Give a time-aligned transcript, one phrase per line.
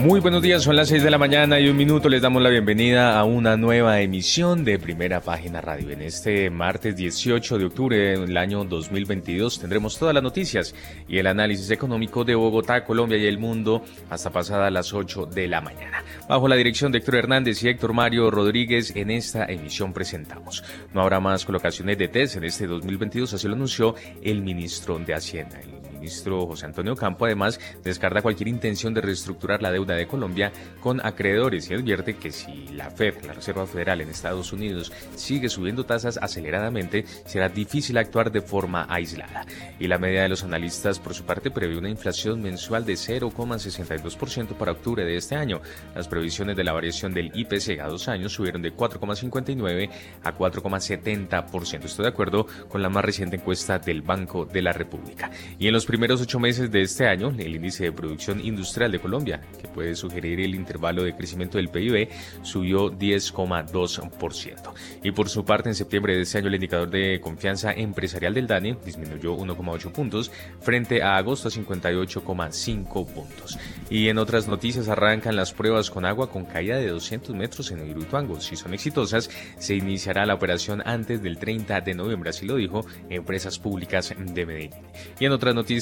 [0.00, 2.08] Muy buenos días, son las 6 de la mañana y un minuto.
[2.08, 5.90] Les damos la bienvenida a una nueva emisión de Primera Página Radio.
[5.90, 10.74] En este martes 18 de octubre del año 2022 tendremos todas las noticias
[11.06, 15.48] y el análisis económico de Bogotá, Colombia y el mundo hasta pasada las 8 de
[15.48, 16.02] la mañana.
[16.26, 20.64] Bajo la dirección de Héctor Hernández y Héctor Mario Rodríguez, en esta emisión presentamos.
[20.94, 25.12] No habrá más colocaciones de test en este 2022, así lo anunció el ministro de
[25.12, 25.60] Hacienda
[26.00, 30.50] ministro José Antonio Campo además descarta cualquier intención de reestructurar la deuda de Colombia
[30.80, 35.48] con acreedores y advierte que si la Fed, la Reserva Federal en Estados Unidos, sigue
[35.48, 39.44] subiendo tasas aceleradamente, será difícil actuar de forma aislada.
[39.78, 44.54] Y la media de los analistas, por su parte, prevé una inflación mensual de 0,62%
[44.54, 45.60] para octubre de este año.
[45.94, 49.90] Las previsiones de la variación del IPC a dos años subieron de 4,59
[50.24, 51.84] a 4,70%.
[51.84, 55.30] Estoy de acuerdo con la más reciente encuesta del Banco de la República.
[55.58, 59.00] Y en los primeros ocho meses de este año, el índice de producción industrial de
[59.00, 62.08] Colombia, que puede sugerir el intervalo de crecimiento del PIB,
[62.42, 64.72] subió 10,2%.
[65.02, 68.46] Y por su parte, en septiembre de este año, el indicador de confianza empresarial del
[68.46, 70.30] DANE disminuyó 1,8 puntos
[70.60, 73.58] frente a agosto a 58,5 puntos.
[73.90, 77.84] Y en otras noticias, arrancan las pruebas con agua con caída de 200 metros en
[77.84, 78.40] Hidroituango.
[78.40, 82.86] Si son exitosas, se iniciará la operación antes del 30 de noviembre, así lo dijo
[83.08, 84.70] Empresas Públicas de Medellín.
[85.18, 85.79] Y en otras noticias,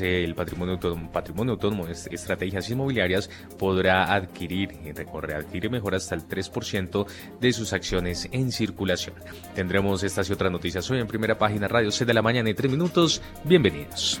[0.00, 1.58] el patrimonio autónomo, patrimonio
[2.10, 4.88] estrategias inmobiliarias podrá adquirir y
[5.36, 7.06] adquirir mejor hasta el 3%
[7.40, 9.14] de sus acciones en circulación.
[9.54, 12.54] Tendremos estas y otras noticias hoy en primera página Radio C de la mañana y
[12.54, 13.22] 3 minutos.
[13.44, 14.20] Bienvenidos.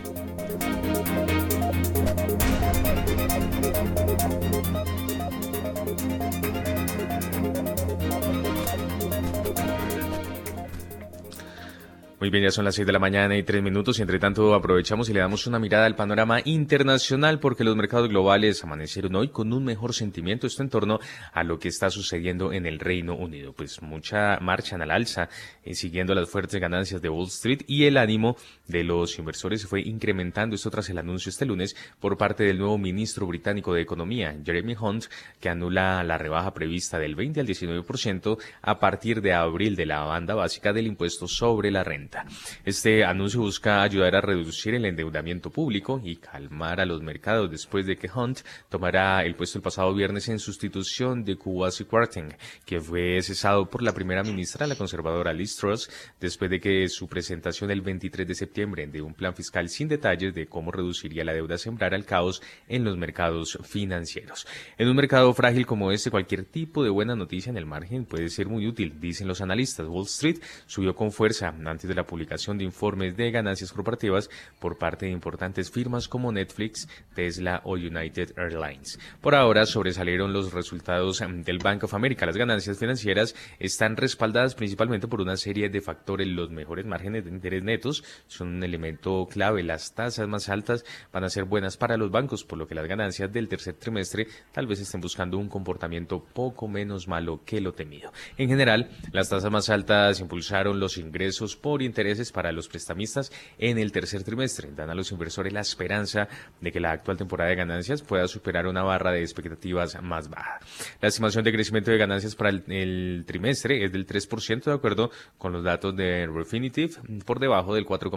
[12.22, 14.54] Muy bien, ya son las 6 de la mañana y 3 minutos y entre tanto
[14.54, 19.30] aprovechamos y le damos una mirada al panorama internacional porque los mercados globales amanecieron hoy
[19.30, 21.00] con un mejor sentimiento esto en torno
[21.32, 23.54] a lo que está sucediendo en el Reino Unido.
[23.54, 25.30] Pues mucha marcha en al alza
[25.64, 28.36] eh, siguiendo las fuertes ganancias de Wall Street y el ánimo
[28.72, 32.58] de los inversores se fue incrementando esto tras el anuncio este lunes por parte del
[32.58, 35.04] nuevo ministro británico de Economía, Jeremy Hunt,
[35.38, 40.00] que anula la rebaja prevista del 20 al 19% a partir de abril de la
[40.00, 42.24] banda básica del impuesto sobre la renta.
[42.64, 47.86] Este anuncio busca ayudar a reducir el endeudamiento público y calmar a los mercados después
[47.86, 48.40] de que Hunt
[48.70, 52.34] tomara el puesto el pasado viernes en sustitución de Kuwasi Kwarteng,
[52.64, 57.06] que fue cesado por la primera ministra, la conservadora Liz Truss, después de que su
[57.06, 61.32] presentación el 23 de septiembre de un plan fiscal sin detalles de cómo reduciría la
[61.32, 64.46] deuda sembrara el caos en los mercados financieros.
[64.78, 68.28] En un mercado frágil como este, cualquier tipo de buena noticia en el margen puede
[68.28, 69.88] ser muy útil, dicen los analistas.
[69.88, 74.30] Wall Street subió con fuerza antes de la publicación de informes de ganancias corporativas
[74.60, 79.00] por parte de importantes firmas como Netflix, Tesla o United Airlines.
[79.20, 82.26] Por ahora sobresalieron los resultados del Bank of America.
[82.26, 86.28] Las ganancias financieras están respaldadas principalmente por una serie de factores.
[86.28, 89.62] Los mejores márgenes de interés netos son un elemento clave.
[89.62, 92.86] Las tasas más altas van a ser buenas para los bancos, por lo que las
[92.86, 97.72] ganancias del tercer trimestre tal vez estén buscando un comportamiento poco menos malo que lo
[97.72, 98.12] temido.
[98.36, 103.78] En general, las tasas más altas impulsaron los ingresos por intereses para los prestamistas en
[103.78, 104.70] el tercer trimestre.
[104.74, 106.28] Dan a los inversores la esperanza
[106.60, 110.60] de que la actual temporada de ganancias pueda superar una barra de expectativas más baja.
[111.00, 115.52] La estimación de crecimiento de ganancias para el, trimestre es del 3% de acuerdo con
[115.52, 118.12] los datos de Refinitiv, por debajo del 4,5%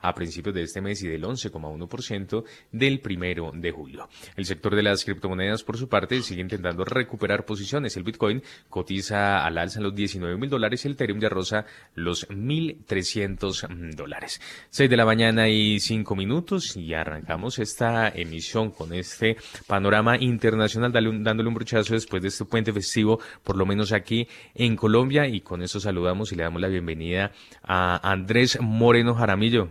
[0.00, 4.08] a principios de este mes y del 11,1% del primero de julio.
[4.36, 7.96] El sector de las criptomonedas, por su parte, sigue intentando recuperar posiciones.
[7.96, 12.28] El Bitcoin cotiza al alza en los 19 mil dólares el Ethereum de rosa los
[12.28, 14.40] 1.300 mm, dólares.
[14.70, 20.92] 6 de la mañana y 5 minutos y arrancamos esta emisión con este panorama internacional
[20.92, 25.40] dándole un brochazo después de este puente festivo, por lo menos aquí en Colombia y
[25.40, 27.32] con eso saludamos y le damos la bienvenida
[27.62, 28.58] a Andrés
[28.92, 29.70] Moreno Jaramillo.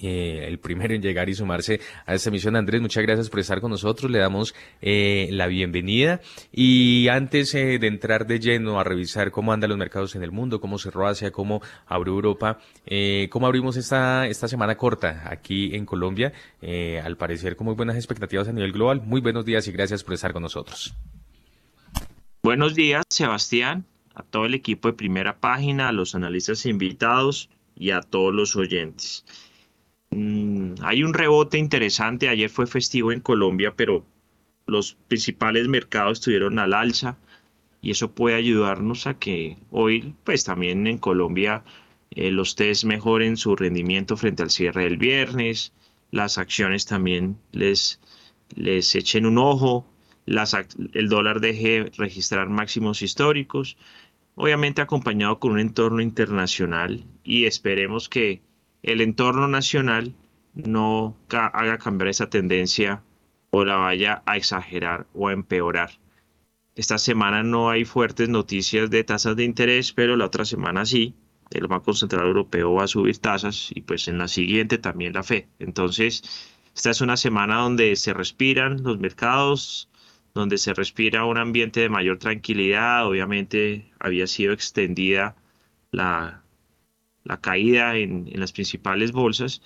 [0.00, 2.54] Eh, el primero en llegar y sumarse a esta emisión.
[2.54, 4.08] Andrés, muchas gracias por estar con nosotros.
[4.08, 6.20] Le damos eh, la bienvenida.
[6.52, 10.30] Y antes eh, de entrar de lleno a revisar cómo andan los mercados en el
[10.30, 12.60] mundo, cómo cerró Asia, cómo abrió Europa,
[13.30, 16.32] cómo abrimos esta, esta semana corta aquí en Colombia,
[17.02, 19.02] al parecer con muy buenas expectativas a nivel global.
[19.04, 20.94] Muy buenos días y gracias por estar con nosotros.
[22.44, 27.90] Buenos días, Sebastián, a todo el equipo de primera página, a los analistas invitados y
[27.90, 29.24] a todos los oyentes.
[30.10, 32.28] Mm, hay un rebote interesante.
[32.28, 34.04] Ayer fue festivo en Colombia, pero
[34.66, 37.18] los principales mercados estuvieron al alza
[37.82, 41.62] y eso puede ayudarnos a que hoy, pues también en Colombia,
[42.10, 45.72] eh, los test mejoren su rendimiento frente al cierre del viernes,
[46.10, 48.00] las acciones también les,
[48.54, 49.86] les echen un ojo,
[50.26, 53.76] el dólar deje registrar máximos históricos,
[54.36, 58.42] obviamente acompañado con un entorno internacional y esperemos que
[58.82, 60.14] el entorno nacional
[60.54, 63.02] no haga cambiar esa tendencia
[63.50, 65.90] o la vaya a exagerar o a empeorar.
[66.76, 71.14] Esta semana no hay fuertes noticias de tasas de interés, pero la otra semana sí.
[71.50, 75.22] El Banco Central Europeo va a subir tasas y pues en la siguiente también la
[75.22, 75.48] fe.
[75.58, 76.22] Entonces,
[76.74, 79.88] esta es una semana donde se respiran los mercados,
[80.36, 83.06] donde se respira un ambiente de mayor tranquilidad.
[83.08, 85.34] Obviamente había sido extendida
[85.90, 86.44] la,
[87.24, 89.62] la caída en, las principales bolsas,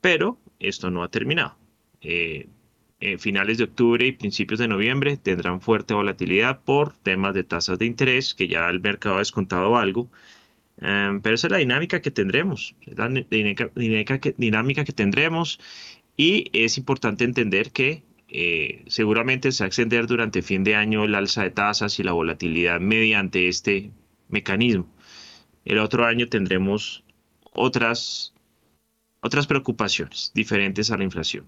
[0.00, 1.56] pero esto no ha terminado.
[2.00, 2.48] Eh,
[3.00, 7.78] en finales de octubre y principios de noviembre tendrán fuerte volatilidad por temas de tasas
[7.78, 10.10] de interés, que ya el mercado ha descontado algo.
[10.80, 15.60] Em, pero esa es la dinámica que tendremos, la dinámica, que, dinámica que tendremos
[16.16, 21.04] y es importante entender que eh, seguramente se va a extender durante fin de año
[21.04, 23.90] el alza de tasas y la volatilidad mediante este
[24.28, 24.86] mecanismo.
[25.64, 27.04] El otro año tendremos
[27.52, 28.34] otras,
[29.20, 31.46] otras preocupaciones diferentes a la inflación.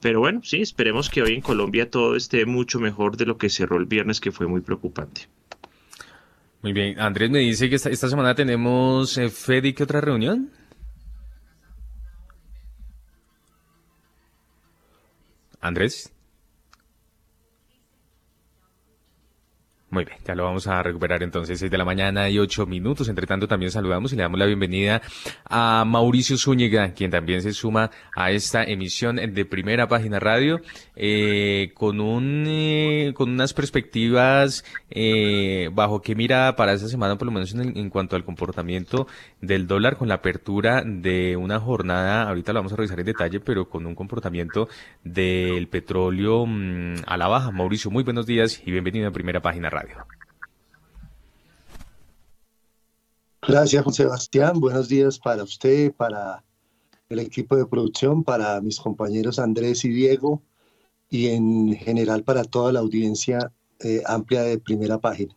[0.00, 3.48] Pero bueno, sí, esperemos que hoy en Colombia todo esté mucho mejor de lo que
[3.48, 5.22] cerró el viernes, que fue muy preocupante.
[6.62, 10.50] Muy bien, Andrés me dice que esta, semana tenemos eh, Fed y qué otra reunión.
[15.60, 16.15] Andrés.
[19.96, 23.08] Muy bien, ya lo vamos a recuperar entonces, 6 de la mañana y 8 minutos.
[23.08, 25.00] Entre tanto, también saludamos y le damos la bienvenida
[25.48, 30.60] a Mauricio Zúñiga, quien también se suma a esta emisión de Primera Página Radio,
[30.96, 37.24] eh, con un, eh, con unas perspectivas, eh, bajo qué mira para esta semana, por
[37.24, 39.06] lo menos en, cuanto al comportamiento
[39.40, 43.40] del dólar, con la apertura de una jornada, ahorita lo vamos a revisar en detalle,
[43.40, 44.68] pero con un comportamiento
[45.04, 47.50] del petróleo mm, a la baja.
[47.50, 49.85] Mauricio, muy buenos días y bienvenido a Primera Página Radio.
[53.46, 54.58] Gracias, Juan Sebastián.
[54.58, 56.42] Buenos días para usted, para
[57.08, 60.42] el equipo de producción, para mis compañeros Andrés y Diego
[61.08, 65.34] y en general para toda la audiencia eh, amplia de primera página.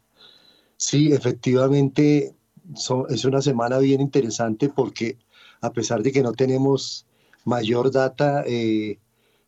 [0.77, 2.33] Sí, efectivamente
[3.09, 5.17] es una semana bien interesante porque
[5.61, 7.05] a pesar de que no tenemos
[7.45, 8.97] mayor data, eh,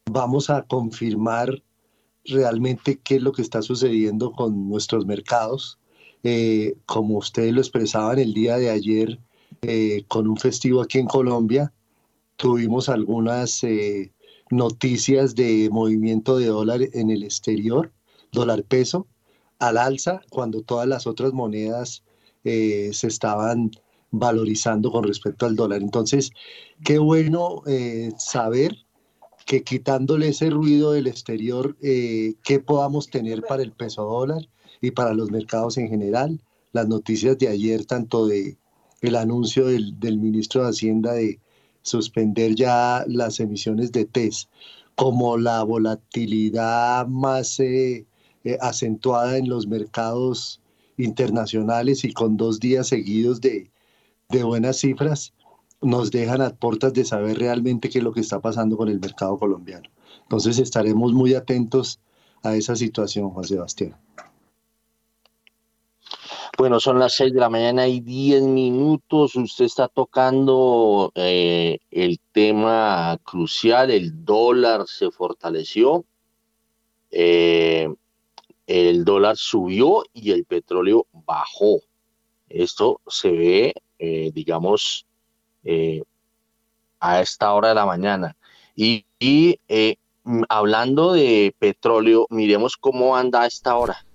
[0.06, 1.64] vamos a confirmar
[2.26, 5.80] realmente qué es lo que está sucediendo con nuestros mercados.
[6.24, 9.20] Eh, como ustedes lo expresaban el día de ayer,
[9.64, 11.74] eh, con un festivo aquí en Colombia,
[12.36, 14.12] tuvimos algunas eh,
[14.50, 17.92] noticias de movimiento de dólar en el exterior,
[18.32, 19.08] dólar peso,
[19.60, 22.04] al alza, cuando todas las otras monedas
[22.44, 23.70] se estaban
[24.10, 25.84] valorizando con respecto al dólar.
[25.84, 26.32] Entonces,
[26.84, 27.62] qué bueno
[28.18, 28.76] saber
[29.46, 34.48] que quitándole ese ruido del exterior, eh, ¿qué podamos tener para el peso dólar
[34.82, 36.42] y para los mercados en general?
[36.72, 38.58] Las noticias de ayer, tanto de
[39.02, 41.40] el anuncio del, ministro de Hacienda de
[41.82, 44.48] suspender ya las emisiones de TES,
[44.96, 48.06] como la volatilidad más eh,
[48.44, 50.62] eh, acentuada en los mercados
[50.98, 53.72] internacionales y con dos días seguidos de,
[54.30, 55.34] de buenas cifras,
[55.82, 59.00] nos dejan a puertas de saber realmente qué es lo que está pasando con el
[59.00, 59.90] mercado colombiano.
[60.24, 62.00] Entonces estaremos muy atentos
[62.44, 63.96] a esa situación, Juan Sebastián.
[66.58, 69.36] Bueno, son las seis de la mañana y diez minutos.
[69.36, 73.90] Usted está tocando eh, el tema crucial.
[73.90, 76.06] El dólar se fortaleció.
[77.10, 77.92] Eh,
[78.68, 81.80] el dólar subió y el petróleo bajó.
[82.48, 85.08] Esto se ve, eh, digamos,
[85.64, 86.02] eh,
[87.00, 88.36] a esta hora de la mañana.
[88.76, 89.06] Y,
[89.68, 89.96] eh,
[90.50, 94.06] hablando de petróleo, miremos cómo anda a esta hora.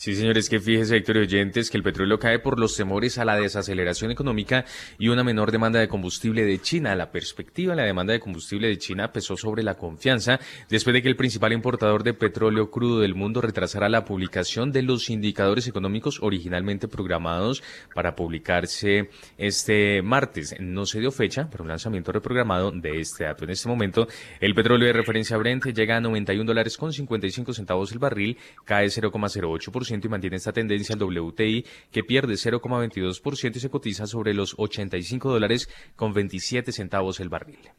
[0.00, 3.26] Sí, señores, que fíjese, Héctor y oyentes, que el petróleo cae por los temores a
[3.26, 4.64] la desaceleración económica
[4.98, 6.96] y una menor demanda de combustible de China.
[6.96, 10.40] La perspectiva de la demanda de combustible de China pesó sobre la confianza
[10.70, 14.80] después de que el principal importador de petróleo crudo del mundo retrasara la publicación de
[14.80, 17.62] los indicadores económicos originalmente programados
[17.94, 20.56] para publicarse este martes.
[20.60, 23.44] No se dio fecha para un lanzamiento reprogramado de este dato.
[23.44, 24.08] En este momento,
[24.40, 28.86] el petróleo de referencia Brent llega a 91 dólares con 55 centavos el barril, cae
[28.86, 34.54] 0,08% y mantiene esta tendencia al WTI que pierde 0,22% y se cotiza sobre los
[34.56, 37.70] 85 dólares con 27 centavos el barril.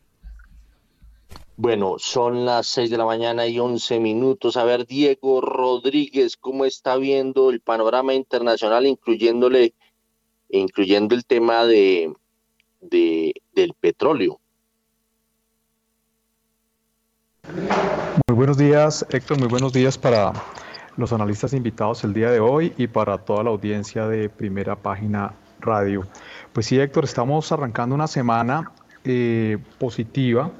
[1.58, 4.58] Bueno, son las seis de la mañana y once minutos.
[4.58, 9.75] A ver, Diego Rodríguez, ¿cómo está viendo el panorama internacional, incluyéndole,
[10.50, 12.13] incluyendo el tema de,
[12.80, 14.39] de del petróleo?
[18.27, 19.39] Muy buenos días, Héctor.
[19.39, 20.34] Muy buenos días para
[20.98, 25.33] los analistas invitados el día de hoy y para toda la audiencia de Primera Página
[25.60, 26.05] Radio.
[26.53, 28.71] Pues sí, Héctor, estamos arrancando una semana
[29.03, 30.51] eh, positiva.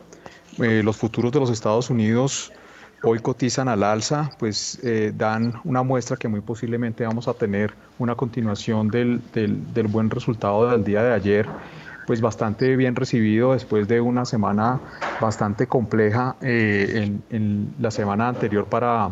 [0.59, 2.51] Eh, los futuros de los Estados Unidos
[3.03, 7.73] hoy cotizan al alza, pues eh, dan una muestra que muy posiblemente vamos a tener
[7.97, 11.47] una continuación del, del buen resultado del día de ayer
[12.07, 14.79] pues bastante bien recibido después de una semana
[15.21, 19.11] bastante compleja en, la semana anterior para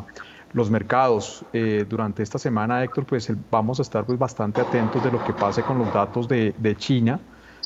[0.54, 1.44] los mercados.
[1.54, 5.34] Eh, durante esta semana, Héctor, pues vamos a estar pues bastante atentos de lo que
[5.34, 7.20] pase con los datos de, China,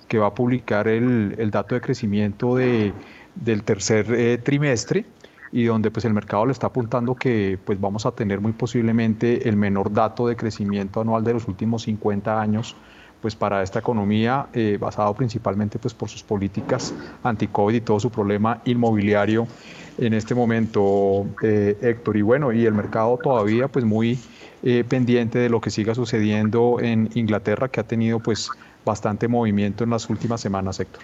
[0.07, 2.93] que va a publicar el, dato de crecimiento de,
[3.35, 5.05] del tercer eh, trimestre
[5.51, 9.47] y donde pues el mercado le está apuntando que pues vamos a tener muy posiblemente
[9.47, 12.75] el menor dato de crecimiento anual de los últimos 50 años
[13.21, 18.09] pues para esta economía eh, basado principalmente pues por sus políticas anti-COVID y todo su
[18.09, 19.47] problema inmobiliario
[19.97, 22.17] en este momento, eh, Héctor.
[22.17, 24.19] Y bueno, y el mercado todavía pues muy
[24.63, 28.49] eh, pendiente de lo que siga sucediendo en Inglaterra, que ha tenido pues
[28.85, 31.03] bastante movimiento en las últimas semanas, Héctor.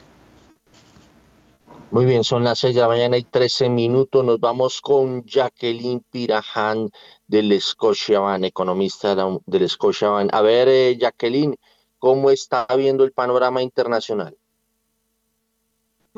[1.91, 4.23] Muy bien, son las 6 de la mañana y 13 minutos.
[4.23, 6.89] Nos vamos con Jacqueline Pirajan
[7.25, 9.15] del Scotiabank, economista
[9.45, 10.29] del Scotiabank.
[10.31, 11.55] A ver, Jacqueline,
[11.99, 14.37] ¿Cómo está viendo el panorama internacional?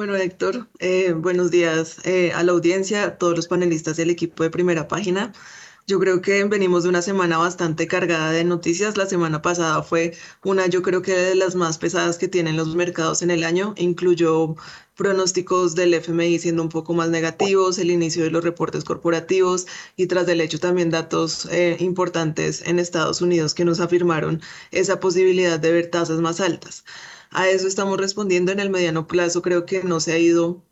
[0.01, 4.41] Bueno, Héctor, eh, buenos días eh, a la audiencia, a todos los panelistas del equipo
[4.41, 5.31] de primera página.
[5.85, 8.97] Yo creo que venimos de una semana bastante cargada de noticias.
[8.97, 12.75] La semana pasada fue una, yo creo que de las más pesadas que tienen los
[12.75, 13.75] mercados en el año.
[13.77, 14.55] Incluyó
[14.95, 19.67] pronósticos del FMI siendo un poco más negativos, el inicio de los reportes corporativos
[19.97, 24.41] y tras del hecho también datos eh, importantes en Estados Unidos que nos afirmaron
[24.71, 26.85] esa posibilidad de ver tasas más altas.
[27.31, 29.41] A eso estamos respondiendo en el mediano plazo.
[29.41, 30.63] Creo que no se ha ido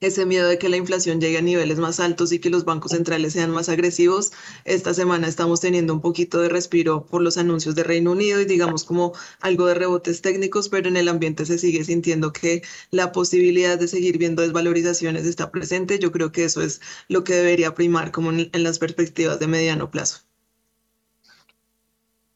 [0.00, 2.90] ese miedo de que la inflación llegue a niveles más altos y que los bancos
[2.90, 4.32] centrales sean más agresivos.
[4.64, 8.44] Esta semana estamos teniendo un poquito de respiro por los anuncios de Reino Unido y
[8.44, 13.12] digamos como algo de rebotes técnicos, pero en el ambiente se sigue sintiendo que la
[13.12, 16.00] posibilidad de seguir viendo desvalorizaciones está presente.
[16.00, 19.90] Yo creo que eso es lo que debería primar como en, las perspectivas de mediano
[19.90, 20.31] plazo.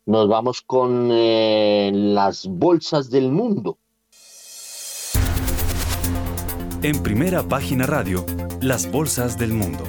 [0.09, 3.79] Nos vamos con eh, las bolsas del mundo.
[6.83, 8.25] En primera página radio,
[8.61, 9.83] las bolsas del mundo.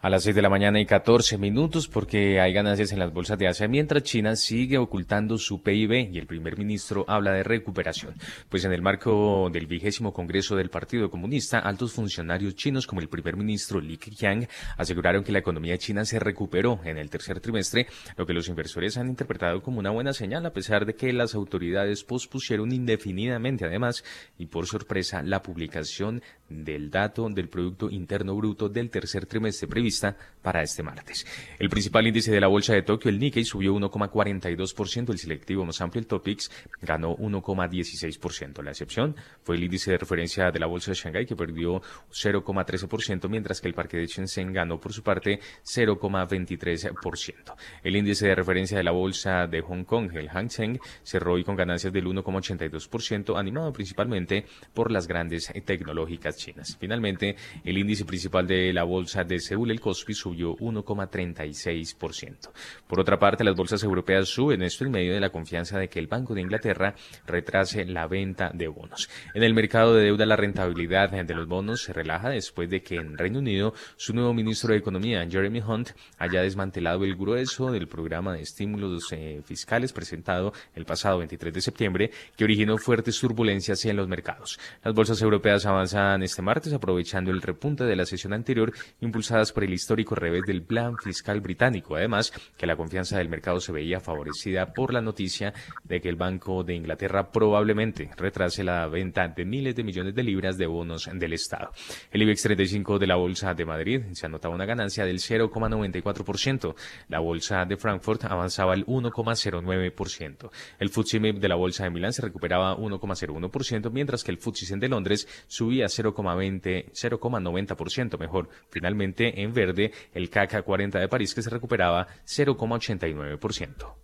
[0.00, 3.36] A las 6 de la mañana y 14 minutos porque hay ganancias en las bolsas
[3.36, 8.14] de Asia mientras China sigue ocultando su PIB y el primer ministro habla de recuperación.
[8.48, 13.08] Pues en el marco del vigésimo Congreso del Partido Comunista, altos funcionarios chinos como el
[13.08, 17.88] primer ministro Li Keqiang aseguraron que la economía china se recuperó en el tercer trimestre,
[18.16, 21.34] lo que los inversores han interpretado como una buena señal a pesar de que las
[21.34, 24.04] autoridades pospusieron indefinidamente además
[24.38, 30.14] y por sorpresa la publicación del dato del Producto Interno Bruto del tercer trimestre previsto
[30.42, 31.26] para este martes.
[31.58, 35.80] El principal índice de la bolsa de Tokio, el Nikkei, subió 1,42%, el selectivo más
[35.80, 36.50] amplio, el Topix,
[36.80, 38.62] ganó 1,16%.
[38.62, 43.28] La excepción fue el índice de referencia de la bolsa de Shanghái, que perdió 0,13%,
[43.28, 47.54] mientras que el parque de Shenzhen ganó por su parte 0,23%.
[47.82, 51.44] El índice de referencia de la bolsa de Hong Kong, el Hang Seng, cerró hoy
[51.44, 56.76] con ganancias del 1,82%, animado principalmente por las grandes tecnológicas chinas.
[56.78, 62.50] Finalmente, el índice principal de la bolsa de Seúl, el Kospi subió 1,36%.
[62.86, 65.98] Por otra parte, las bolsas europeas suben esto en medio de la confianza de que
[65.98, 66.94] el Banco de Inglaterra
[67.26, 69.08] retrase la venta de bonos.
[69.34, 72.96] En el mercado de deuda, la rentabilidad de los bonos se relaja después de que
[72.96, 77.88] en Reino Unido su nuevo ministro de Economía, Jeremy Hunt, haya desmantelado el grueso del
[77.88, 83.84] programa de estímulos eh, fiscales presentado el pasado 23 de septiembre, que originó fuertes turbulencias
[83.84, 84.58] en los mercados.
[84.84, 89.64] Las bolsas europeas avanzan este martes aprovechando el repunte de la sesión anterior impulsadas por
[89.64, 91.96] el histórico revés del plan fiscal británico.
[91.96, 95.54] Además, que la confianza del mercado se veía favorecida por la noticia
[95.84, 100.22] de que el Banco de Inglaterra probablemente retrase la venta de miles de millones de
[100.22, 101.70] libras de bonos del Estado.
[102.10, 106.74] El IBEX 35 de la Bolsa de Madrid se anotaba una ganancia del 0,94%.
[107.08, 110.50] La Bolsa de Frankfurt avanzaba el 1,09%.
[110.78, 114.88] El FTSE de la Bolsa de Milán se recuperaba 1,01%, mientras que el FTSE de
[114.88, 115.88] Londres subía
[116.22, 118.48] 0,20, 0,90% mejor.
[118.70, 123.94] Finalmente, en verde el CAC 40 de París que se recuperaba 0,89%.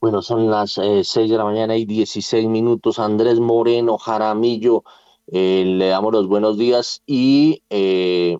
[0.00, 2.98] Bueno, son las 6 eh, de la mañana y 16 minutos.
[2.98, 4.84] Andrés Moreno Jaramillo,
[5.30, 8.38] Eh, le damos los buenos días y eh,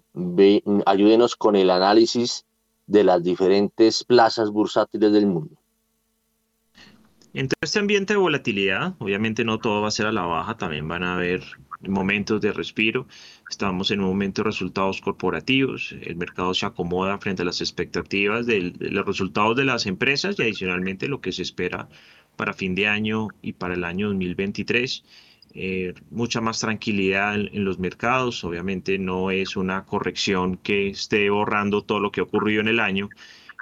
[0.86, 2.46] ayúdenos con el análisis
[2.86, 5.54] de las diferentes plazas bursátiles del mundo.
[7.34, 10.88] En este ambiente de volatilidad, obviamente no todo va a ser a la baja, también
[10.88, 11.42] van a haber
[11.86, 13.06] momentos de respiro.
[13.50, 18.46] Estamos en un momento de resultados corporativos, el mercado se acomoda frente a las expectativas
[18.46, 21.88] de, los resultados de las empresas y adicionalmente lo que se espera
[22.36, 25.04] para fin de año y para el año 2023.
[25.54, 28.44] Eh, mucha más tranquilidad en, los mercados.
[28.44, 33.08] Obviamente no es una corrección que esté borrando todo lo que ocurrió en el año,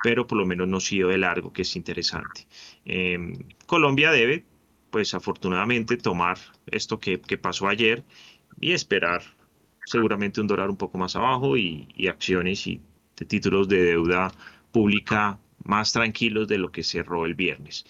[0.02, 2.46] pero por lo menos no ha sido de largo, que es interesante.
[2.84, 3.34] Em,
[3.66, 4.44] Colombia debe,
[4.90, 8.04] pues afortunadamente, tomar esto que, pasó ayer
[8.60, 9.22] y esperar
[9.84, 12.80] seguramente un dólar un poco más abajo y, acciones y
[13.28, 14.32] títulos de deuda
[14.72, 17.84] pública más tranquilos de lo que cerró el viernes.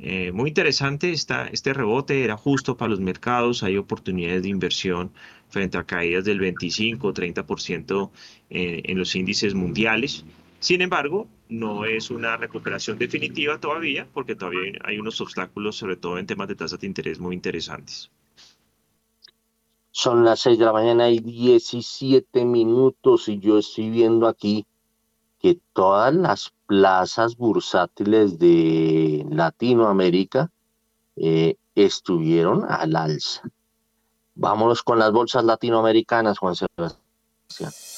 [0.00, 5.12] Eh, muy interesante esta, este rebote, era justo para los mercados, hay oportunidades de inversión
[5.48, 8.10] frente a caídas del 25 o 30%
[8.50, 10.24] en, en los índices mundiales.
[10.60, 16.18] Sin embargo, no es una recuperación definitiva todavía, porque todavía hay unos obstáculos, sobre todo
[16.18, 18.10] en temas de tasas de interés muy interesantes.
[19.90, 24.66] Son las 6 de la mañana y 17 minutos y yo estoy viendo aquí
[25.40, 30.50] que todas las plazas bursátiles de Latinoamérica
[31.16, 33.42] eh, estuvieron al alza.
[34.34, 37.97] Vámonos con las bolsas latinoamericanas, Juan Sebastián.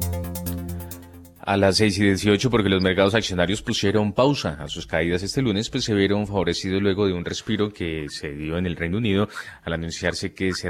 [1.43, 5.41] A las 6 y 18, porque los mercados accionarios pusieron pausa a sus caídas este
[5.41, 8.99] lunes, pues se vieron favorecidos luego de un respiro que se dio en el Reino
[8.99, 9.27] Unido
[9.63, 10.69] al anunciarse que se,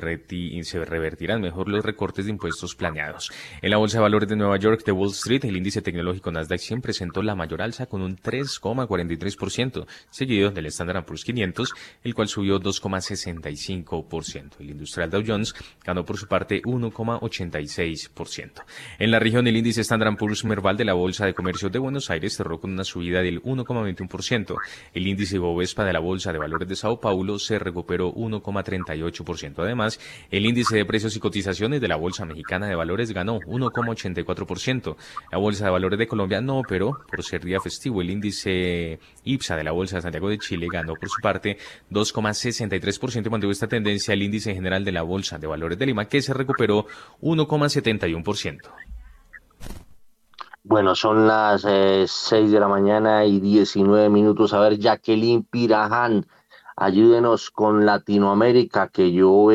[0.64, 3.34] se revertirán mejor los recortes de impuestos planeados.
[3.62, 6.62] En la Bolsa de Valores de Nueva York de Wall Street, el índice tecnológico Nasdaq
[6.62, 11.74] 100 presentó la mayor alza con un 3,43%, seguido del Standard Poor's 500,
[12.06, 14.52] el cual subió 2,65%.
[14.60, 15.54] El industrial Dow Jones
[15.84, 18.64] ganó por su parte 1,86%.
[19.00, 22.36] En la región, el índice Standard Poor's de la Bolsa de Comercio de Buenos Aires
[22.36, 24.56] cerró con una subida del 1,21%.
[24.94, 29.56] El índice Bovespa de la Bolsa de Valores de Sao Paulo se recuperó 1,38%.
[29.58, 34.96] Además, el índice de precios y cotizaciones de la Bolsa Mexicana de Valores ganó 1,84%.
[35.32, 38.02] La Bolsa de Valores de Colombia no operó por ser día festivo.
[38.02, 41.58] El índice IPSA de la Bolsa de Santiago de Chile ganó por su parte
[41.90, 46.06] 2,63% y mantuvo esta tendencia el índice general de la Bolsa de Valores de Lima
[46.06, 46.86] que se recuperó
[47.22, 48.92] 1,71%.
[50.64, 54.54] Bueno, son las eh, 6 de la mañana y 19 minutos.
[54.54, 56.28] A ver, Jacqueline Piraján,
[56.76, 59.48] ayúdenos con Latinoamérica, que yo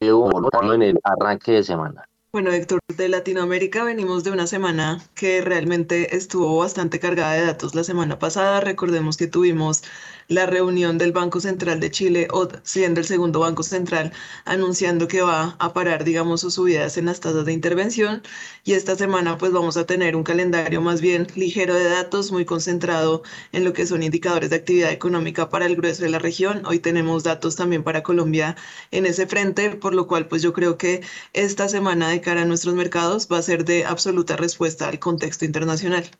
[0.00, 0.30] veo
[0.72, 2.08] en el arranque de semana.
[2.32, 7.74] Bueno, Héctor, de Latinoamérica venimos de una semana que realmente estuvo bastante cargada de datos
[7.74, 8.60] la semana pasada.
[8.60, 9.84] Recordemos que tuvimos
[10.28, 14.12] la reunión del Banco Central de Chile, o siendo el segundo Banco Central,
[14.44, 18.22] anunciando que va a parar, digamos, sus subidas en las tasas de intervención.
[18.64, 22.44] Y esta semana, pues vamos a tener un calendario más bien ligero de datos, muy
[22.44, 26.64] concentrado en lo que son indicadores de actividad económica para el grueso de la región.
[26.66, 28.56] Hoy tenemos datos también para Colombia
[28.90, 32.44] en ese frente, por lo cual, pues yo creo que esta semana de cara a
[32.44, 36.10] nuestros mercados va a ser de absoluta respuesta al contexto internacional.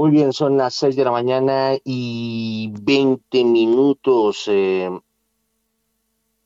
[0.00, 4.44] Muy bien, son las 6 de la mañana y 20 minutos.
[4.46, 4.88] Eh,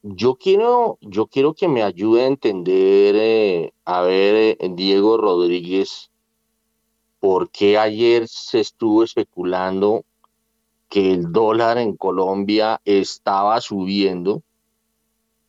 [0.03, 6.11] yo quiero, yo quiero que me ayude a entender, eh, a ver, eh, Diego Rodríguez,
[7.21, 10.05] por qué ayer se estuvo especulando
[10.89, 14.43] que el dólar en Colombia estaba subiendo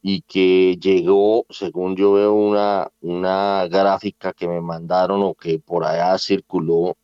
[0.04, 5.84] y que llegó, según yo veo una, una gráfica que me mandaron o que por
[5.84, 6.96] allá circuló,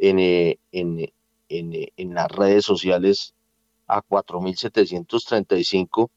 [0.00, 1.12] eh, en,
[1.48, 3.34] en, en, las redes sociales
[3.86, 6.10] a 4.735,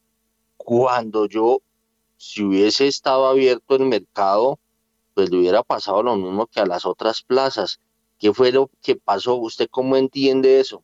[0.58, 1.60] cuando yo,
[2.18, 4.58] si hubiese estado abierto el mercado,
[5.14, 7.82] pues le hubiera pasado lo mismo que a las otras plazas.
[8.20, 9.36] ¿Qué fue lo que pasó?
[9.36, 10.84] ¿Usted cómo entiende eso?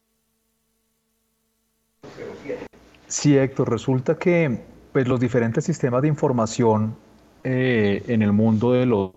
[3.07, 4.59] Sí, Héctor, resulta que
[4.91, 6.97] pues, los diferentes sistemas de información
[7.43, 9.11] eh, en el mundo de los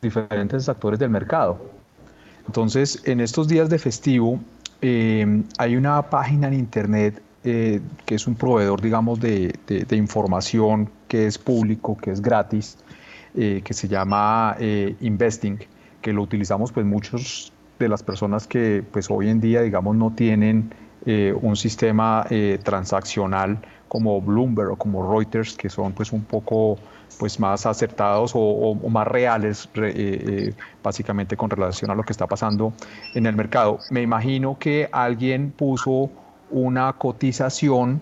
[0.00, 1.60] diferentes actores del mercado,
[2.46, 4.40] entonces, en estos días de festivo,
[4.80, 9.52] eh, hay una página en internet eh, que es un proveedor, digamos, de,
[9.90, 12.78] información que es público, que es gratis,
[13.34, 14.56] eh, que se llama
[15.00, 15.58] Investing,
[16.00, 20.12] que lo utilizamos pues muchos de las personas que pues hoy en día, digamos, no
[20.12, 20.72] tienen
[21.04, 26.78] eh, un sistema eh, transaccional como Bloomberg o como Reuters, que son pues un poco
[27.18, 29.68] pues más acertados o, más reales
[30.82, 32.72] básicamente con relación a lo que está pasando
[33.14, 33.78] en el mercado.
[33.90, 36.10] Me imagino que alguien puso
[36.50, 38.00] una cotización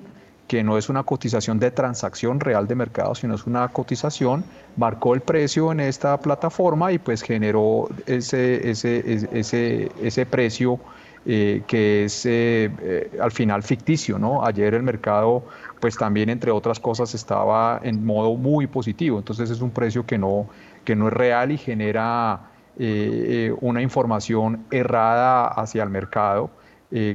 [0.51, 4.42] que no es una cotización de transacción real de mercado, sino es una cotización,
[4.77, 10.81] marcó el precio en esta plataforma y pues generó ese, ese, ese, ese precio
[11.25, 14.44] eh, que es eh, eh, al final ficticio, ¿no?
[14.44, 15.44] Ayer el mercado
[15.81, 20.19] pues también entre otras cosas estaba en modo muy positivo, entonces es un precio que
[20.19, 20.47] no,
[20.85, 22.47] que no es real y genera
[23.61, 26.51] una información errada hacia el mercado,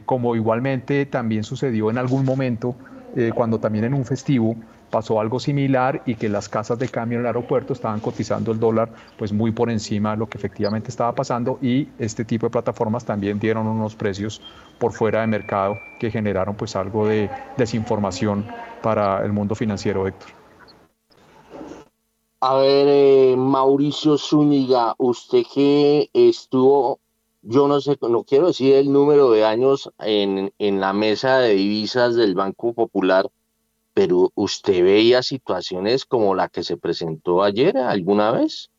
[0.05, 2.75] como igualmente también sucedió en algún momento
[3.15, 4.57] eh, cuando también en un festivo
[4.89, 8.59] pasó algo similar y que las casas de cambio en el aeropuerto estaban cotizando el
[8.59, 12.51] dólar pues muy por encima de lo que efectivamente estaba pasando y este tipo de
[12.51, 14.41] plataformas también dieron unos precios
[14.79, 18.45] por fuera de mercado que generaron pues algo de desinformación
[18.81, 20.29] para el mundo financiero, Héctor.
[22.41, 26.99] A ver, eh, Mauricio Zúñiga, usted que estuvo
[27.47, 31.53] yo no sé, no quiero decir el número de años en, en la mesa de
[31.53, 33.29] divisas del Banco Popular,
[33.95, 38.69] pero ¿usted veía situaciones como la que se presentó ayer alguna vez?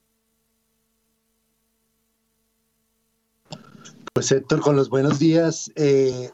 [4.13, 5.73] Pues Héctor, con los buenos días.
[5.75, 6.31] Eh,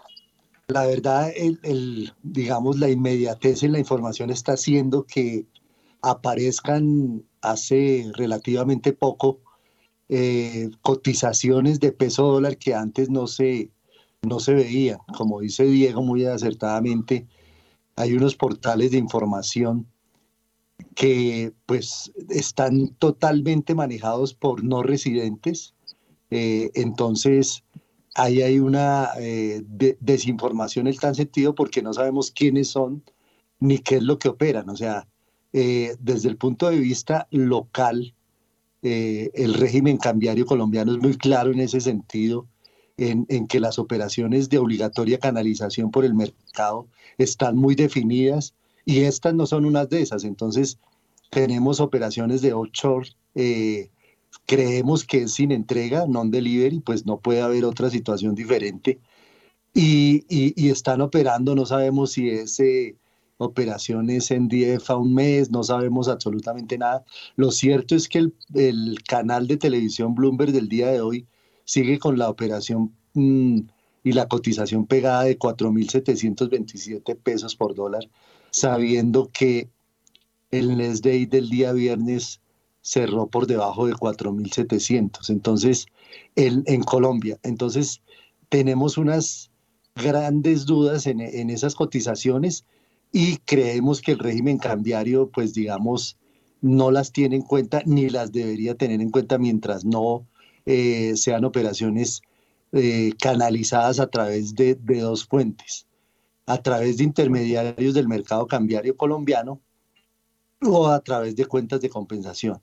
[0.66, 5.46] la verdad, el, digamos, la inmediatez en la información está haciendo que
[6.00, 9.38] aparezcan hace relativamente poco
[10.08, 13.70] eh, cotizaciones de peso dólar que antes no se,
[14.22, 14.98] no se veían.
[15.16, 17.28] Como dice Diego muy acertadamente,
[18.02, 19.86] hay unos portales de información
[20.94, 25.74] que pues están totalmente manejados por no residentes.
[26.30, 27.64] Eh, entonces,
[28.14, 29.62] ahí hay una eh,
[30.00, 33.02] desinformación en tal sentido porque no sabemos quiénes son
[33.60, 34.68] ni qué es lo que operan.
[34.68, 35.06] O sea,
[35.52, 38.14] desde el punto de vista local,
[38.84, 42.48] eh, el régimen cambiario colombiano es muy claro en ese sentido,
[42.96, 46.86] en, que las operaciones de obligatoria canalización por el mercado
[47.18, 50.24] están muy definidas y estas no son unas de esas.
[50.24, 50.78] Entonces,
[51.30, 53.90] tenemos operaciones de offshore, eh,
[54.46, 58.98] creemos que es sin entrega, non-delivery, pues no puede haber otra situación diferente.
[59.74, 62.60] Y, y, están operando, no sabemos si es
[63.42, 67.04] operaciones en DF a un mes, no sabemos absolutamente nada.
[67.36, 71.26] Lo cierto es que el, canal de televisión Bloomberg del día de hoy
[71.64, 73.60] sigue con la operación mm,
[74.04, 78.08] y la cotización pegada de 4.727 pesos por dólar,
[78.50, 79.70] sabiendo que
[80.50, 82.40] el Next Day del día viernes
[82.82, 85.30] cerró por debajo de 4.700.
[85.30, 85.86] Entonces,
[86.34, 87.38] el, en Colombia.
[87.42, 88.02] Entonces,
[88.48, 89.50] tenemos unas
[89.94, 92.64] grandes dudas en, en esas cotizaciones
[93.12, 96.18] y creemos que el régimen cambiario, pues digamos,
[96.60, 100.26] no las tiene en cuenta ni las debería tener en cuenta mientras no
[100.66, 102.22] eh, sean operaciones
[102.72, 105.86] eh, canalizadas a través de, de, dos fuentes,
[106.46, 109.60] a través de intermediarios del mercado cambiario colombiano
[110.62, 112.60] o a través de cuentas de compensación.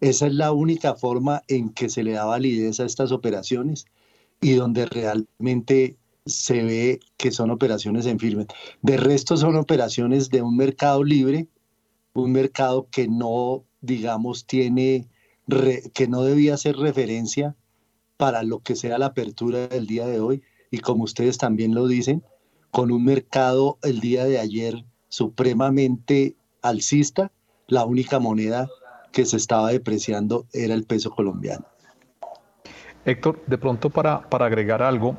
[0.00, 3.86] Esa es la única forma en que se le da validez a estas operaciones
[4.40, 8.46] y donde realmente se ve que son operaciones en firme.
[8.82, 11.48] De resto son operaciones de un mercado libre,
[12.14, 15.08] un mercado que no, digamos, tiene,
[15.94, 17.54] que no debía ser referencia
[18.16, 20.42] para lo que sea la apertura del día de hoy.
[20.70, 22.22] Y como ustedes también lo dicen,
[22.70, 27.30] con un mercado el día de ayer supremamente alcista,
[27.66, 28.68] la única moneda
[29.12, 31.64] que se estaba depreciando era el peso colombiano.
[33.04, 35.16] Héctor, de pronto para, para agregar algo,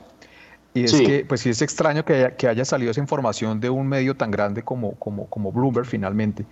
[0.74, 3.72] y es que, pues sí es extraño que haya, que haya, salido esa información de
[3.72, 6.46] un medio tan grande como, como, como Bloomberg finalmente,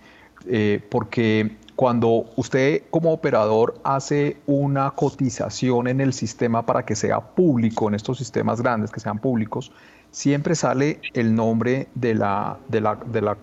[0.46, 7.20] eh, porque cuando usted como operador hace una cotización en el sistema para que sea
[7.20, 9.70] público, en estos sistemas grandes que sean públicos,
[10.10, 13.38] siempre sale el nombre de la, de la, de la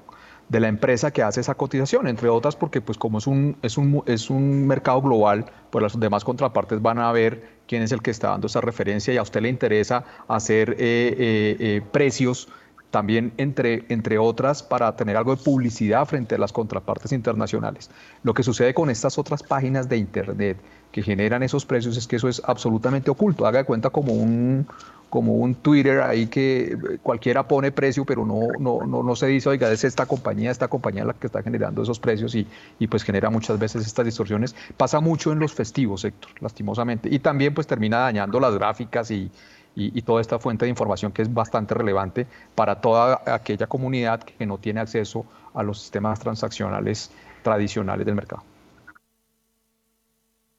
[0.50, 3.78] de la empresa que hace esa cotización, entre otras porque pues como es un, es
[3.78, 8.02] un, es un mercado global, pues las demás contrapartes van a ver quién es el
[8.02, 12.50] que está dando esa referencia y a usted le interesa hacer eh, eh, eh, precios
[12.96, 17.90] también entre, entre otras para tener algo de publicidad frente a las contrapartes internacionales.
[18.24, 20.58] Lo que sucede con estas otras páginas de Internet
[20.94, 23.46] que generan esos precios es que eso es absolutamente oculto.
[23.46, 24.66] Haga de cuenta como un,
[25.10, 29.50] como un Twitter ahí que cualquiera pone precio, pero no, no, no, no se dice,
[29.50, 32.48] oiga, es esta compañía, esta compañía la que está generando esos precios y,
[32.80, 34.56] y pues genera muchas veces estas distorsiones.
[34.78, 37.10] Pasa mucho en los festivos, Héctor, lastimosamente.
[37.14, 39.30] Y también pues termina dañando las gráficas y,
[39.76, 44.46] y, toda esta fuente de información que es bastante relevante para toda aquella comunidad que
[44.46, 47.12] no tiene acceso a los sistemas transaccionales
[47.44, 48.44] tradicionales del mercado.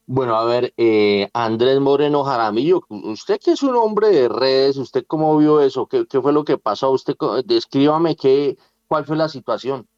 [0.09, 5.05] Bueno, a ver, eh, Andrés Moreno Jaramillo, usted que es un hombre de redes, ¿usted
[5.05, 5.87] cómo vio eso?
[5.87, 6.93] ¿Qué, fue lo que pasó?
[6.93, 9.89] Usted descríbame qué, cuál fue la situación.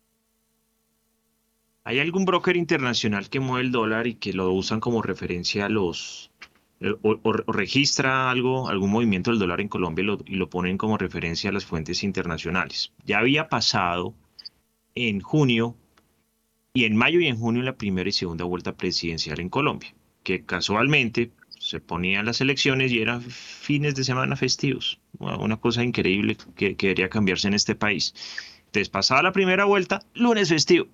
[1.84, 5.68] ¿Hay algún broker internacional que mueve el dólar y que lo usan como referencia a
[5.68, 6.30] los
[6.80, 11.50] eh, o, registra algo, algún movimiento del dólar en Colombia y lo, ponen como referencia
[11.50, 12.92] a las fuentes internacionales?
[13.04, 14.14] Ya había pasado
[14.94, 15.76] en junio
[16.72, 20.44] y en mayo y en junio la primera y segunda vuelta presidencial en Colombia, que
[20.44, 25.00] casualmente se ponían las elecciones y eran fines de semana festivos.
[25.18, 28.14] Una cosa increíble que, que debería cambiarse en este país.
[28.66, 30.86] Entonces, pasada la primera vuelta, lunes festivo.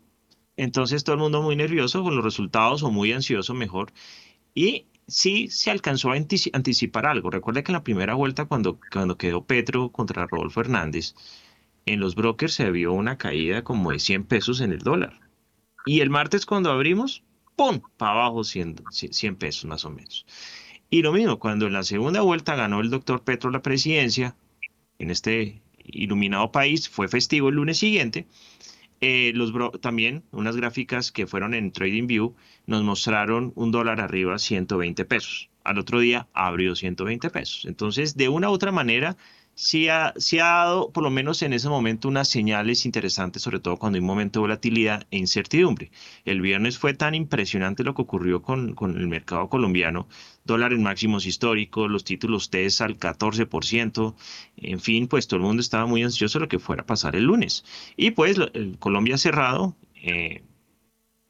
[0.56, 3.92] Entonces, todo el mundo muy nervioso con los resultados o muy ansioso, mejor.
[4.54, 7.30] Y sí se alcanzó a anticipar algo.
[7.30, 11.14] Recuerda que en la primera vuelta, cuando, cuando quedó Petro contra Rodolfo Hernández,
[11.86, 15.20] en los brokers se vio una caída como de 100 pesos en el dólar.
[15.86, 17.22] Y el martes, cuando abrimos,
[17.56, 17.80] ¡pum!
[17.96, 20.26] Para abajo 100, 100 pesos más o menos.
[20.90, 24.36] Y lo mismo, cuando en la segunda vuelta ganó el doctor Petro la presidencia,
[24.98, 28.26] en este iluminado país, fue festivo el lunes siguiente.
[29.06, 35.04] Eh, los también unas gráficas que fueron en TradingView nos mostraron un dólar arriba 120
[35.04, 35.50] pesos.
[35.62, 37.66] Al otro día abrió 120 pesos.
[37.66, 39.18] Entonces, de una u otra manera,
[39.54, 43.76] sí ha, ha dado, por lo menos en ese momento, unas señales interesantes, sobre todo
[43.76, 45.90] cuando hay un momento de volatilidad e incertidumbre.
[46.24, 50.08] El viernes fue tan impresionante lo que ocurrió con, con el mercado colombiano,
[50.44, 54.14] dólares máximos históricos, los títulos TES al 14%,
[54.56, 57.16] en fin, pues todo el mundo estaba muy ansioso de lo que fuera a pasar
[57.16, 57.64] el lunes.
[57.96, 60.42] Y pues el Colombia cerrado, eh,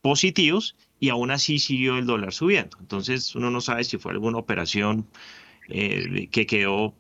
[0.01, 2.79] positivos, y aún así siguió el dólar subiendo.
[2.81, 5.07] Entonces uno no sabe si fue alguna operación
[5.69, 6.95] eh, que quedó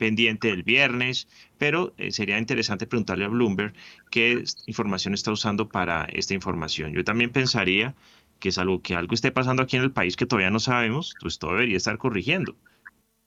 [0.00, 3.74] pendiente del viernes, pero eh, sería interesante preguntarle a Bloomberg
[4.10, 6.94] qué información está usando para esta información.
[6.94, 7.94] Yo también pensaría
[8.38, 11.14] que es algo que algo esté pasando aquí en el país que todavía no sabemos,
[11.20, 12.56] pues todo debería estar corrigiendo.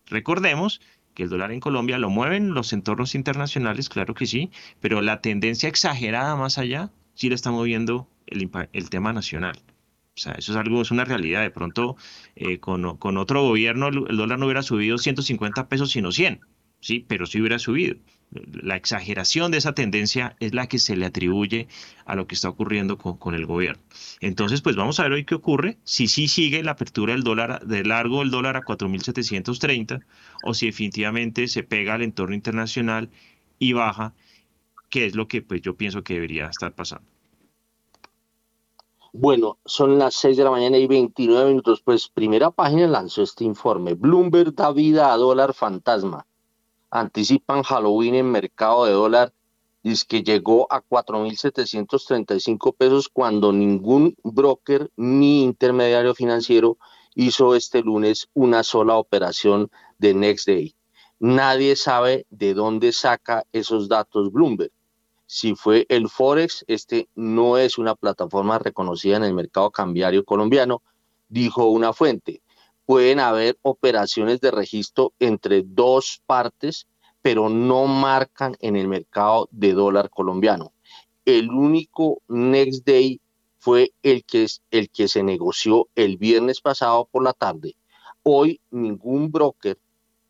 [0.08, 0.82] Recordemos
[1.14, 4.50] que el dólar en Colombia lo mueven los entornos internacionales, claro que sí,
[4.82, 9.60] pero la tendencia exagerada más allá sí la está moviendo el, tema nacional.
[10.16, 11.44] O sea, eso es algo, es una realidad.
[11.44, 11.98] De pronto,
[12.36, 16.42] eh, con, con, otro gobierno, el, dólar no hubiera subido 150 pesos, sino 100
[16.84, 17.96] sí, pero sí hubiera subido.
[18.52, 21.68] La exageración de esa tendencia es la que se le atribuye
[22.06, 23.82] a lo que está ocurriendo con, el gobierno.
[24.22, 27.66] Entonces, pues vamos a ver hoy qué ocurre, si sí sigue la apertura del dólar,
[27.66, 30.04] de largo el dólar a 4.730,
[30.44, 33.10] o si definitivamente se pega al entorno internacional
[33.60, 34.14] y baja,
[34.90, 37.08] que es lo que pues yo pienso que debería estar pasando.
[39.14, 41.84] Bueno, son las 6 de la mañana y 29 minutos.
[41.84, 43.94] Pues primera página lanzó este informe.
[43.94, 46.26] Bloomberg da vida a dólar fantasma
[46.94, 49.34] anticipan Halloween en mercado de dólar,
[49.82, 56.78] dice que llegó a 4.735 pesos cuando ningún broker ni intermediario financiero
[57.16, 60.76] hizo este lunes una sola operación de Next Day.
[61.20, 64.72] Nadie sabe de dónde saca esos datos Bloomberg.
[65.26, 70.84] Si fue el Forex, este no es una plataforma reconocida en el mercado cambiario colombiano,
[71.28, 72.43] dijo una fuente
[72.86, 76.88] pueden haber operaciones de registro entre dos partes,
[77.22, 80.74] pero no marcan en el mercado de dólar colombiano.
[81.26, 83.22] El único next day
[83.60, 87.76] fue el que, el que se negoció el viernes pasado por la tarde.
[88.24, 89.78] Hoy ningún broker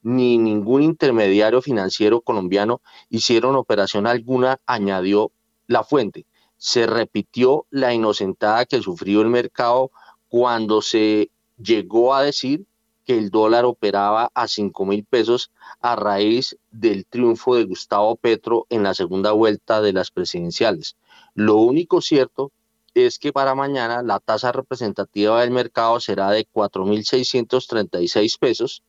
[0.04, 5.32] ni ningún intermediario financiero colombiano hicieron operación alguna, añadió
[5.66, 6.26] la fuente.
[6.58, 9.92] Se repitió la inocentada que sufrió el mercado
[10.28, 12.66] cuando se llegó a decir
[13.06, 18.66] que el dólar operaba a 5 mil pesos a raíz del triunfo de Gustavo Petro
[18.70, 20.96] en la segunda vuelta de las presidenciales.
[21.36, 22.52] Lo único cierto
[22.94, 28.84] es que para mañana la tasa representativa del mercado será de 4.636 pesos,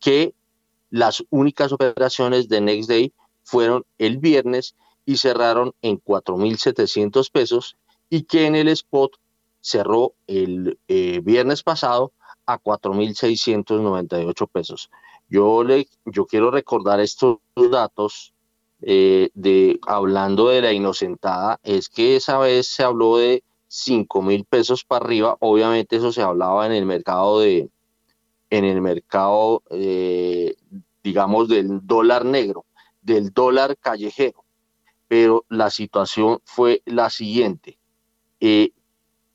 [0.00, 0.34] que
[0.90, 3.12] las únicas operaciones de Next Day
[3.44, 7.76] fueron el viernes y cerraron en 4.700 pesos
[8.08, 9.12] y que en el spot
[9.62, 12.12] cerró el eh, viernes pasado
[12.44, 14.90] a 4.698 pesos.
[15.28, 17.38] Yo, le, yo quiero recordar estos
[17.70, 18.34] datos
[18.82, 24.44] eh, de hablando de la inocentada, es que esa vez se habló de 5 mil
[24.44, 27.70] pesos para arriba, obviamente eso se hablaba en el mercado de,
[28.50, 30.56] en el mercado, eh,
[31.02, 32.66] digamos, del dólar negro,
[33.00, 34.44] del dólar callejero,
[35.08, 37.78] pero la situación fue la siguiente.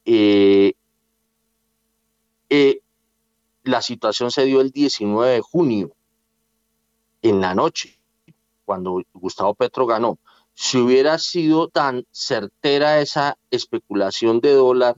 [0.07, 0.73] Eh,
[3.63, 5.91] la situación se dio el 19 de junio.
[7.23, 7.99] en la noche,
[8.63, 10.17] cuando Gustavo Petro ganó.
[10.53, 14.95] Si hubiera sido tan certera esa especulación de dólar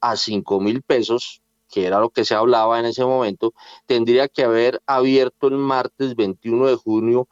[0.00, 3.52] a 5 mil pesos, que era lo que se hablaba en ese momento,
[3.86, 7.28] tendría que haber abierto el martes 21 de junio,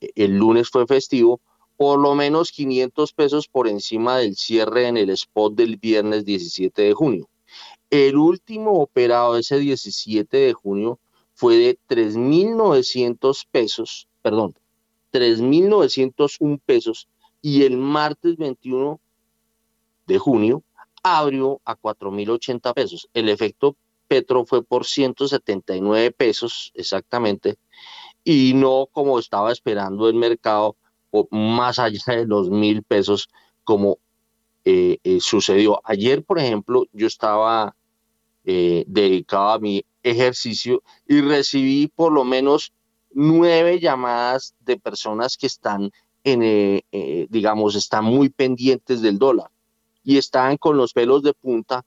[0.00, 1.40] el lunes fue festivo,
[1.76, 6.82] por lo menos 500 pesos por encima del cierre en el spot del viernes 17
[6.82, 7.28] de junio.
[7.90, 10.98] El último operado ese 17 de junio
[11.34, 14.54] fue de 3.900 pesos, perdón,
[15.12, 17.08] 3.901 pesos
[17.42, 19.00] y el martes 21
[20.06, 20.62] de junio
[21.02, 23.08] abrió a 4.080 pesos.
[23.12, 23.76] El efecto
[24.12, 27.56] Petro fue por 179 pesos exactamente
[28.24, 30.76] y no como estaba esperando el mercado
[31.30, 33.28] más allá de los mil pesos
[33.64, 33.98] como
[34.64, 35.80] eh, eh, sucedió.
[35.82, 37.74] Ayer, por ejemplo, yo estaba
[38.44, 42.72] eh, dedicado a mi ejercicio y recibí por lo menos
[43.12, 45.90] nueve llamadas de personas que están
[46.24, 46.80] en,
[47.30, 49.50] digamos, están muy pendientes del dólar
[50.04, 51.84] y están con los pelos de punta,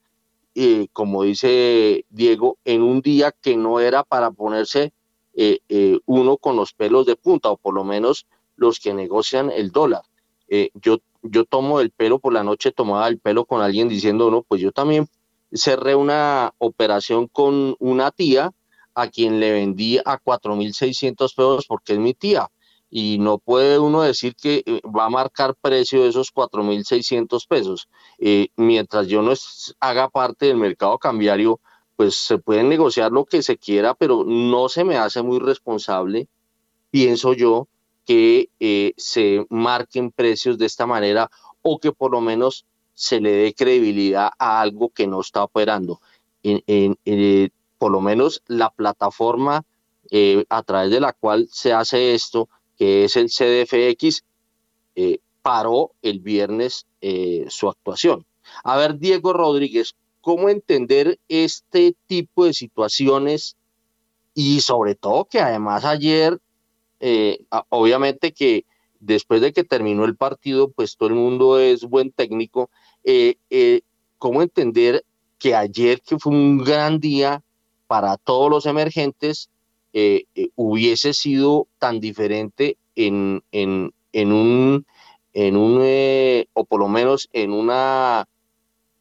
[0.91, 4.91] como dice Diego, en un día que no era para ponerse
[6.05, 10.03] uno con los pelos de punta, o por lo menos los que negocian el dólar.
[10.47, 14.29] Eh, yo, yo tomo el pelo por la noche, tomaba el pelo con alguien diciendo,
[14.29, 15.07] no, pues yo también
[15.51, 18.51] cerré una operación con una tía
[18.93, 22.49] a quien le vendí a 4.600 pesos porque es mi tía.
[22.89, 27.89] Y no puede uno decir que eh, va a marcar precio de esos 4.600 pesos.
[28.19, 29.33] Eh, mientras yo no
[29.79, 31.59] haga parte del mercado cambiario,
[31.95, 36.27] pues se puede negociar lo que se quiera, pero no se me hace muy responsable,
[36.91, 37.67] pienso yo,
[38.05, 41.29] que eh, se marquen precios de esta manera
[41.61, 45.99] o que por lo menos se le dé credibilidad a algo que no está operando.
[46.43, 49.65] En, eh, por lo menos la plataforma
[50.11, 54.23] eh, a través de la cual se hace esto, que es el CDFX,
[55.41, 56.85] paró el viernes
[57.49, 58.25] su actuación.
[58.63, 63.57] A ver, Diego Rodríguez, ¿cómo entender este tipo de situaciones?
[64.33, 66.39] Y sobre todo que además ayer
[66.99, 68.65] eh, obviamente que
[68.99, 72.69] después de que terminó el partido, pues todo el mundo es buen técnico.
[73.03, 73.81] Eh, eh,
[74.17, 75.05] ¿Cómo entender
[75.37, 77.43] que ayer, que fue un gran día
[77.87, 79.49] para todos los emergentes,
[80.55, 84.85] hubiese sido tan diferente en, en, en un,
[85.31, 85.81] en un
[86.51, 88.27] o por lo menos en, una,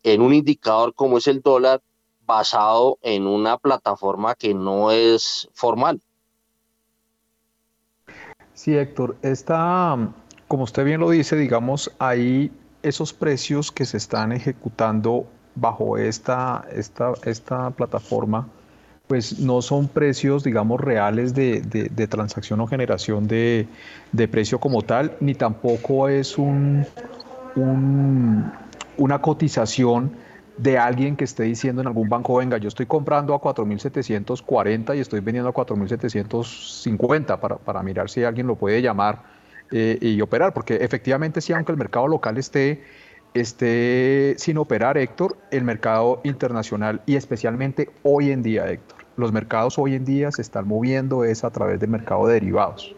[0.05, 1.83] en un indicador como es el dólar,
[2.27, 6.01] basado en una plataforma que no es formal?
[8.65, 9.95] Sí, Héctor, está,
[10.49, 12.51] como usted bien lo dice, digamos, hay
[12.83, 18.49] esos precios que se están ejecutando bajo esta, esta, esta plataforma,
[19.07, 21.61] pues no son precios, digamos, reales de,
[22.09, 23.69] transacción o generación de,
[24.31, 26.87] precio como tal, ni tampoco es un,
[28.97, 30.11] una cotización
[30.57, 35.01] de alguien que esté diciendo en algún banco, venga, yo estoy comprando a 4.740 y
[35.01, 39.23] estoy vendiendo a 4.750 para, para mirar si alguien lo puede llamar
[39.71, 42.85] eh, y operar, porque efectivamente sí, aunque el mercado local esté,
[43.33, 49.79] esté sin operar, Héctor, el mercado internacional y especialmente hoy en día, Héctor, los mercados
[49.79, 52.95] hoy en día se están moviendo es a través del mercado de derivados.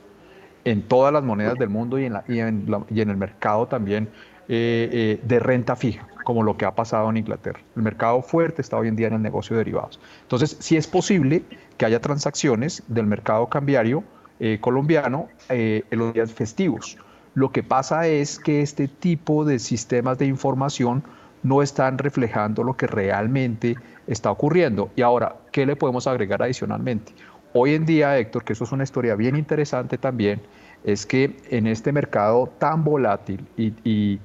[0.64, 3.66] En todas las monedas del mundo y en, la, y en, y en el mercado
[3.66, 4.08] también
[4.48, 7.60] eh, eh, de renta fija, como lo que ha pasado en Inglaterra.
[7.76, 10.00] El mercado fuerte está hoy en día en el negocio de derivados.
[10.22, 11.44] Entonces, sí es posible
[11.76, 14.02] que haya transacciones del mercado cambiario
[14.40, 16.98] eh, colombiano en los días festivos.
[17.34, 21.04] Lo que pasa es que este tipo de sistemas de información
[21.44, 23.76] no están reflejando lo que realmente
[24.08, 24.90] está ocurriendo.
[24.96, 27.12] Y ahora, ¿qué le podemos agregar adicionalmente?
[27.52, 30.40] Hoy en día, Héctor, que eso es una historia bien interesante también,
[30.82, 34.18] es que en este mercado tan volátil y y,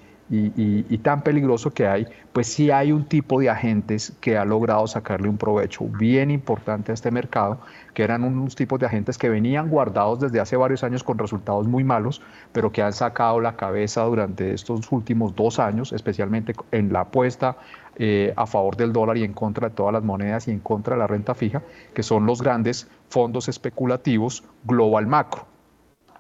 [1.04, 5.28] tan peligroso que hay, pues sí hay un tipo de agentes que ha logrado sacarle
[5.28, 7.60] un provecho bien importante a este mercado,
[7.94, 11.68] que eran unos tipos de agentes que venían guardados desde hace varios años con resultados
[11.68, 12.22] muy malos,
[12.54, 17.58] pero que han sacado la cabeza durante estos últimos dos años, especialmente en la apuesta
[17.98, 20.96] eh, a favor del dólar y en contra de todas las monedas y en contra
[20.96, 21.62] de la renta fija,
[21.94, 25.46] que son los grandes fondos especulativos global macro.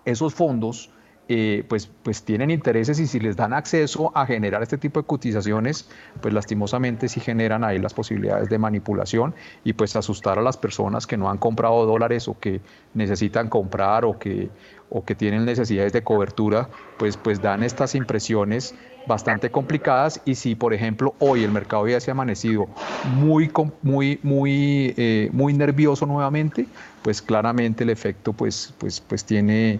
[0.03, 0.91] Esos fondos
[1.33, 5.07] eh, pues, pues tienen intereses y si les dan acceso a generar este tipo de
[5.07, 5.87] cotizaciones,
[6.19, 11.07] pues lastimosamente sí generan ahí las posibilidades de manipulación y pues asustar a las personas
[11.07, 12.59] que no han comprado dólares o que
[12.93, 14.49] necesitan comprar o que,
[14.89, 16.67] o que tienen necesidades de cobertura,
[16.97, 18.75] pues, pues dan estas impresiones
[19.05, 20.21] bastante complicadas.
[20.25, 22.67] Y si por ejemplo hoy el mercado ya se ha amanecido
[23.15, 23.49] muy
[23.81, 26.67] muy muy eh, muy nervioso nuevamente
[27.01, 29.79] pues claramente el efecto pues pues pues tiene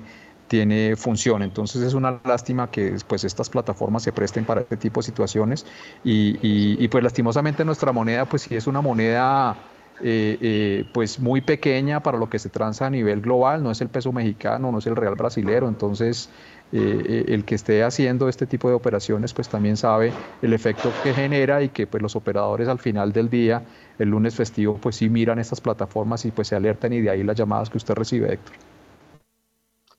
[0.52, 1.44] tiene función.
[1.44, 5.66] Entonces es una lástima que pues, estas plataformas se presten para este tipo de situaciones
[6.04, 9.56] y, y, pues lastimosamente nuestra moneda pues sí es una moneda
[10.02, 13.80] eh, eh, pues muy pequeña para lo que se transa a nivel global, no es
[13.80, 16.30] el peso mexicano, no es el real brasilero, entonces
[16.74, 21.14] eh, el que esté haciendo este tipo de operaciones pues también sabe el efecto que
[21.14, 23.64] genera y que pues los operadores al final del día,
[24.00, 27.24] el lunes festivo pues sí miran estas plataformas y pues se alertan y de ahí
[27.24, 28.71] las llamadas que usted recibe Héctor.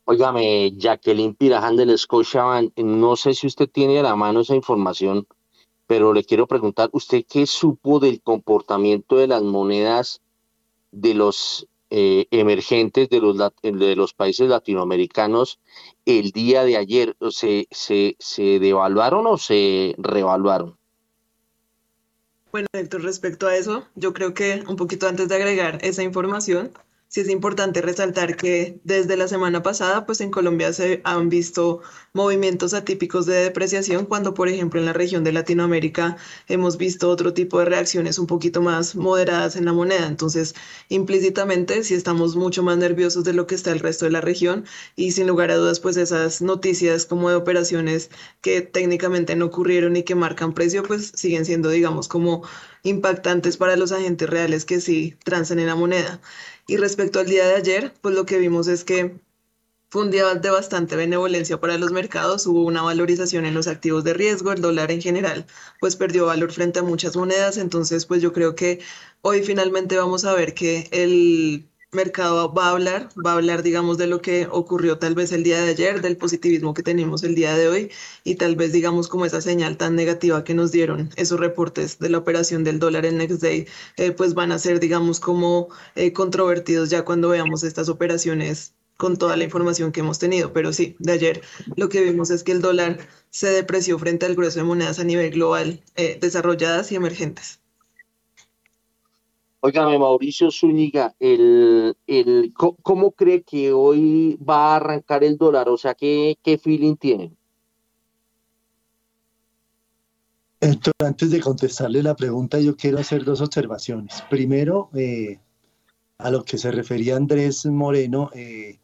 [0.04, 5.28] Óigame, Jacqueline Piraján del Scotiabank, no sé si usted tiene a la mano esa información,
[5.86, 10.20] pero le quiero preguntar, ¿usted qué supo del comportamiento de las monedas
[10.90, 15.60] de los eh, emergentes de los, países latinoamericanos
[16.04, 17.16] el día de ayer?
[17.30, 20.76] ¿Se, se, ¿Se devaluaron o se revaluaron?
[22.50, 26.72] Bueno, Héctor, respecto a eso, yo creo que un poquito antes de agregar esa información,
[27.12, 31.82] sí es importante resaltar que desde la semana pasada, pues en Colombia se han visto
[32.14, 36.16] movimientos atípicos de depreciación, cuando por ejemplo en la región de Latinoamérica
[36.48, 40.06] hemos visto otro tipo de reacciones un poquito más moderadas en la moneda.
[40.06, 40.54] Entonces,
[40.88, 44.64] implícitamente, sí estamos mucho más nerviosos de lo que está el resto de la región
[44.96, 48.10] y sin lugar a dudas, pues esas noticias como de operaciones
[48.40, 52.42] que técnicamente no ocurrieron y que marcan precio, pues siguen siendo, digamos, como
[52.84, 56.20] impactantes para los agentes reales que sí transan en la moneda.
[56.66, 59.20] Y respecto al día de ayer, pues lo que vimos es que
[59.92, 64.04] fue un día de bastante benevolencia para los mercados, hubo una valorización en los activos
[64.04, 65.46] de riesgo, el dólar en general
[65.80, 68.80] pues perdió valor frente a muchas monedas, entonces pues yo creo que
[69.20, 73.98] hoy finalmente vamos a ver que el mercado va a hablar, va a hablar, digamos,
[73.98, 77.34] de lo que ocurrió tal vez el día de ayer, del positivismo que tenemos el
[77.34, 77.90] día de hoy
[78.24, 82.08] y tal vez, digamos, como esa señal tan negativa que nos dieron esos reportes de
[82.08, 83.66] la operación del dólar en Next Day,
[83.98, 89.18] eh, pues van a ser, digamos, como eh, controvertidos ya cuando veamos estas operaciones con
[89.18, 90.52] toda la información que hemos tenido.
[90.54, 91.42] Pero sí, de ayer
[91.76, 95.04] lo que vimos es que el dólar se depreció frente al grueso de monedas a
[95.04, 97.61] nivel global eh, desarrolladas y emergentes.
[99.64, 105.68] Óigame, Mauricio Zúñiga, el, el, ¿cómo cree que hoy va a arrancar el dólar?
[105.68, 107.36] O sea, ¿qué, qué feeling tiene?
[110.58, 114.24] Entonces, antes de contestarle la pregunta, yo quiero hacer dos observaciones.
[114.28, 115.38] Primero, eh,
[116.18, 118.80] a lo que se refería Andrés Moreno, eh,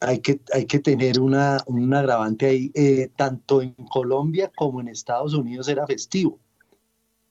[0.00, 2.70] hay, que, hay que tener una, un agravante ahí.
[2.74, 6.40] Eh, tanto en Colombia como en Estados Unidos era festivo.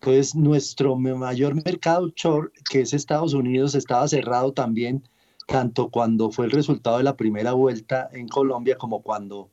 [0.06, 5.02] Entonces, nuestro mayor mercado short, que es Estados Unidos, estaba cerrado también,
[5.48, 9.50] tanto cuando fue el resultado de la primera vuelta en Colombia como cuando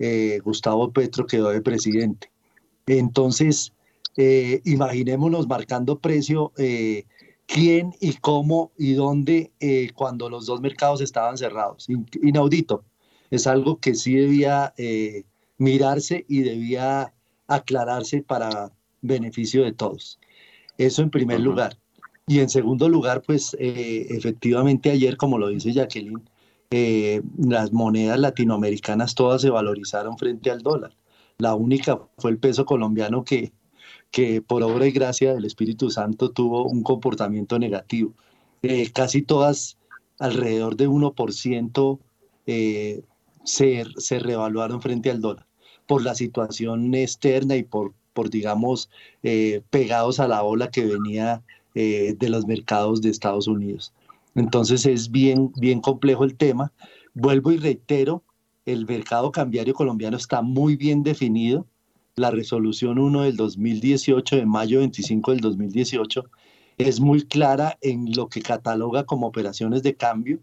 [0.00, 2.32] eh, Gustavo Petro quedó de presidente.
[2.86, 3.74] Entonces,
[4.16, 7.04] eh, imaginémonos marcando precio eh,
[7.46, 9.52] quién y cómo y dónde
[9.94, 11.86] cuando los dos mercados estaban cerrados.
[12.20, 12.82] Inaudito.
[13.30, 14.74] Es algo que sí debía
[15.58, 17.14] mirarse y debía
[17.46, 18.72] aclararse para
[19.02, 20.18] beneficio de todos.
[20.78, 21.78] Eso en primer lugar.
[22.26, 26.22] Y en segundo lugar, pues eh, efectivamente ayer, como lo dice Jacqueline,
[26.70, 30.96] eh, las monedas latinoamericanas todas se valorizaron frente al dólar.
[31.38, 33.52] La única fue el peso colombiano que,
[34.10, 38.14] que por obra y gracia del Espíritu Santo tuvo un comportamiento negativo.
[38.62, 39.76] Eh, casi todas,
[40.18, 41.98] alrededor de 1%,
[43.44, 45.46] se, se revaluaron frente al dólar
[45.86, 48.90] por la situación externa y por por digamos,
[49.22, 51.42] eh, pegados a la ola que venía
[51.74, 53.92] eh, de los mercados de Estados Unidos.
[54.34, 56.72] Entonces es bien, bien complejo el tema.
[57.14, 58.22] Vuelvo y reitero,
[58.64, 61.66] el mercado cambiario colombiano está muy bien definido.
[62.16, 66.24] La resolución 1 del 2018, de mayo 25 del 2018,
[66.78, 70.40] es muy clara en lo que cataloga como operaciones de cambio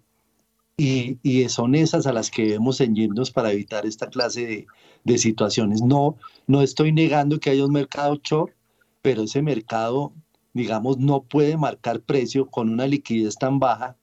[0.79, 4.67] y, y, son esas a las que debemos ceñirnos para evitar esta clase de,
[5.03, 5.81] de, situaciones.
[5.81, 6.15] No,
[6.47, 8.53] no estoy negando que haya un mercado short,
[9.01, 10.13] pero ese mercado,
[10.53, 13.97] digamos, no puede marcar precio con una liquidez tan baja,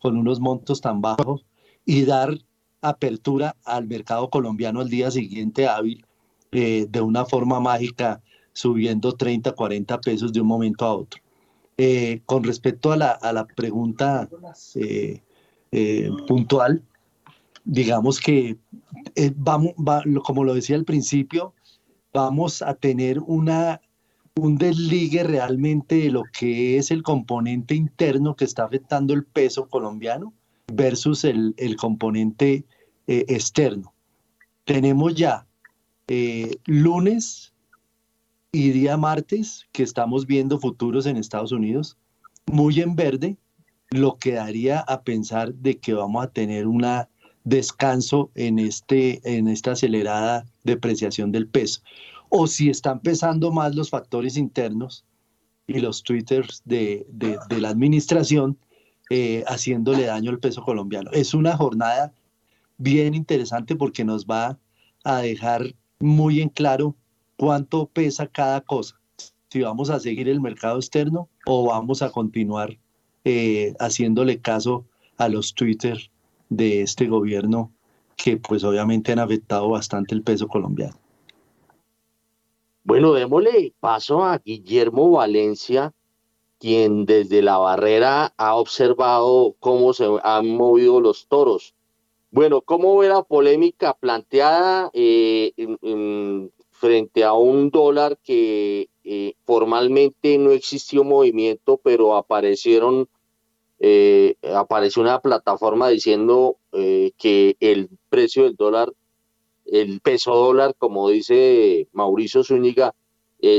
[0.00, 1.44] con unos montos tan bajos
[1.84, 2.38] y dar
[2.80, 6.06] apertura al mercado colombiano al día siguiente hábil
[6.50, 8.22] eh, de una forma mágica,
[8.54, 11.20] subiendo 30, 40 pesos de un momento a otro.
[11.76, 14.30] Eh, con respecto a la, a la pregunta...
[14.76, 15.20] Eh,
[15.72, 16.82] eh, puntual.
[17.64, 18.58] digamos que
[19.14, 19.74] eh, vamos,
[20.24, 21.54] como lo decía al principio,
[22.12, 23.80] vamos a tener una,
[24.34, 29.68] un desligue realmente de lo que es el componente interno que está afectando el peso
[29.68, 30.34] colombiano
[30.72, 32.64] versus el, componente
[33.06, 33.94] eh, externo.
[34.64, 35.46] Tenemos ya
[36.66, 37.52] lunes
[38.52, 41.96] y día martes que estamos viendo futuros en Estados Unidos
[42.46, 43.36] muy en verde,
[43.92, 46.84] lo que daría a pensar de que vamos a tener un
[47.44, 51.82] descanso en, este, en esta acelerada depreciación del peso.
[52.28, 55.04] O si están pesando más los factores internos
[55.66, 57.06] y los twitters de,
[57.50, 58.58] la administración,
[59.10, 61.10] eh, haciéndole daño al peso colombiano.
[61.12, 62.12] Es una jornada
[62.78, 64.58] bien interesante porque nos va
[65.04, 66.96] a dejar muy en claro
[67.36, 68.98] cuánto pesa cada cosa.
[69.50, 72.78] Si vamos a seguir el mercado externo o vamos a continuar
[73.24, 74.84] eh, haciéndole caso
[75.16, 76.10] a los Twitter
[76.48, 77.72] de este gobierno
[78.16, 80.96] que pues obviamente han afectado bastante el peso colombiano.
[82.84, 85.92] Bueno, démosle paso a Guillermo Valencia,
[86.58, 91.74] quien desde la barrera ha observado cómo se han movido los toros.
[92.32, 95.52] Bueno, ¿cómo ve la polémica planteada eh,
[96.70, 103.08] frente a un dólar que eh, formalmente no existió movimiento, pero aparecieron,
[103.80, 108.92] eh, apareció una plataforma diciendo eh, que el precio del dólar,
[109.66, 112.94] el peso dólar, como dice Mauricio Zúñiga,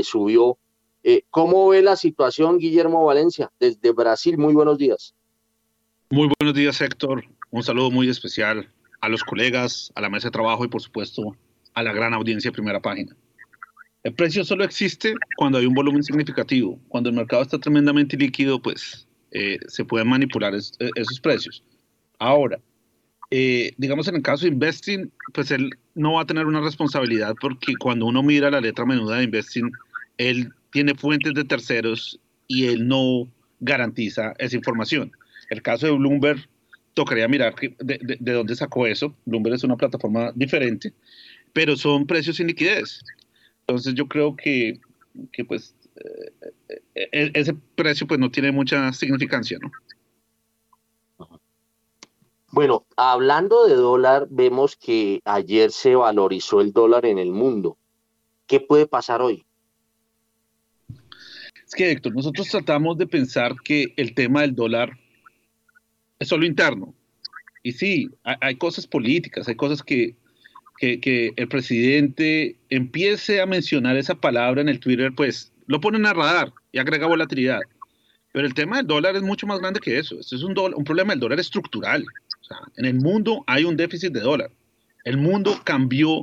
[0.02, 0.56] subió.
[1.28, 4.38] ¿Cómo ve la situación, Guillermo Valencia, desde Brasil?
[4.38, 5.14] Muy buenos días.
[6.08, 7.24] Muy buenos días, Héctor.
[7.50, 11.36] Un saludo muy especial a los colegas, a la mesa de trabajo y, por supuesto,
[11.74, 13.14] a la gran audiencia de primera página.
[14.04, 16.78] El precio solo existe cuando hay un volumen significativo.
[16.88, 21.64] Cuando el mercado está tremendamente líquido, pues eh, se pueden manipular eh, esos precios.
[22.18, 22.60] Ahora,
[23.30, 27.34] eh, digamos en el caso de Investing, pues él no va a tener una responsabilidad
[27.40, 29.72] porque cuando uno mira la letra menuda de Investing,
[30.18, 33.26] él tiene fuentes de terceros y él no
[33.60, 35.12] garantiza esa información.
[35.48, 36.46] El caso de Bloomberg,
[36.92, 39.16] tocaría mirar de, de dónde sacó eso.
[39.24, 40.92] Bloomberg es una plataforma diferente,
[41.54, 43.00] pero son precios sin liquidez.
[43.66, 44.78] Entonces yo creo que,
[45.48, 46.32] pues eh,
[46.94, 49.70] eh, ese precio pues no tiene mucha significancia, ¿no?
[52.52, 57.78] Bueno, hablando de dólar, vemos que ayer se valorizó el dólar en el mundo.
[58.46, 59.44] ¿Qué puede pasar hoy?
[61.66, 64.96] Es que, Héctor, nosotros tratamos de pensar que el tema del dólar
[66.18, 66.94] es solo interno.
[67.62, 70.16] Y sí, hay cosas políticas, hay cosas que
[70.78, 76.12] que, el presidente empiece a mencionar esa palabra en el Twitter, pues lo ponen a
[76.12, 77.60] radar y agrega volatilidad.
[78.32, 80.18] Pero el tema del dólar es mucho más grande que eso.
[80.18, 82.04] Este es un, un problema del dólar estructural.
[82.76, 84.50] en el mundo hay un déficit de dólar.
[85.04, 86.22] El mundo cambió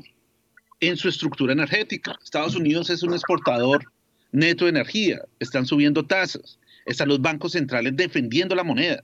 [0.82, 2.18] en su estructura energética.
[2.22, 3.86] Estados Unidos es un exportador
[4.32, 5.22] neto de energía.
[5.40, 6.60] Están subiendo tasas.
[6.86, 9.04] Están los bancos centrales defendiendo la moneda.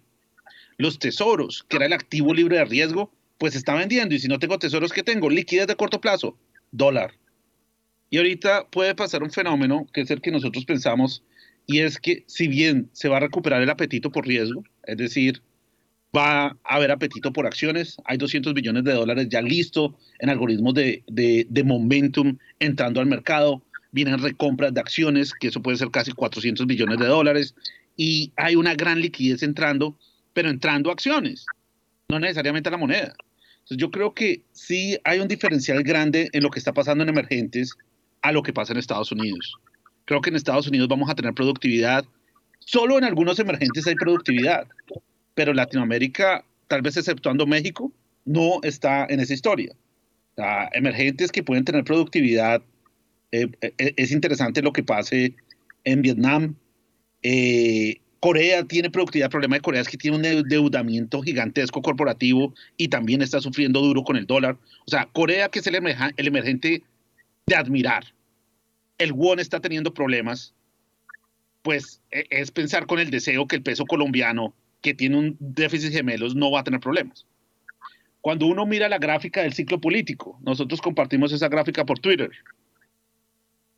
[0.78, 4.16] Los tesoros, que era el activo libre de riesgo, pues está vendiendo.
[4.16, 5.30] Y si no tengo tesoros, ¿qué tengo?
[5.30, 6.38] Liquidez de corto plazo,
[6.72, 7.14] dólar.
[8.10, 11.24] Y ahorita puede pasar un fenómeno que es el que nosotros pensamos,
[11.66, 15.42] y es que si bien se va a recuperar el apetito por riesgo, es decir,
[16.16, 20.74] va a haber apetito por acciones, hay 200 billones de dólares ya listo en algoritmos
[20.74, 23.62] de, de, de momentum entrando al mercado,
[23.92, 27.56] vienen recompras de acciones, que eso puede ser casi 400 billones de dólares,
[27.98, 29.98] y hay una gran liquidez entrando,
[30.32, 31.46] pero entrando acciones,
[32.08, 33.16] no necesariamente a la moneda
[33.76, 37.76] yo creo que sí hay un diferencial grande en lo que está pasando en emergentes
[38.22, 39.54] a lo que pasa en Estados Unidos.
[40.06, 42.06] Creo que en Estados Unidos vamos a tener productividad.
[42.60, 44.68] Solo en algunos emergentes hay productividad,
[45.34, 47.92] pero Latinoamérica, tal vez exceptuando México,
[48.26, 49.76] no está en esa historia.
[50.74, 52.62] emergentes que pueden tener productividad,
[53.32, 55.36] eh, eh, es interesante lo que pase
[55.84, 56.56] en Vietnam,
[57.24, 62.54] eh, Corea tiene productividad, el problema de Corea es que tiene un endeudamiento gigantesco corporativo
[62.76, 64.58] y también está sufriendo duro con el dólar.
[64.86, 66.84] O sea, Corea, que es el, emergente
[67.46, 68.06] de admirar,
[68.98, 70.54] el won está teniendo problemas,
[71.62, 75.92] pues e, es pensar con el deseo que el peso colombiano, que tiene un déficit
[75.92, 77.26] gemelos, no va a tener problemas.
[78.22, 82.32] Cuando uno mira la gráfica del ciclo político, nosotros compartimos esa gráfica por Twitter,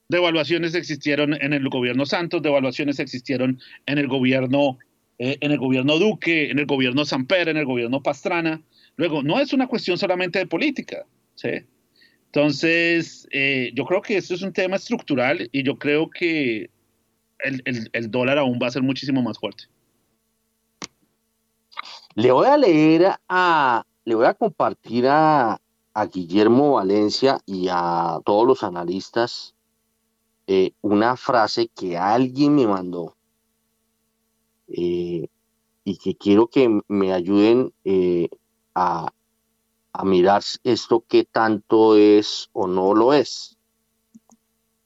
[0.10, 4.78] devaluaciones existieron en el gobierno Santos, devaluaciones existieron en el gobierno,
[5.18, 8.62] eh, en el gobierno Duque, en el gobierno Samper, en el gobierno Pastrana.
[8.95, 11.05] Luego, no es una cuestión solamente de política,
[11.36, 11.49] ¿sí?
[12.26, 16.70] Entonces, eh, yo creo que esto es un tema estructural y yo creo que
[17.39, 19.64] el, el dólar aún va a ser muchísimo más fuerte.
[22.16, 25.62] Le voy a leer a le voy a compartir a,
[26.12, 29.53] Guillermo Valencia y a todos los analistas
[30.51, 33.15] eh, una frase que alguien me mandó
[34.67, 35.27] eh,
[35.83, 38.29] y que quiero que me ayuden eh,
[38.73, 39.13] a,
[39.93, 43.59] a mirar esto qué tanto es o no lo es.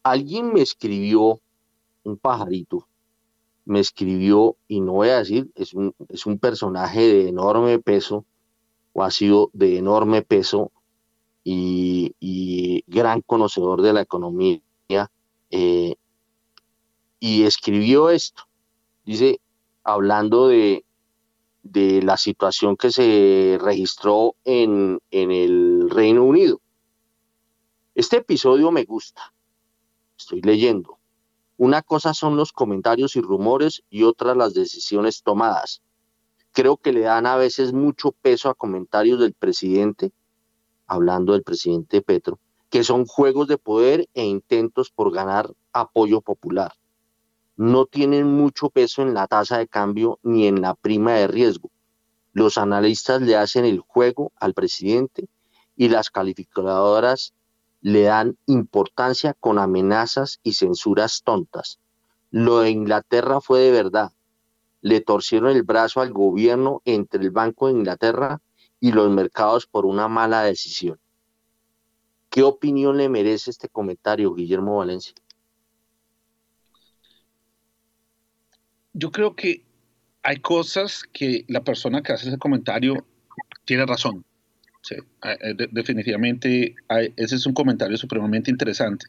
[0.04, 1.40] Alguien me escribió,
[2.04, 2.90] un pajarito,
[3.64, 8.26] me escribió, y no voy a decir, es un, es un personaje de enorme peso,
[8.92, 10.74] o ha sido de enorme peso
[11.42, 14.62] y, gran conocedor de la economía,
[15.56, 15.98] eh,
[17.20, 18.44] y escribió esto.
[19.06, 19.40] Dice,
[19.84, 20.84] hablando de,
[21.62, 26.60] de la situación que se registró en, en el Reino Unido.
[27.94, 29.32] Este episodio me gusta.
[30.18, 30.98] Estoy leyendo.
[31.58, 35.84] Una cosa son los comentarios y rumores y otra las decisiones tomadas.
[36.52, 40.12] Creo que le dan a veces mucho peso a comentarios del presidente,
[40.88, 42.40] hablando del presidente Petro,
[42.74, 46.74] que son juegos de poder e intentos por ganar apoyo popular
[47.56, 51.70] no tienen mucho peso en la tasa de cambio ni en la prima de riesgo.
[52.32, 55.28] Los analistas le hacen el juego al presidente
[55.76, 57.34] y las calificadoras
[57.82, 61.80] le dan importancia con amenazas y censuras tontas.
[62.32, 64.12] Lo de Inglaterra fue de verdad.
[64.82, 68.42] Le torcieron el brazo al gobierno entre el Banco de Inglaterra
[68.80, 71.00] y los mercados por una mala decisión.
[72.34, 75.14] ¿Qué opinión le merece este comentario, Guillermo Valencia?
[78.94, 79.66] yo creo que
[80.22, 83.06] hay cosas que la persona que hace ese comentario
[83.66, 84.24] tiene razón.
[84.92, 86.76] Eh, definitivamente
[87.16, 89.08] ese es un comentario supremamente interesante.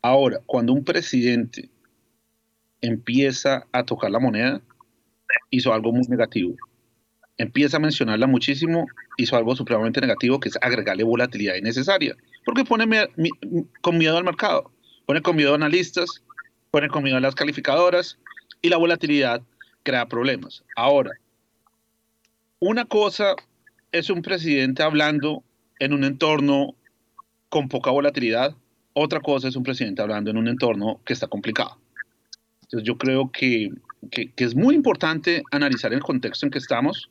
[0.00, 1.68] Ahora, cuando un presidente
[2.80, 4.60] empieza a tocar la moneda,
[5.50, 6.54] hizo algo muy negativo.
[7.38, 8.86] Empieza a mencionarla muchísimo,
[9.16, 12.86] hizo algo supremamente negativo, que es agregarle volatilidad innecesaria, porque pone
[13.80, 14.70] con miedo al mercado,
[15.06, 16.22] pone con miedo a analistas,
[16.70, 18.18] pone con miedo a las calificadoras,
[18.62, 19.42] y la volatilidad
[19.82, 20.62] crea problemas.
[20.76, 21.10] Ahora,
[22.60, 23.34] una cosa
[23.90, 25.42] es un presidente hablando
[25.80, 26.74] en un entorno
[27.48, 28.54] con poca volatilidad,
[28.94, 31.76] otra cosa es un presidente hablando en un entorno que está complicado.
[32.62, 33.70] Entonces yo creo que,
[34.36, 37.10] es muy importante analizar el contexto en que estamos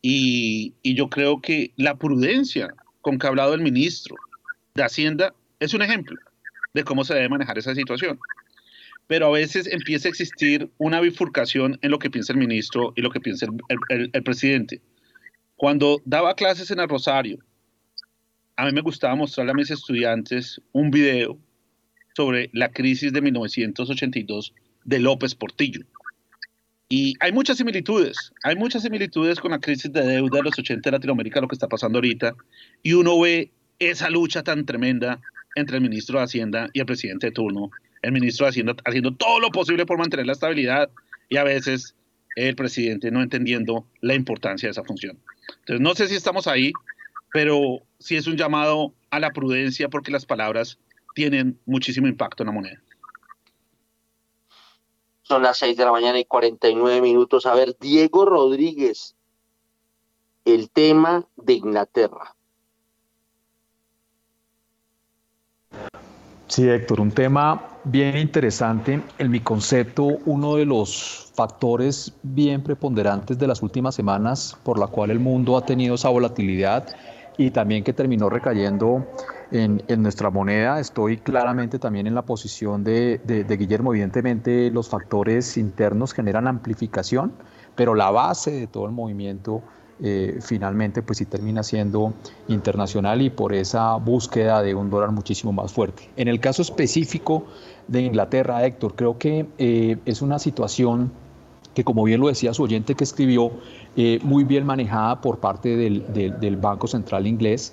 [0.00, 4.16] y, y yo creo que la prudencia con que ha hablado el ministro
[4.74, 6.18] de Hacienda es un ejemplo
[6.74, 8.18] de cómo se debe manejar esa situación
[9.06, 13.02] pero a veces empieza a existir una bifurcación en lo que piensa el ministro y
[13.02, 13.46] lo que piensa
[13.88, 14.80] el, presidente.
[15.56, 17.38] Cuando daba clases en el Rosario,
[18.56, 21.38] a mí me gustaba mostrarle a mis estudiantes un video
[22.16, 24.54] sobre la crisis de 1982
[24.84, 25.82] de López Portillo.
[26.88, 30.88] Y hay muchas similitudes, hay muchas similitudes con la crisis de deuda de los 80
[30.88, 32.34] de Latinoamérica, lo que está pasando ahorita,
[32.82, 35.20] y uno ve esa lucha tan tremenda
[35.54, 37.70] entre el ministro de Hacienda y el presidente de turno,
[38.02, 40.90] el ministro haciendo, haciendo todo lo posible por mantener la estabilidad
[41.28, 41.94] y a veces
[42.36, 45.18] el presidente no entendiendo la importancia de esa función.
[45.60, 46.72] Entonces, no sé si estamos ahí,
[47.32, 50.78] pero sí es un llamado a la prudencia porque las palabras
[51.14, 52.82] tienen muchísimo impacto en la moneda.
[55.22, 57.46] Son las 6 de la mañana y 49 minutos.
[57.46, 59.16] A ver, Diego Rodríguez,
[60.44, 62.33] el tema de Inglaterra.
[66.46, 69.00] Sí, Héctor, un tema bien interesante.
[69.18, 74.86] En mi concepto, uno de los factores bien preponderantes de las últimas semanas por la
[74.86, 76.94] cual el mundo ha tenido esa volatilidad
[77.36, 79.06] y también que terminó recayendo
[79.50, 80.78] en, nuestra moneda.
[80.78, 83.92] Estoy claramente también en la posición de, de Guillermo.
[83.92, 87.32] Evidentemente, los factores internos generan amplificación,
[87.74, 89.62] pero la base de todo el movimiento
[90.02, 92.14] eh, finalmente pues sí termina siendo
[92.48, 96.10] internacional y por esa búsqueda de un dólar muchísimo más fuerte.
[96.16, 97.44] En el caso específico
[97.86, 101.12] de Inglaterra, Héctor, creo que eh, es una situación
[101.74, 103.52] que como bien lo decía su oyente que escribió,
[103.96, 107.72] eh, muy bien manejada por parte del, del Banco Central inglés,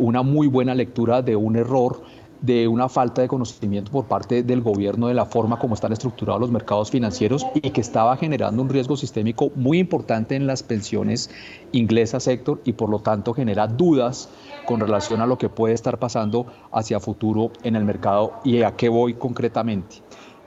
[0.00, 2.02] una muy buena lectura de un error
[2.40, 6.40] de una falta de conocimiento por parte del gobierno de la forma como están estructurados
[6.40, 11.30] los mercados financieros y que estaba generando un riesgo sistémico muy importante en las pensiones
[11.72, 14.28] inglesas, sector, y por lo tanto genera dudas
[14.66, 18.76] con relación a lo que puede estar pasando hacia futuro en el mercado y a
[18.76, 19.96] qué voy concretamente.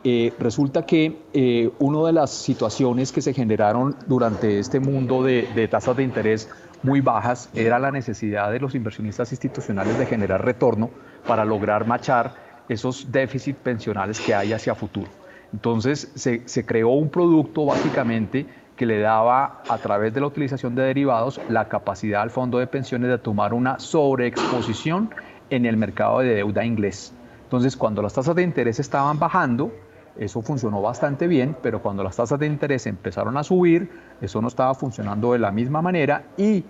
[0.04, 5.48] Eh, resulta que eh, una de las situaciones que se generaron durante este mundo de,
[5.54, 6.50] de tasas de interés
[6.82, 10.90] muy bajas era la necesidad de los inversionistas institucionales de generar retorno
[11.26, 12.34] para lograr machar
[12.70, 15.10] esos déficits pensionales que hay hacia futuro.
[15.54, 18.46] Entonces se, creó un producto básicamente
[18.76, 22.68] que le daba a través de la utilización de derivados la capacidad al fondo de
[22.68, 25.10] pensiones de tomar una sobreexposición
[25.50, 27.14] en el mercado de deuda inglés.
[27.44, 29.74] Entonces, cuando las tasas de interés estaban bajando,
[30.18, 33.92] eso funcionó bastante bien, pero cuando las tasas de interés empezaron a subir,
[34.22, 36.64] eso no estaba funcionando de la misma manera y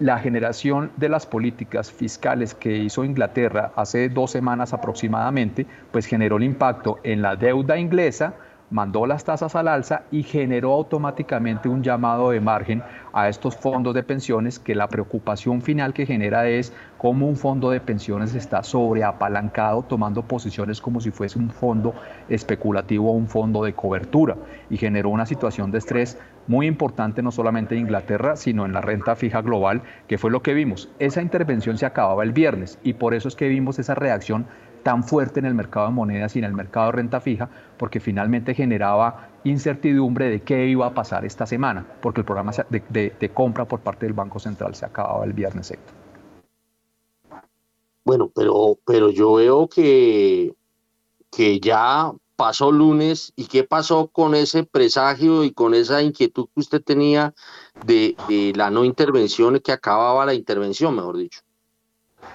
[0.00, 6.38] la generación de las políticas fiscales que hizo Inglaterra hace dos semanas aproximadamente, pues generó
[6.38, 8.32] el impacto en la deuda inglesa,
[8.70, 12.82] mandó las tasas al alza y generó automáticamente un llamado de margen
[13.12, 17.70] a estos fondos de pensiones que la preocupación final que genera es cómo un fondo
[17.70, 21.94] de pensiones está sobreapalancado tomando posiciones como si fuese un fondo
[22.28, 24.36] especulativo o un fondo de cobertura
[24.70, 26.16] y generó una situación de estrés
[26.50, 30.42] muy importante no solamente en Inglaterra, sino en la renta fija global, que fue lo
[30.42, 30.88] que vimos.
[30.98, 34.48] Esa intervención se acababa el viernes y por eso es que vimos esa reacción
[34.82, 38.00] tan fuerte en el mercado de monedas y en el mercado de renta fija, porque
[38.00, 43.64] finalmente generaba incertidumbre de qué iba a pasar esta semana, porque el programa de, compra
[43.64, 45.94] por parte del Banco Central se acababa el viernes, Héctor.
[48.04, 50.52] Bueno, pero, pero yo veo que,
[51.30, 56.60] que ya pasó lunes y qué pasó con ese presagio y con esa inquietud que
[56.60, 57.34] usted tenía
[57.84, 58.16] de,
[58.56, 61.40] la no intervención, que acababa la intervención, mejor dicho.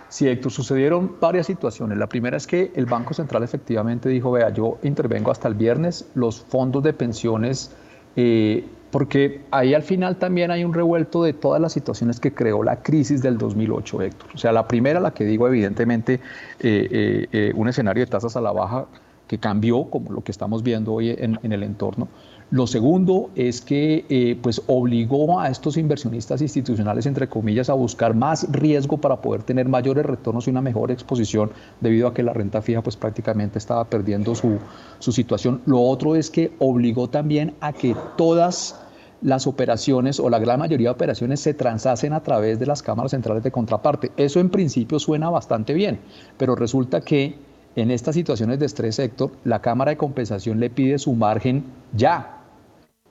[0.09, 1.97] Sí, Héctor, sucedieron varias situaciones.
[1.97, 6.07] La primera es que el Banco Central efectivamente dijo, vea, yo intervengo hasta el viernes,
[6.13, 7.75] los fondos de pensiones,
[8.15, 12.61] eh, porque ahí al final también hay un revuelto de todas las situaciones que creó
[12.61, 14.29] la crisis del 2008, Héctor.
[14.35, 16.19] O sea, la primera, la que digo, evidentemente,
[16.59, 18.85] eh, eh, un escenario de tasas a la baja
[19.27, 22.07] que cambió, como lo que estamos viendo hoy en el entorno.
[22.51, 28.13] Lo segundo es que eh, pues obligó a estos inversionistas institucionales, entre comillas, a buscar
[28.13, 31.49] más riesgo para poder tener mayores retornos y una mejor exposición
[31.81, 34.59] debido a que la renta fija pues prácticamente estaba perdiendo su,
[34.99, 35.61] su situación.
[35.65, 38.79] Lo otro es que obligó también a que todas
[39.23, 43.09] las operaciones o la gran mayoría de operaciones se transasen a través de las cámaras
[43.09, 44.11] centrales de contraparte.
[44.17, 45.99] Eso en principio suena bastante bien,
[46.37, 47.39] pero resulta que
[47.75, 51.63] en estas situaciones de estrés sector, la Cámara de Compensación le pide su margen
[51.93, 52.35] ya,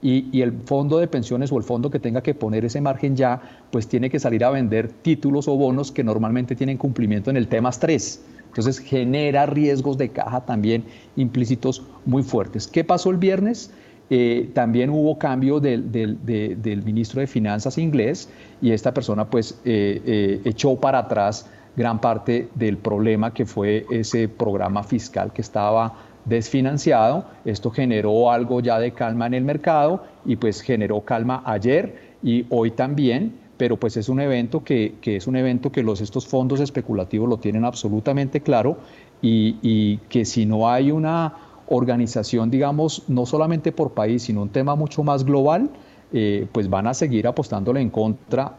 [0.04, 3.40] y, el fondo de pensiones o el fondo que tenga que poner ese margen ya,
[3.70, 7.48] pues tiene que salir a vender títulos o bonos que normalmente tienen cumplimiento en el
[7.48, 8.22] temas 3.
[8.48, 10.84] Entonces genera riesgos de caja también
[11.16, 12.68] implícitos muy fuertes.
[12.68, 13.70] ¿Qué pasó el viernes?
[14.10, 18.28] Eh, también hubo cambio del, ministro de Finanzas inglés
[18.60, 23.86] y esta persona pues eh, eh, echó para atrás gran parte del problema que fue
[23.90, 25.94] ese programa fiscal que estaba
[26.24, 27.24] desfinanciado.
[27.44, 32.46] Esto generó algo ya de calma en el mercado y pues generó calma ayer y
[32.48, 36.60] hoy también, pero pues es un evento que, es un evento que los, estos fondos
[36.60, 38.78] especulativos lo tienen absolutamente claro
[39.20, 41.34] y, que si no hay una
[41.66, 45.70] organización, digamos, no solamente por país, sino un tema mucho más global,
[46.12, 48.54] eh, pues van a seguir apostándole en contra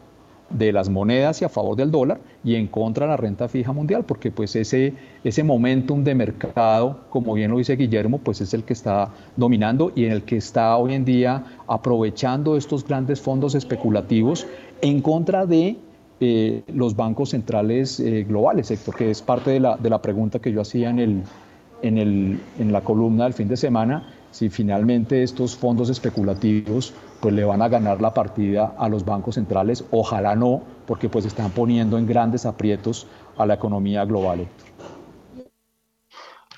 [0.50, 3.72] de las monedas y a favor del dólar y en contra de la renta fija
[3.72, 4.94] mundial, porque pues ese,
[5.24, 9.92] ese momentum de mercado, como bien lo dice Guillermo, pues es el que está dominando
[9.94, 14.46] y en el que está hoy en día aprovechando estos grandes fondos especulativos
[14.82, 15.76] en contra de
[16.20, 20.38] eh, los bancos centrales eh, globales, Héctor, que es parte de la, de la pregunta
[20.38, 21.22] que yo hacía en, el,
[21.82, 27.34] en, el, en la columna del fin de semana, si finalmente estos fondos especulativos pues
[27.34, 31.50] le van a ganar la partida a los bancos centrales, ojalá no, porque pues están
[31.52, 33.06] poniendo en grandes aprietos
[33.38, 34.46] a la economía global.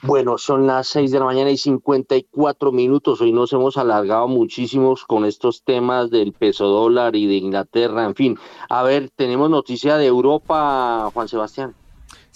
[0.02, 3.20] Bueno, son las 6 de la mañana y 54 minutos.
[3.20, 8.16] Hoy nos hemos alargado muchísimos con estos temas del peso dólar y de Inglaterra, en
[8.16, 8.38] fin.
[8.68, 11.74] A ver, tenemos noticia de Europa, Juan Sebastián.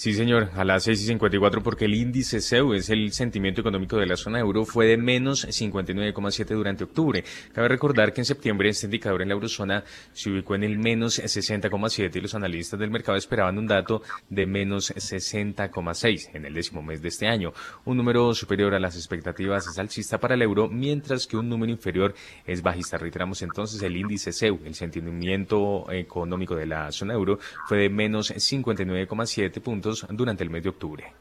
[0.03, 3.97] Sí, señor, a las 6 y 54 porque el índice CEU es el sentimiento económico
[3.99, 7.23] de la zona euro fue de menos 59,7 durante octubre.
[7.53, 11.21] Cabe recordar que en septiembre este indicador en la eurozona se ubicó en el menos
[11.21, 16.83] 60,7 y los analistas del mercado esperaban un dato de menos 60,6 en el décimo
[16.83, 17.53] mes de este año.
[17.85, 21.71] Un número superior a las expectativas es alcista para el euro, mientras que un número
[21.71, 22.13] inferior
[22.45, 22.99] es bajista.
[22.99, 27.39] Reiteramos entonces el índice CEU, el sentimiento económico de la zona euro,
[27.69, 31.13] fue de menos 59,7 puntos durante el mes de octubre.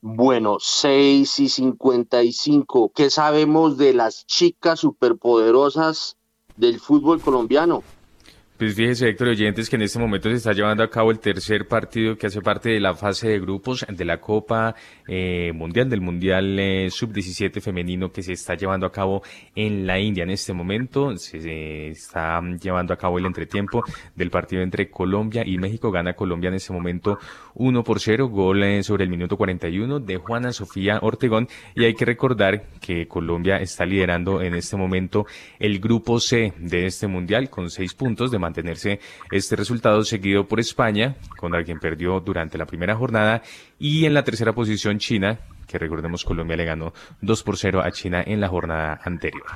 [0.00, 2.92] Bueno, 6 y 55.
[2.94, 6.18] ¿Qué sabemos de las chicas superpoderosas
[6.56, 7.82] del fútbol colombiano?
[8.56, 11.66] Pues fíjese, Héctor Oyentes, que en este momento se está llevando a cabo el tercer
[11.66, 14.76] partido que hace parte de la fase de grupos de la Copa
[15.08, 19.24] eh, Mundial, del Mundial eh, Sub-17 femenino que se está llevando a cabo
[19.56, 20.22] en la India.
[20.22, 23.82] En este momento se, está llevando a cabo el entretiempo
[24.14, 25.90] del partido entre Colombia y México.
[25.90, 27.18] Gana Colombia en este momento
[27.54, 31.48] 1 por 0, gol eh, sobre el minuto 41 de Juana Sofía Ortegón.
[31.74, 35.26] Y hay que recordar que Colombia está liderando en este momento
[35.58, 39.00] el grupo C de este Mundial con seis puntos de mantenerse
[39.30, 43.42] este resultado seguido por España, con alguien perdió durante la primera jornada,
[43.78, 47.90] y en la tercera posición China, que recordemos Colombia le ganó 2 por 0 a
[47.90, 49.46] China en la jornada anterior.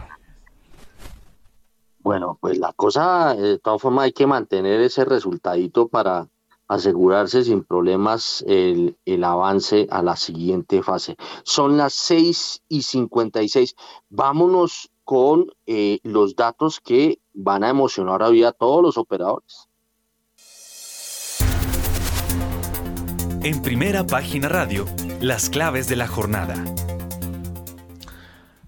[2.01, 6.29] Bueno, pues la cosa, de todas formas, hay que mantener ese resultadito para
[6.69, 11.17] asegurarse sin problemas el, el, avance a la siguiente fase.
[11.43, 13.75] Son las 6 y 56.
[14.11, 19.69] Vámonos con eh, los datos que van a emocionar a todos los operadores.
[23.43, 24.85] En primera página radio,
[25.21, 26.63] las claves de la jornada.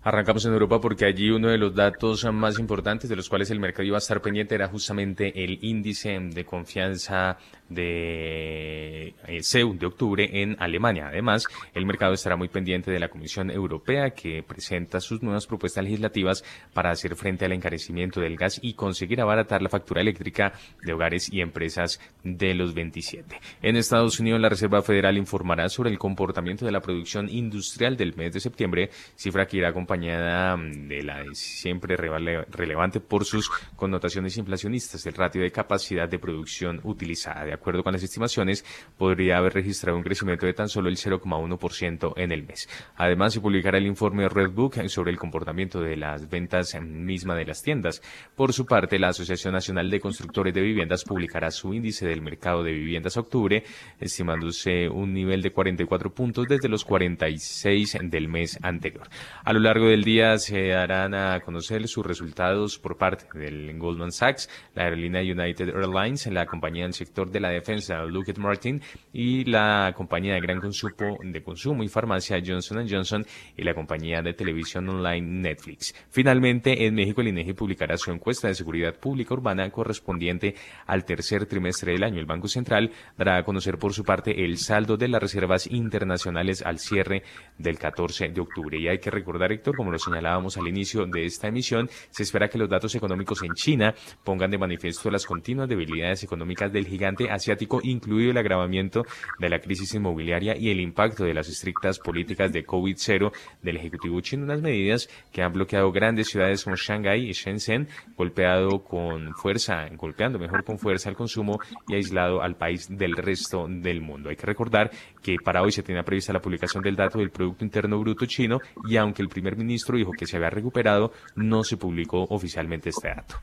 [0.02, 3.60] Arrancamos en Europa porque allí uno de los datos más importantes de los cuales el
[3.60, 7.36] mercado iba a estar pendiente era justamente el índice de confianza
[7.68, 11.08] de CEU eh, de octubre en Alemania.
[11.08, 11.44] Además,
[11.74, 16.44] el mercado estará muy pendiente de la Comisión Europea que presenta sus nuevas propuestas legislativas
[16.72, 21.30] para hacer frente al encarecimiento del gas y conseguir abaratar la factura eléctrica de hogares
[21.30, 23.38] y empresas de los 27.
[23.60, 28.16] En Estados Unidos, la Reserva Federal informará sobre el comportamiento de la producción industrial del
[28.16, 35.04] mes de septiembre, cifra que irá acompañada de la siempre relevante por sus connotaciones inflacionistas,
[35.06, 37.44] el ratio de capacidad de producción utilizada.
[37.44, 38.64] De acuerdo con las estimaciones,
[38.96, 42.68] podría haber registrado un crecimiento de tan solo el 0,1% en el mes.
[42.96, 47.62] Además, se publicará el informe Redbook sobre el comportamiento de las ventas misma de las
[47.62, 48.00] tiendas.
[48.36, 52.62] Por su parte, la Asociación Nacional de Constructores de Viviendas publicará su índice del mercado
[52.62, 53.64] de viviendas octubre,
[53.98, 59.08] estimándose un nivel de 44 puntos desde los 46 del mes anterior.
[59.44, 64.12] A lo largo del día se darán a conocer sus resultados por parte del Goldman
[64.12, 69.44] Sachs, la aerolínea United Airlines, la compañía del sector de la defensa Lockheed Martin y
[69.44, 73.24] la compañía de gran consumo, de consumo y farmacia Johnson Johnson
[73.56, 75.94] y la compañía de televisión online Netflix.
[76.10, 80.54] Finalmente, en México el INEGI publicará su encuesta de seguridad pública urbana correspondiente
[80.86, 82.18] al tercer trimestre del año.
[82.18, 86.62] El Banco Central dará a conocer por su parte el saldo de las reservas internacionales
[86.62, 87.22] al cierre
[87.58, 88.78] del 14 de octubre.
[88.78, 92.48] Y hay que recordar, Héctor, como lo señalábamos al inicio de esta emisión, se espera
[92.48, 93.94] que los datos económicos en China
[94.24, 99.04] pongan de manifiesto las continuas debilidades económicas del gigante asiático, incluido el agravamiento
[99.38, 104.20] de la crisis inmobiliaria y el impacto de las estrictas políticas de COVID-0 del Ejecutivo
[104.20, 109.88] chino, unas medidas que han bloqueado grandes ciudades como Shanghái y Shenzhen, golpeado con fuerza,
[109.96, 111.58] golpeando mejor con fuerza al consumo
[111.88, 114.30] y aislado al país del resto del mundo.
[114.30, 114.90] Hay que recordar
[115.22, 118.58] que para hoy se tenía prevista la publicación del dato del Producto Interno Bruto chino
[118.88, 123.08] y aunque el primer ministro dijo que se había recuperado, no se publicó oficialmente este
[123.08, 123.36] dato.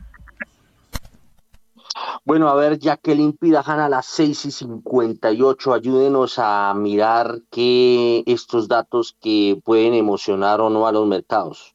[2.25, 8.67] Bueno, a ver, Jacqueline Pirajan a las 6 y 58, ayúdenos a mirar que estos
[8.67, 11.73] datos que pueden emocionar o no a los mercados.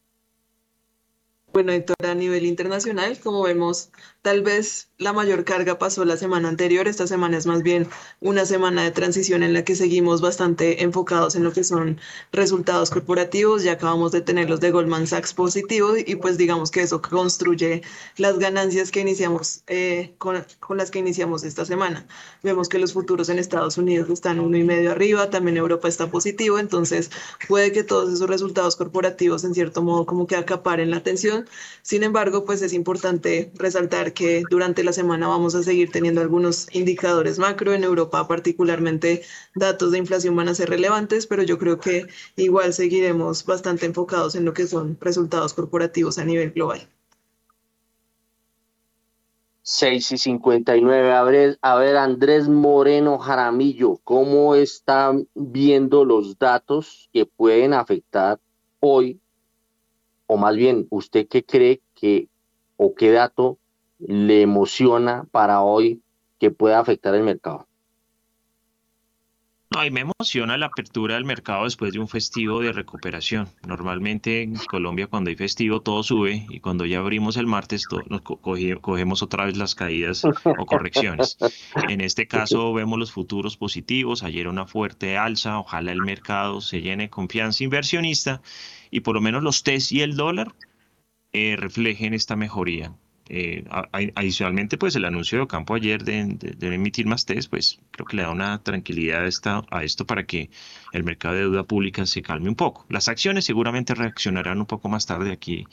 [1.51, 3.89] Bueno, Héctor, a nivel internacional, como vemos,
[4.23, 7.89] Tal vez la mayor carga pasó la semana anterior, esta semana es más bien
[8.21, 11.99] una semana de transición en la que seguimos bastante enfocados en lo que son
[12.31, 16.83] resultados corporativos, ya acabamos de tener los de Goldman Sachs positivos y pues digamos que
[16.83, 17.81] eso construye
[18.15, 22.07] las ganancias que iniciamos eh, con, con, las que iniciamos esta semana.
[22.43, 26.09] Vemos que los futuros en Estados Unidos están uno y medio arriba, también Europa está
[26.09, 27.11] positivo, entonces
[27.49, 31.45] puede que todos esos resultados corporativos en cierto modo como que acaparen la atención.
[31.81, 36.67] Sin embargo, pues es importante resaltar que durante la semana vamos a seguir teniendo algunos
[36.73, 37.73] indicadores macro.
[37.73, 39.23] En Europa particularmente
[39.55, 44.35] datos de inflación van a ser relevantes, pero yo creo que igual seguiremos bastante enfocados
[44.35, 46.87] en lo que son resultados corporativos a nivel global.
[49.63, 51.11] 6 y 59.
[51.13, 58.39] A ver, a ver, Andrés Moreno Jaramillo, ¿cómo están viendo los datos que pueden afectar
[58.81, 59.21] hoy?
[60.27, 62.27] O más bien, ¿usted qué cree que
[62.75, 63.57] o qué dato
[63.99, 66.01] le emociona para hoy
[66.39, 67.67] que pueda afectar el mercado?
[69.73, 73.49] No, y me emociona la apertura del mercado después de un festivo de recuperación.
[73.65, 78.21] Normalmente en Colombia cuando hay festivo todo sube y cuando ya abrimos el martes nos
[78.21, 81.37] cogemos otra vez las caídas o correcciones.
[81.89, 86.81] En este caso vemos los futuros positivos, ayer una fuerte alza, ojalá el mercado se
[86.81, 88.43] llene de confianza inversionista
[88.91, 90.53] y por lo menos los TES y el dólar
[91.31, 92.93] eh, reflejen esta mejoría
[93.29, 93.63] Eh,
[94.15, 98.23] adicionalmente, pues el anuncio de Ocampo ayer de, emitir más test, pues creo que le
[98.23, 100.49] da una tranquilidad a, esta, a esto para que
[100.91, 102.85] el mercado de deuda pública se calme un poco.
[102.89, 105.31] Las acciones seguramente reaccionarán un poco más tarde.
[105.31, 105.65] Aquí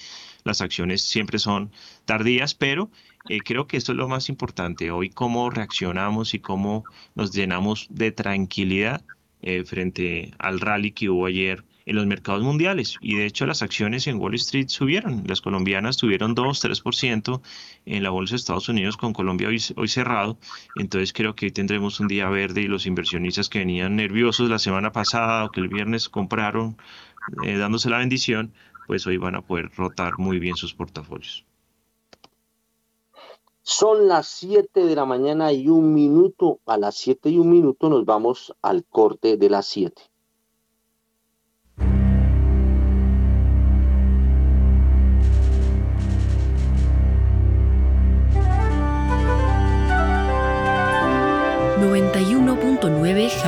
[0.45, 1.73] las acciones siempre son
[2.05, 2.91] tardías, pero
[3.29, 4.91] eh, creo que esto es lo más importante.
[4.93, 6.85] Hoy cómo reaccionamos y cómo
[7.17, 9.03] nos llenamos de tranquilidad
[9.43, 12.97] eh, frente al rally que hubo ayer en los mercados mundiales.
[13.01, 15.25] Y de hecho las acciones en Wall Street subieron.
[15.27, 17.41] Las colombianas tuvieron 2, 3%
[17.87, 20.39] en la bolsa de Estados Unidos con Colombia hoy, hoy, cerrado.
[20.77, 24.59] Entonces creo que hoy tendremos un día verde y los inversionistas que venían nerviosos la
[24.59, 26.77] semana pasada o que el viernes compraron
[27.45, 28.53] eh, dándose la bendición,
[28.87, 31.45] pues hoy van a poder rotar muy bien sus portafolios.
[33.63, 36.61] Son las 7 de la mañana y un minuto.
[36.67, 40.10] A las 7 y un minuto nos vamos al corte de las 7.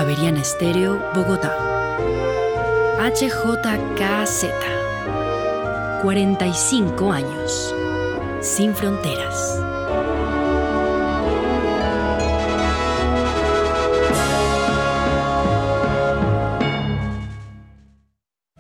[0.03, 1.57] Javeriana Estéreo, Bogotá.
[2.99, 4.47] HJKZ.
[6.03, 7.73] 45 años.
[8.41, 9.62] Sin fronteras.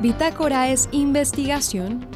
[0.00, 2.06] Bitácora es investigación,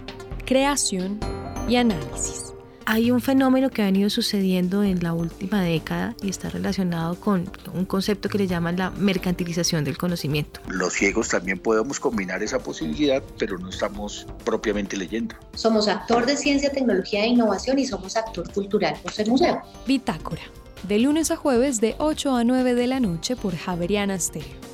[0.47, 1.20] creación
[1.68, 2.55] y análisis.
[2.87, 7.45] Hay un fenómeno que ha venido sucediendo en la última década y está relacionado con
[7.74, 10.61] un concepto que le llaman la mercantilización del conocimiento.
[10.68, 15.35] Los ciegos también podemos combinar esa posibilidad, pero no estamos propiamente leyendo.
[15.55, 19.61] Somos actor de ciencia, tecnología e innovación y somos actor cultural por ser museo.
[19.87, 20.43] Bitácora,
[20.89, 24.74] de lunes a jueves de 8 a 9 de la noche por Javeriana Stereo.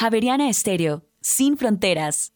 [0.00, 2.32] Javeriana Estéreo, sin fronteras.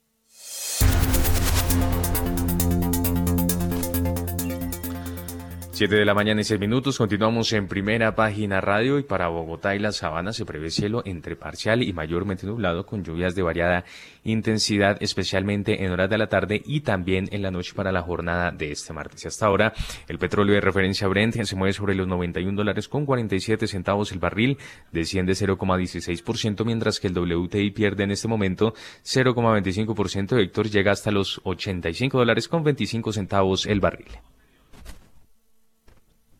[5.74, 9.74] 7 de la mañana y 6 minutos, continuamos en primera página radio y para Bogotá
[9.74, 13.84] y la Sabana se prevé cielo entre parcial y mayormente nublado con lluvias de variada
[14.22, 18.52] intensidad, especialmente en horas de la tarde y también en la noche para la jornada
[18.52, 19.26] de este martes.
[19.26, 19.72] Hasta ahora,
[20.06, 24.20] el petróleo de referencia Brent se mueve sobre los 91 dólares con 47 centavos el
[24.20, 24.58] barril,
[24.92, 31.40] desciende 0,16%, mientras que el WTI pierde en este momento 0,25%, Héctor llega hasta los
[31.42, 34.06] 85 dólares con 25 centavos el barril.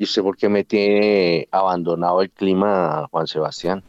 [0.04, 3.82] ¿Y usted por qué me tiene abandonado el clima, Juan Sebastián?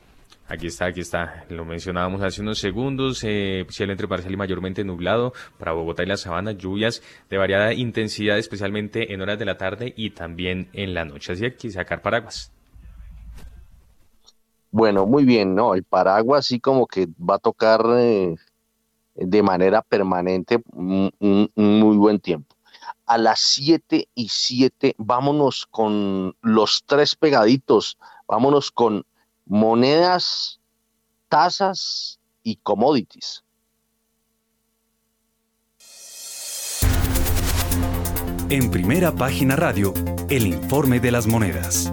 [0.47, 1.43] Aquí está, aquí está.
[1.49, 3.21] Lo mencionábamos hace unos segundos.
[3.25, 6.53] Eh, cielo entre parcial y mayormente nublado para Bogotá y la Sabana.
[6.53, 11.33] Lluvias de variada intensidad, especialmente en horas de la tarde y también en la noche.
[11.33, 12.49] Así que sacar paraguas.
[14.71, 15.75] Bueno, muy bien, ¿no?
[15.75, 18.35] El paraguas sí como que va a tocar eh,
[19.15, 21.11] de manera permanente un
[21.57, 22.54] muy buen tiempo
[23.05, 27.97] a las 7 y 7, vámonos con los tres pegaditos,
[28.27, 29.05] vámonos con
[29.45, 30.59] monedas,
[31.29, 33.43] tasas y commodities.
[38.49, 39.93] En primera página radio,
[40.29, 41.91] el informe de las monedas.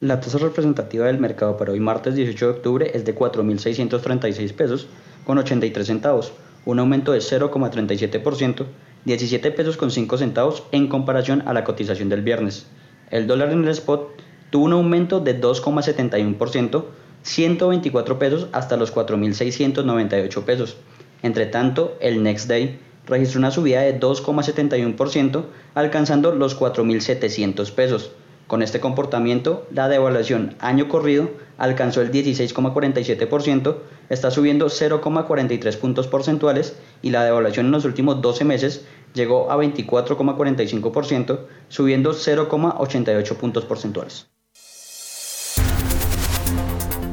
[0.00, 4.88] La tasa representativa del mercado para hoy martes 18 de octubre es de 4.636 pesos
[5.24, 6.32] con 83 centavos
[6.68, 8.66] un aumento de 0,37%,
[9.06, 12.66] 17 pesos con 5 centavos en comparación a la cotización del viernes.
[13.10, 14.10] El dólar en el spot
[14.50, 16.84] tuvo un aumento de 2,71%,
[17.22, 20.76] 124 pesos hasta los 4.698 pesos.
[21.22, 25.44] Entre tanto, el Next Day registró una subida de 2,71%,
[25.74, 28.10] alcanzando los 4.700 pesos.
[28.46, 33.76] Con este comportamiento, la devaluación año corrido alcanzó el 16,47%,
[34.08, 39.56] está subiendo 0,43 puntos porcentuales y la devaluación en los últimos 12 meses llegó a
[39.56, 44.28] 24,45%, subiendo 0,88 puntos porcentuales.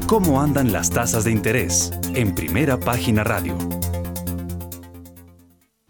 [0.06, 1.90] ¿Cómo andan las tasas de interés?
[2.14, 3.58] En primera página radio.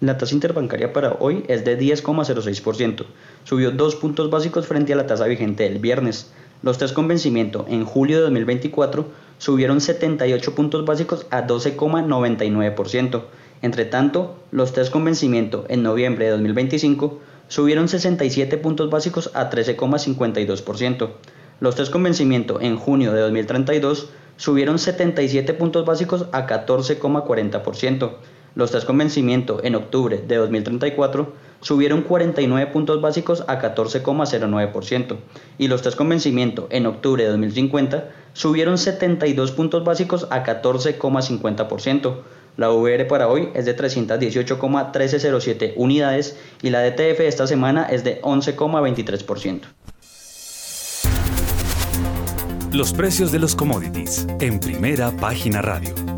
[0.00, 3.07] La tasa interbancaria para hoy es de 10,06%,
[3.44, 6.32] subió 2 puntos básicos frente a la tasa vigente del viernes.
[6.62, 9.07] Los test con vencimiento en julio de 2024
[9.38, 13.22] subieron 78 puntos básicos a 12,99%.
[13.62, 19.50] Entre tanto, los test con vencimiento en noviembre de 2025 subieron 67 puntos básicos a
[19.50, 21.11] 13,52%.
[21.61, 28.12] Los test con vencimiento en junio de 2032 subieron 77 puntos básicos a 14,40%.
[28.54, 31.32] Los test con vencimiento en octubre de 2034
[31.67, 35.17] subieron 49 puntos básicos a 14,09%
[35.59, 42.19] y los test con vencimiento en octubre de 2050 subieron 72 puntos básicos a 14,50%.
[42.57, 48.23] La VR para hoy es de 318,1307 unidades y la DTF esta semana es de
[48.23, 49.62] 11,23%.
[52.71, 56.16] Los precios de los commodities en primera página radio.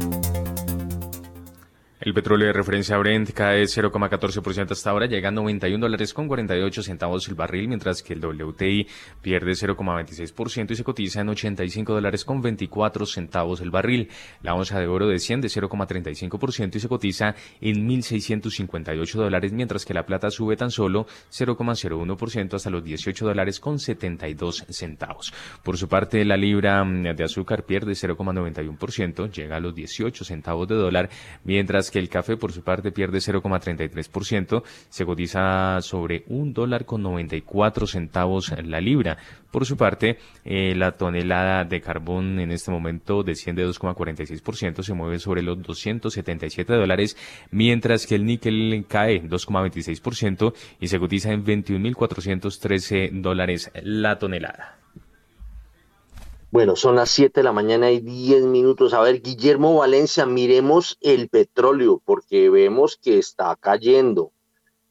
[2.00, 6.84] El petróleo de referencia Brent cae 0,14% hasta ahora, llega a 91 dólares con 48
[6.84, 8.86] centavos el barril, mientras que el WTI
[9.20, 14.10] pierde 0,26% y se cotiza en 85 dólares con 24 centavos el barril.
[14.42, 20.06] La onza de oro desciende 0,35% y se cotiza en 1.658 dólares, mientras que la
[20.06, 25.34] plata sube tan solo 0,01% hasta los 18 dólares con 72 centavos.
[25.64, 30.76] Por su parte, la libra de azúcar pierde 0,91%, llega a los 18 centavos de
[30.76, 31.10] dólar,
[31.42, 37.02] mientras que el café por su parte pierde 0,33%, se cotiza sobre un dólar con
[37.02, 39.18] 94 centavos la libra.
[39.50, 45.18] Por su parte, eh, la tonelada de carbón en este momento desciende 2,46%, se mueve
[45.18, 47.16] sobre los 277 dólares,
[47.50, 54.78] mientras que el níquel cae 2,26% y se cotiza en 21.413 dólares la tonelada.
[56.50, 58.94] Bueno, son las 7 de la mañana y 10 minutos.
[58.94, 64.32] A ver, Guillermo Valencia, miremos el petróleo porque vemos que está cayendo.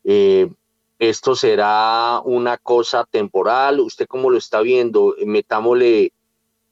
[0.03, 0.51] Eh,
[0.99, 3.79] ¿Esto será una cosa temporal?
[3.79, 5.15] ¿Usted cómo lo está viendo?
[5.25, 6.13] Metámosle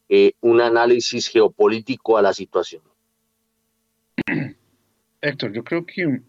[0.08, 2.84] eh, un análisis geopolítico a la situación.
[5.22, 6.22] Héctor, yo creo que e,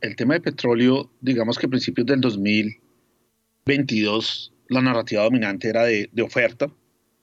[0.00, 6.22] el tema de petróleo, digamos que a principios del 2022 la narrativa dominante era de
[6.22, 6.70] oferta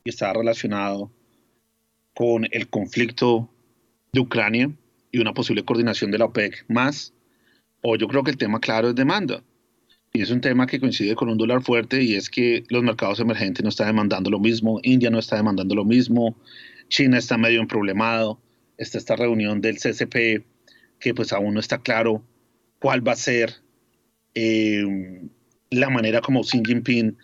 [0.07, 1.11] y estaba relacionado
[2.13, 3.53] con el conflicto
[4.13, 4.71] de Ucrania
[5.11, 7.13] y una posible coordinación de la OPEC más,
[7.81, 9.43] o yo creo que el tema claro es demanda.
[10.13, 13.19] Y es un tema que coincide con un dólar fuerte y es que los mercados
[13.19, 16.37] emergentes no están demandando lo mismo, India no está demandando lo mismo,
[16.87, 18.39] China está medio problemado,
[18.77, 20.45] está esta reunión del CCP
[21.01, 22.23] que pues aún no está claro
[22.79, 23.55] cuál va a ser
[24.35, 24.85] eh,
[25.69, 27.17] la manera como Xi Jinping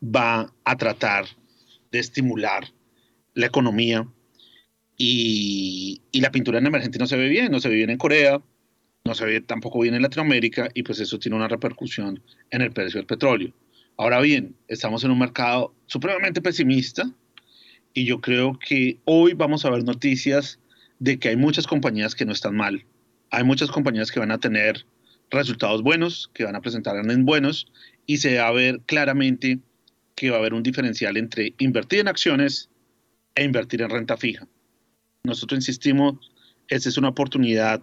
[0.00, 1.24] va a tratar
[1.90, 2.64] de estimular
[3.34, 4.06] la economía
[4.96, 7.98] y, y, la pintura en emergente no se ve bien, no se ve bien en
[7.98, 8.40] Corea,
[9.04, 12.72] no se ve tampoco bien en Latinoamérica y pues eso tiene una repercusión en el
[12.72, 13.52] precio del petróleo.
[13.96, 17.10] Ahora bien, estamos en un mercado supremamente pesimista
[17.94, 20.60] y yo creo que hoy vamos a ver noticias
[20.98, 22.84] de que hay muchas compañías que no están mal.
[23.30, 24.84] Hay muchas compañías que van a tener
[25.30, 27.66] resultados buenos, que van a presentar en buenos
[28.06, 29.58] y se va a ver claramente
[30.18, 32.68] que va a haber un diferencial entre invertir en acciones
[33.36, 34.48] e invertir en renta fija.
[35.22, 36.32] Nosotros insistimos,
[36.66, 37.80] esta es una oportunidad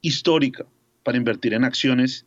[0.00, 0.66] histórica
[1.04, 2.26] para invertir en acciones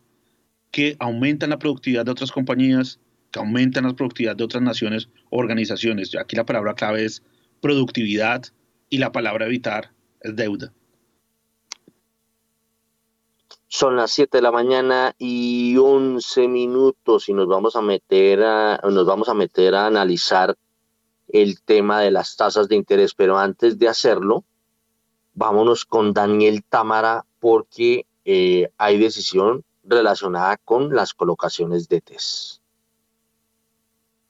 [0.71, 3.01] que aumentan la productividad de otras compañías,
[3.31, 6.15] que aumentan la productividad de otras naciones o organizaciones.
[6.15, 7.21] Aquí la palabra clave es
[7.59, 8.45] productividad
[8.89, 9.91] y la palabra evitar
[10.21, 10.71] es deuda.
[13.75, 18.79] Son las 7 de la mañana y 11 minutos y nos vamos a meter a,
[18.83, 20.55] nos vamos a meter a analizar
[21.27, 24.43] el tema de las tasas de interés, pero antes de hacerlo,
[25.33, 32.61] vámonos con Daniel Támara porque eh, hay decisión relacionada con las colocaciones de TES.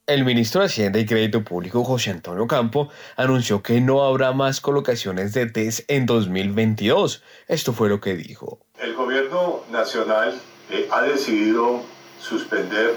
[0.08, 2.88] El ministro de Hacienda y Crédito Público, José Antonio Campo,
[3.18, 7.22] anunció que no habrá más colocaciones de TES en 2022.
[7.50, 8.63] Esto fue lo que dijo.
[8.80, 10.38] El gobierno nacional
[10.70, 11.82] eh, ha decidido
[12.20, 12.96] suspender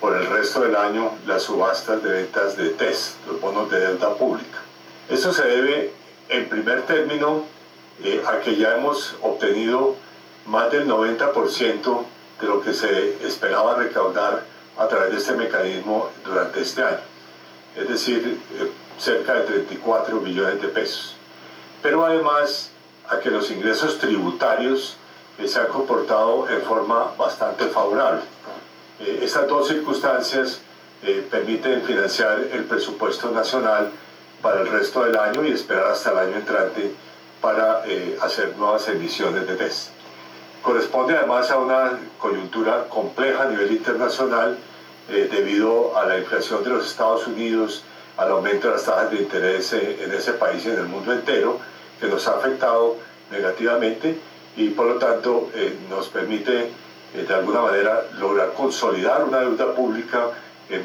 [0.00, 4.14] por el resto del año las subastas de ventas de TES, los bonos de deuda
[4.14, 4.58] pública.
[5.08, 5.92] Eso se debe,
[6.28, 7.44] en primer término,
[8.02, 9.96] eh, a que ya hemos obtenido
[10.46, 12.04] más del 90%
[12.40, 14.44] de lo que se esperaba recaudar
[14.76, 17.00] a través de este mecanismo durante este año,
[17.76, 21.14] es decir, eh, cerca de 34 billones de pesos.
[21.82, 22.70] Pero además
[23.08, 24.96] a que los ingresos tributarios
[25.46, 28.22] se han comportado en forma bastante favorable.
[28.98, 30.60] estas dos circunstancias
[31.30, 33.92] permiten financiar el presupuesto nacional
[34.42, 36.92] para el resto del año y esperar hasta el año entrante
[37.40, 39.90] para eh, hacer nuevas emisiones de test.
[40.62, 44.58] Corresponde además a una coyuntura compleja a nivel internacional
[45.08, 47.84] eh, debido a la inflación de los Estados Unidos,
[48.16, 51.12] al aumento de las tasas de interés eh, en ese país y en el mundo
[51.12, 51.58] entero,
[52.00, 52.96] que nos ha afectado
[53.30, 54.18] negativamente
[54.58, 55.48] y por lo tanto
[55.88, 56.70] nos permite
[57.14, 60.30] de alguna manera lograr consolidar una deuda pública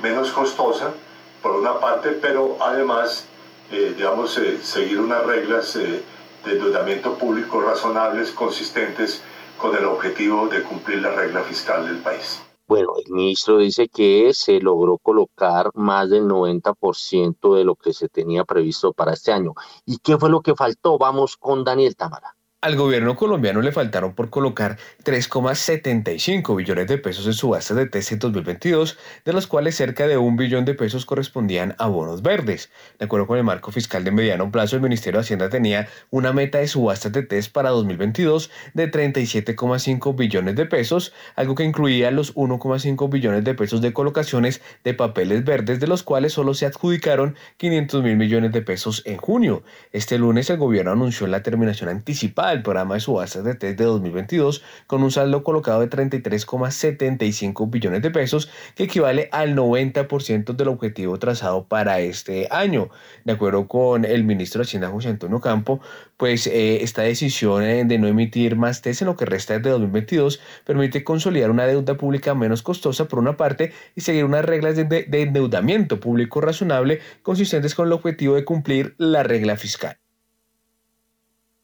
[0.01, 0.93] menos costosa,
[1.41, 3.25] por una parte, pero además,
[3.69, 6.03] digamos, seguir unas reglas de
[6.45, 9.21] endeudamiento público razonables, consistentes
[9.57, 12.41] con el objetivo de cumplir la regla fiscal del país.
[12.65, 18.07] Bueno, el ministro dice que se logró colocar más del 90% de lo que se
[18.07, 19.53] tenía previsto para este año.
[19.85, 20.97] ¿Y qué fue lo que faltó?
[20.97, 22.35] Vamos con Daniel Tamara.
[22.64, 28.19] Al gobierno colombiano le faltaron por colocar 3,75 billones de pesos en subastas de en
[28.19, 32.72] 2022, de los cuales cerca de un billón de pesos correspondían a bonos verdes.
[32.99, 36.31] De acuerdo con el marco fiscal de mediano plazo, el Ministerio de Hacienda tenía una
[36.31, 42.11] meta de subastas de TES para 2022 de 37,5 billones de pesos, algo que incluía
[42.11, 46.65] los 1,5 billones de pesos de colocaciones de papeles verdes, de los cuales solo se
[46.65, 49.64] adjudicaron 500 mil millones de pesos en junio.
[49.91, 53.85] Este lunes el gobierno anunció la terminación anticipada el programa de subastas de test de
[53.85, 60.67] 2022 con un saldo colocado de 33,75 billones de pesos, que equivale al 90% del
[60.67, 62.89] objetivo trazado para este año.
[63.25, 65.81] De acuerdo con el ministro de Hacienda José Antonio Campo,
[66.17, 69.69] pues eh, esta decisión eh, de no emitir más test en lo que resta de
[69.69, 74.75] 2022 permite consolidar una deuda pública menos costosa por una parte y seguir unas reglas
[74.75, 80.02] de endeudamiento público razonable consistentes con el objetivo de cumplir la regla fiscal.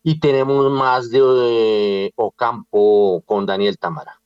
[0.04, 4.19] Y tenemos más de, Ocampo con Daniel Tamara.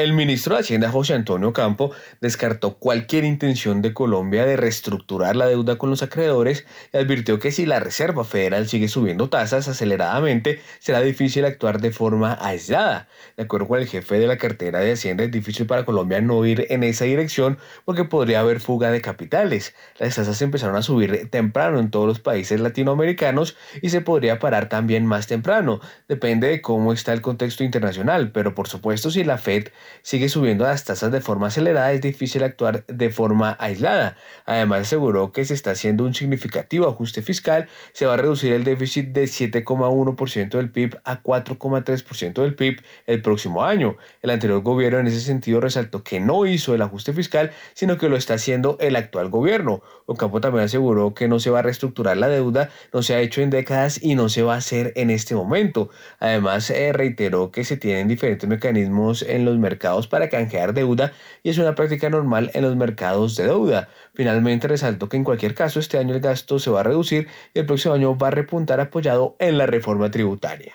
[0.00, 5.46] El ministro de Hacienda José Antonio Campo descartó cualquier intención de Colombia de reestructurar la
[5.46, 10.58] deuda con los acreedores y advirtió que si la Reserva Federal sigue subiendo tasas aceleradamente,
[10.78, 13.08] será difícil actuar de forma aislada.
[13.36, 16.46] De acuerdo con el jefe de la cartera de Hacienda, es difícil para Colombia no
[16.46, 19.74] ir en esa dirección porque podría haber fuga de capitales.
[19.98, 24.70] Las tasas empezaron a subir temprano en todos los países latinoamericanos y se podría parar
[24.70, 25.82] también más temprano.
[26.08, 29.68] Depende de cómo está el contexto internacional, pero por supuesto si la Fed
[30.02, 34.16] sigue subiendo las tasas de forma acelerada, es difícil actuar de forma aislada.
[34.46, 38.64] Además, aseguró que se está haciendo un significativo ajuste fiscal, se va a reducir el
[38.64, 43.96] déficit de 7,1% del PIB a 4,3% del PIB el próximo año.
[44.22, 48.08] El anterior gobierno en ese sentido resaltó que no hizo el ajuste fiscal, sino que
[48.08, 49.82] lo está haciendo el actual gobierno.
[50.06, 53.42] Ocampo también aseguró que no se va a reestructurar la deuda, no se ha hecho
[53.42, 55.90] en décadas y no se va a hacer en este momento.
[56.18, 59.79] Además, eh, reiteró que se tienen diferentes mecanismos en los mercados
[60.10, 61.12] para canjear deuda
[61.42, 63.88] y es una práctica normal en los mercados de deuda.
[64.14, 67.60] Finalmente resaltó que en cualquier caso este año el gasto se va a reducir y
[67.60, 70.74] el próximo año va a repuntar apoyado en la reforma tributaria.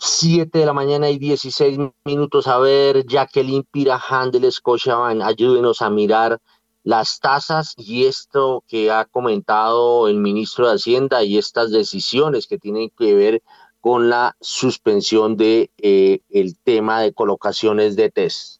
[0.00, 2.46] 7 de la mañana y 16 minutos.
[2.46, 6.38] A ver, Jacqueline Pirajan del Scotiabank, ayúdenos a mirar
[6.84, 12.58] las tasas y esto que ha comentado el ministro de Hacienda y estas decisiones que
[12.58, 13.42] tienen que ver
[13.80, 18.58] con la suspensión de eh, el tema de colocaciones de test.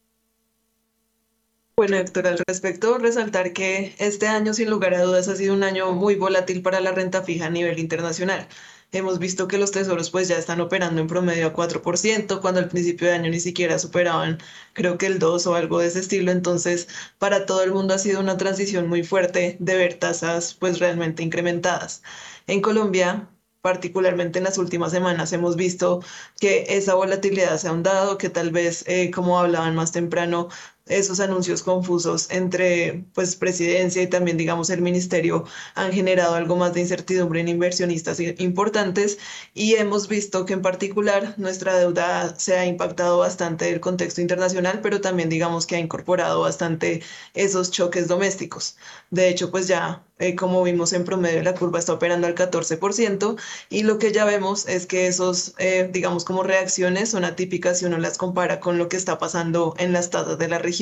[1.77, 5.63] Bueno, Héctor, al respecto, resaltar que este año, sin lugar a dudas, ha sido un
[5.63, 8.49] año muy volátil para la renta fija a nivel internacional.
[8.91, 12.69] Hemos visto que los tesoros pues ya están operando en promedio a 4%, cuando al
[12.69, 14.39] principio de año ni siquiera superaban,
[14.73, 16.33] creo que el 2 o algo de ese estilo.
[16.33, 16.89] Entonces,
[17.19, 21.23] para todo el mundo ha sido una transición muy fuerte de ver tasas pues realmente
[21.23, 22.03] incrementadas.
[22.49, 23.29] En Colombia,
[23.61, 26.03] particularmente en las últimas semanas hemos visto
[26.41, 30.49] que esa volatilidad se ha ahondado, que tal vez, eh, como hablaban más temprano,
[30.89, 35.45] esos anuncios confusos entre pues presidencia y también digamos el ministerio
[35.75, 39.19] han generado algo más de incertidumbre en inversionistas importantes
[39.55, 44.81] y hemos visto que en particular nuestra deuda se ha impactado bastante del contexto internacional,
[44.83, 47.03] pero también digamos que ha incorporado bastante
[47.35, 48.77] esos choques domésticos.
[49.11, 53.37] De hecho, pues ya eh, como vimos en promedio la curva está operando al 14%
[53.71, 57.85] y lo que ya vemos es que esos eh, digamos como reacciones son atípicas si
[57.85, 60.78] uno las compara con lo que está pasando en las tasas de la región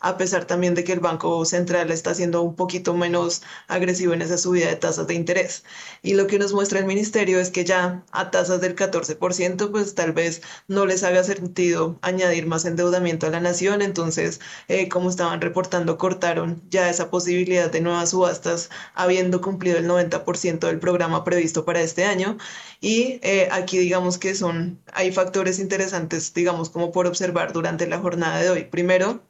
[0.00, 4.22] a pesar también de que el Banco Central está siendo un poquito menos agresivo en
[4.22, 5.64] esa subida de tasas de interés.
[6.02, 9.94] Y lo que nos muestra el ministerio es que ya a tasas del 14%, pues
[9.94, 13.82] tal vez no les haga sentido añadir más endeudamiento a la nación.
[13.82, 19.88] Entonces, eh, como estaban reportando, cortaron ya esa posibilidad de nuevas subastas, habiendo cumplido el
[19.88, 22.38] 90% del programa previsto para este año.
[22.84, 27.98] Y eh, aquí digamos que son, hay factores interesantes, digamos, como por observar durante la
[27.98, 28.64] jornada de hoy.
[28.64, 29.22] Primero,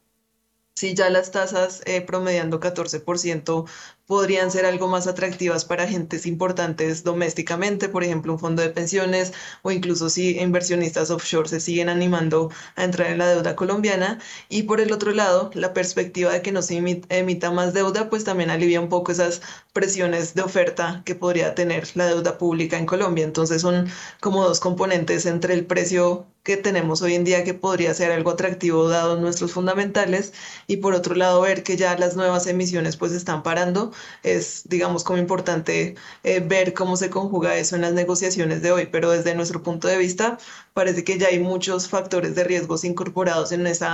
[0.75, 3.67] si ya las tasas eh, promediando 14%
[4.07, 9.33] podrían ser algo más atractivas para agentes importantes domésticamente, por ejemplo, un fondo de pensiones
[9.63, 14.19] o incluso si inversionistas offshore se siguen animando a entrar en la deuda colombiana.
[14.49, 16.77] Y por el otro lado, la perspectiva de que no se
[17.09, 19.41] emita más deuda, pues también alivia un poco esas
[19.73, 23.25] presiones de oferta que podría tener la deuda pública en Colombia.
[23.25, 23.89] Entonces son
[24.21, 28.31] como dos componentes entre el precio que tenemos hoy en día que podría ser algo
[28.31, 30.33] atractivo dado nuestros fundamentales
[30.66, 33.93] y por otro lado ver que ya las nuevas emisiones pues están parando
[34.23, 38.87] es, digamos, como importante eh, ver cómo se conjuga eso en las negociaciones de hoy,
[38.87, 40.39] pero desde nuestro punto de vista
[40.75, 43.87] parece que ya hay muchos factores de riesgos incorporados en ese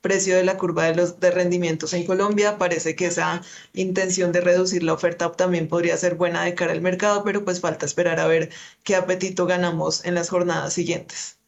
[0.00, 2.58] precio de la curva de los de rendimientos en Colombia.
[2.58, 3.42] Parece que esa
[3.74, 7.60] intención de reducir la oferta también podría ser buena de cara al mercado, pero pues
[7.60, 8.50] falta esperar a ver
[8.84, 11.41] qué apetito ganamos en las jornadas siguientes.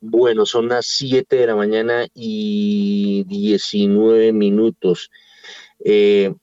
[0.00, 5.10] Bueno, son las 7 de la mañana y 19 minutos.
[5.84, 6.34] Eh,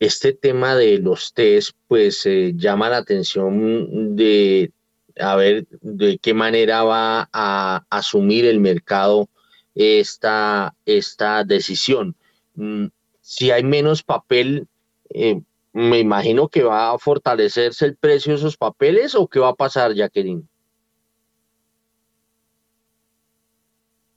[0.00, 4.72] este tema de los test, pues eh, llama la atención de
[5.20, 9.28] a ver de qué manera va a asumir el mercado
[9.74, 12.14] esta, esta decisión.
[12.54, 12.86] Mm,
[13.20, 14.66] si hay menos papel,
[15.10, 15.40] eh,
[15.72, 19.54] me imagino que va a fortalecerse el precio de esos papeles o qué va a
[19.54, 20.48] pasar, Jacqueline.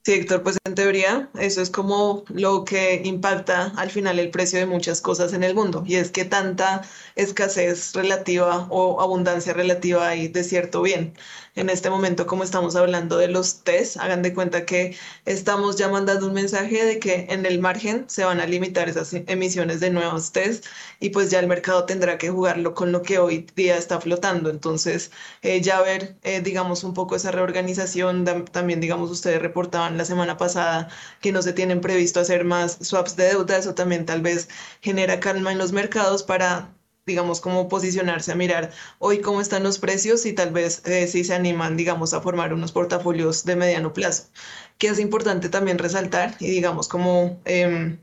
[0.04, 4.58] Sí, Héctor, pues en teoría eso es como lo que impacta al final el precio
[4.58, 6.82] de muchas cosas en el mundo y es que tanta
[7.16, 11.14] escasez relativa o abundancia relativa hay de cierto bien
[11.56, 14.96] en este momento, como estamos hablando de los test, hagan de cuenta que
[15.26, 19.14] estamos ya mandando un mensaje de que en el margen se van a limitar esas
[19.14, 20.66] emisiones de nuevos test
[21.00, 24.50] y pues ya el mercado tendrá que jugarlo con lo que hoy día está flotando.
[24.50, 25.12] Entonces,
[25.42, 30.38] eh, ya ver, eh, digamos, un poco esa reorganización, también, digamos, ustedes reportaban la semana
[30.38, 30.90] pasada
[31.22, 34.50] que no se tienen previsto hacer más swaps de deuda, eso también tal vez
[34.82, 36.74] genera calma en los mercados para
[37.12, 41.24] digamos, cómo posicionarse a mirar hoy cómo están los precios y tal vez eh, si
[41.24, 44.30] se animan, digamos, a formar unos portafolios de mediano plazo.
[44.78, 47.98] Que es importante también resaltar y digamos, como eh,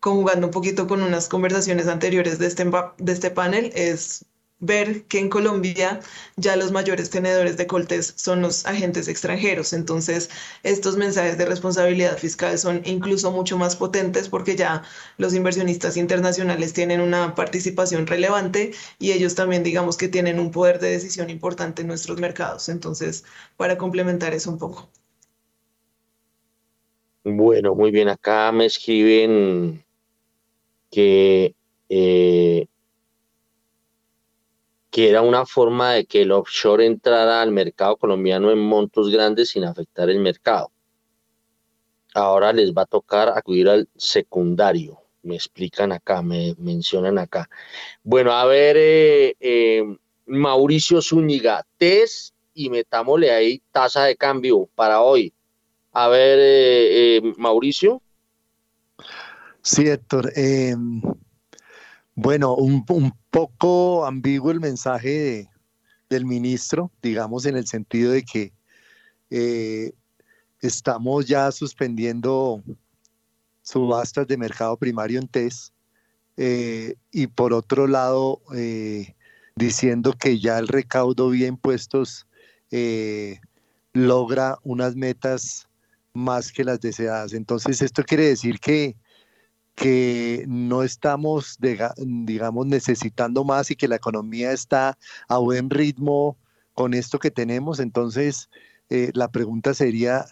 [0.00, 2.64] conjugando un poquito con unas conversaciones anteriores de este,
[2.98, 4.24] de este panel, es
[4.60, 6.00] ver que en Colombia
[6.36, 9.72] ya los mayores tenedores de coltes son los agentes extranjeros.
[9.72, 10.30] Entonces,
[10.62, 14.82] estos mensajes de responsabilidad fiscal son incluso mucho más potentes porque ya
[15.16, 20.80] los inversionistas internacionales tienen una participación relevante y ellos también, digamos que tienen un poder
[20.80, 22.68] de decisión importante en nuestros mercados.
[22.68, 23.24] Entonces,
[23.56, 24.88] para complementar eso un poco.
[27.24, 28.08] Bueno, muy bien.
[28.08, 29.84] Acá me escriben
[30.90, 31.54] que
[31.88, 32.66] eh,
[34.90, 39.50] que era una forma de que el offshore entrara al mercado colombiano en montos grandes
[39.50, 40.70] sin afectar el mercado.
[42.14, 44.98] Ahora les va a tocar acudir al secundario.
[45.22, 47.50] Me explican acá, me mencionan acá.
[48.02, 49.84] Bueno, a ver, eh, eh,
[50.26, 55.34] Mauricio Zúñiga, test y metámosle ahí tasa de cambio para hoy.
[55.92, 58.00] A ver, eh, Mauricio.
[59.60, 60.32] Sí, Héctor.
[62.20, 62.84] Bueno, un,
[63.30, 65.48] poco ambiguo el mensaje
[66.10, 68.52] del ministro, digamos, en el sentido de que
[69.30, 69.92] eh,
[70.60, 72.60] estamos ya suspendiendo
[73.62, 75.72] subastas de mercado primario en TES
[76.36, 79.14] eh, y por otro lado eh,
[79.54, 82.26] diciendo que ya el recaudo vía impuestos
[83.92, 85.68] logra unas metas
[86.14, 87.32] más que las deseadas.
[87.32, 88.96] Entonces esto quiere decir que
[89.80, 94.98] que no estamos, digamos, necesitando más y que la economía está
[95.28, 96.36] a buen ritmo
[96.74, 97.78] con esto que tenemos.
[97.78, 98.50] Entonces,
[98.90, 100.24] eh, la pregunta sería,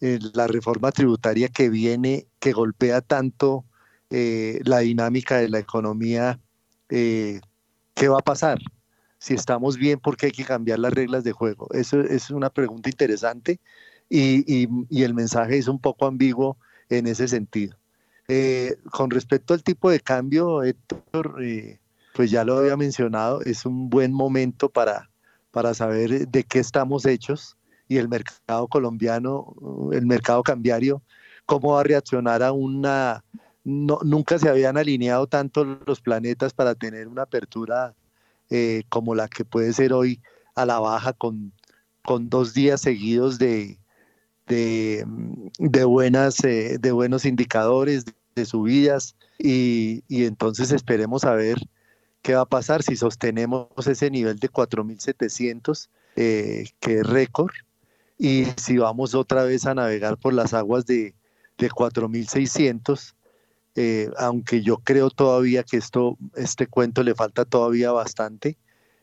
[0.00, 3.64] eh, la reforma tributaria que viene, que golpea tanto
[4.10, 6.38] eh, la dinámica de la economía,
[6.88, 7.40] ¿qué
[8.08, 8.58] va a pasar?
[9.18, 11.68] Si estamos bien, ¿por qué hay que cambiar las reglas de juego?
[11.72, 13.60] Eso es una pregunta interesante
[14.08, 16.58] y el mensaje es un poco ambiguo
[16.88, 17.79] en ese sentido.
[18.32, 21.80] Eh, con respecto al tipo de cambio, Héctor, eh,
[22.14, 25.10] pues ya lo había mencionado, es un buen momento para,
[25.50, 27.56] para saber de qué estamos hechos
[27.88, 29.52] y el mercado colombiano,
[29.90, 31.02] el mercado cambiario,
[31.44, 33.24] cómo va a reaccionar a una...
[33.64, 37.96] nunca se habían alineado tanto los planetas para tener una apertura
[38.48, 40.22] eh, como la que puede ser hoy
[40.54, 41.52] a la baja con,
[42.04, 43.80] con dos días seguidos de,
[44.46, 45.04] de,
[45.84, 48.04] buenas, de buenos indicadores,
[48.40, 51.58] de subidas y, y entonces esperemos a ver
[52.22, 57.52] qué va a pasar si sostenemos ese nivel de 4.700, eh, que es récord,
[58.18, 61.14] y si vamos otra vez a navegar por las aguas de,
[61.56, 63.14] de 4.600,
[63.76, 68.58] eh, aunque yo creo todavía que esto, este cuento le falta todavía bastante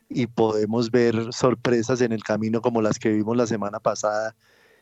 [0.10, 4.36] y podemos ver sorpresas en el camino como las que vimos la semana pasada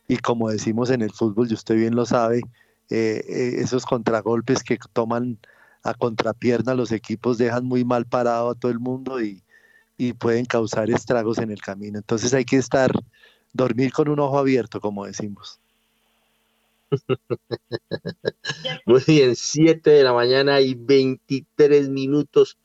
[0.08, 2.42] y como decimos en el fútbol, y usted bien lo sabe,
[2.90, 5.38] eh, eh, esos contragolpes que toman
[5.82, 9.42] a contrapierna los equipos dejan muy mal parado a todo el mundo y,
[10.18, 11.98] pueden causar estragos en el camino.
[11.98, 12.92] Entonces hay que estar,
[13.54, 15.58] dormir con un ojo abierto, como decimos.
[18.86, 22.58] Muy bien, 7 de la mañana y 23 minutos.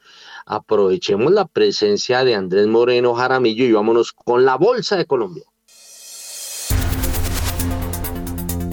[0.45, 5.45] Aprovechemos la presencia de Andrés Moreno Jaramillo y vámonos con la Bolsa de Colombia.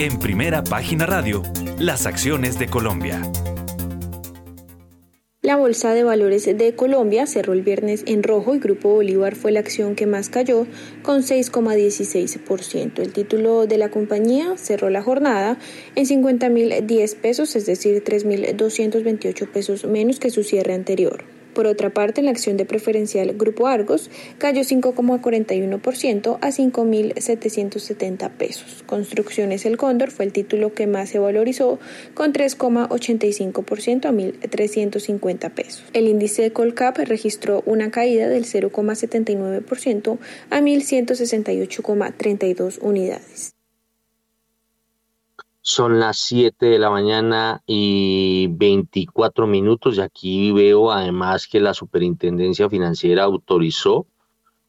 [0.00, 1.42] En primera página radio,
[1.76, 3.20] las acciones de Colombia.
[5.42, 9.50] La Bolsa de Valores de Colombia cerró el viernes en rojo y Grupo Bolívar fue
[9.50, 10.68] la acción que más cayó
[11.02, 13.00] con 6,16%.
[13.00, 15.58] El título de la compañía cerró la jornada
[15.96, 21.37] en 50.010 pesos, es decir, 3.228 pesos menos que su cierre anterior.
[21.58, 28.84] Por otra parte, la acción de preferencial Grupo Argos cayó 5,41% a 5.770 pesos.
[28.86, 31.80] Construcciones El Cóndor fue el título que más se valorizó
[32.14, 35.82] con 3,85% a 1.350 pesos.
[35.94, 40.18] El índice Colcap registró una caída del 0,79%
[40.50, 43.57] a 1.168,32 unidades.
[45.70, 51.74] Son las 7 de la mañana y 24 minutos y aquí veo además que la
[51.74, 54.06] Superintendencia Financiera autorizó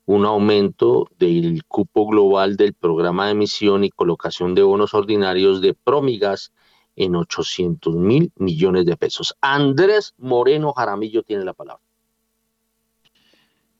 [0.05, 5.73] un aumento del cupo global del programa de emisión y colocación de bonos ordinarios de
[5.73, 6.51] Promigas
[6.97, 9.37] en 800 mil millones de pesos.
[9.39, 11.81] Andrés Moreno Jaramillo tiene la palabra.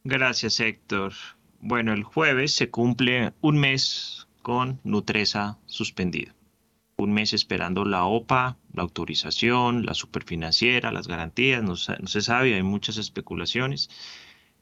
[0.06, 1.12] Gracias, Héctor.
[1.60, 6.39] Bueno, el jueves se cumple un mes con Nutresa suspendido
[7.04, 12.64] un mes esperando la OPA, la autorización, la superfinanciera, las garantías, no, se sabe, hay
[12.64, 13.90] muchas especulaciones,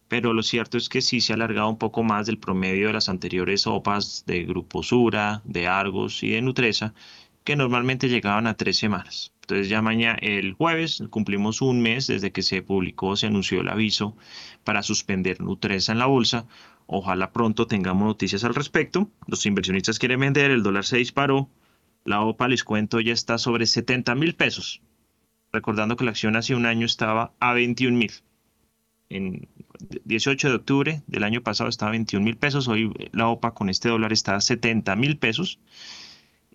[0.08, 2.94] pero lo cierto es que sí se ha alargado un poco más del promedio de
[2.94, 6.94] las anteriores OPAs de Grupo Sura, de Argos y de Nutresa,
[7.44, 9.34] que normalmente llegaban a tres semanas.
[9.42, 13.70] Entonces ya mañana, el jueves, cumplimos un mes desde que se publicó, se anunció el
[13.70, 14.16] aviso
[14.64, 16.46] para suspender Nutresa en la bolsa.
[16.86, 19.10] Ojalá pronto tengamos noticias al respecto.
[19.26, 21.50] Los inversionistas quieren vender, el dólar se disparó,
[22.08, 24.82] la OPA, les cuento, ya está sobre 70 mil pesos.
[25.52, 28.12] Recordando que la acción hace un año estaba a 21 mil.
[29.10, 29.50] En
[30.06, 32.70] 18 de octubre del año pasado estaba a 21 mil pesos.
[32.70, 35.60] Hoy la OPA con este dólar está a 70 mil pesos.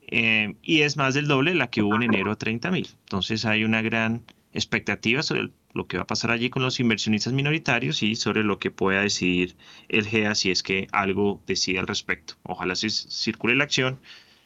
[0.06, 2.88] Eh, y es más del doble la que hubo en enero a 30 mil.
[3.02, 4.22] Entonces hay una gran
[4.54, 8.58] expectativa sobre lo que va a pasar allí con los inversionistas minoritarios y sobre lo
[8.58, 9.56] que pueda decidir
[9.90, 12.36] el GEA si es que algo decide al respecto.
[12.42, 14.00] Ojalá se circule la acción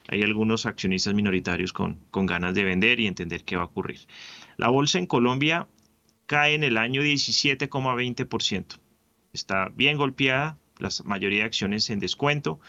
[0.09, 4.01] hay algunos accionistas minoritarios con, con ganas de vender y entender qué va a ocurrir.
[4.57, 5.69] La bolsa en Colombia
[6.27, 8.79] cae en el año 17,20%.
[9.33, 12.61] Está bien golpeada, la mayoría de acciones en descuento.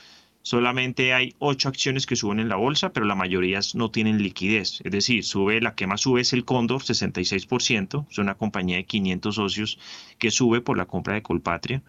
[0.42, 4.80] Solamente hay ocho acciones que suben en la bolsa, pero la mayoría no tienen liquidez.
[4.84, 8.08] Es decir, sube, la que más sube es el Cóndor, 66%.
[8.10, 9.80] Es una compañía de 500 socios
[10.20, 11.84] que sube por la compra de Colpatria.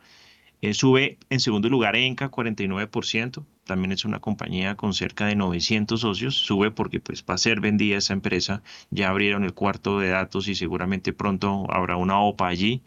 [0.72, 3.44] Sube en segundo lugar Enca, 49%.
[3.64, 6.34] También es una compañía con cerca de 900 socios.
[6.34, 8.62] Sube porque pues va a ser vendida esa empresa.
[8.90, 12.82] Ya abrieron el cuarto de datos y seguramente pronto habrá una OPA allí.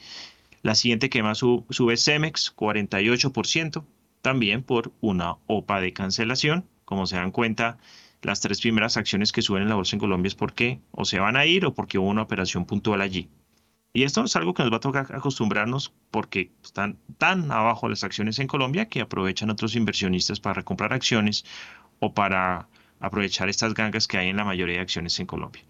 [0.64, 3.86] La siguiente que más sube es Cemex, 48%.
[4.22, 6.66] También por una OPA de cancelación.
[6.86, 7.78] Como se dan cuenta,
[8.22, 11.20] las tres primeras acciones que suben en la bolsa en Colombia es porque o se
[11.20, 13.30] van a ir o porque hubo una operación puntual allí.
[13.94, 18.04] Y esto es algo que nos va a tocar acostumbrarnos porque están tan abajo las
[18.04, 21.44] acciones en Colombia que aprovechan otros inversionistas para recomprar acciones
[22.00, 22.70] o para
[23.02, 25.64] aprovechar estas gangas que hay en la mayoría de acciones en Colombia.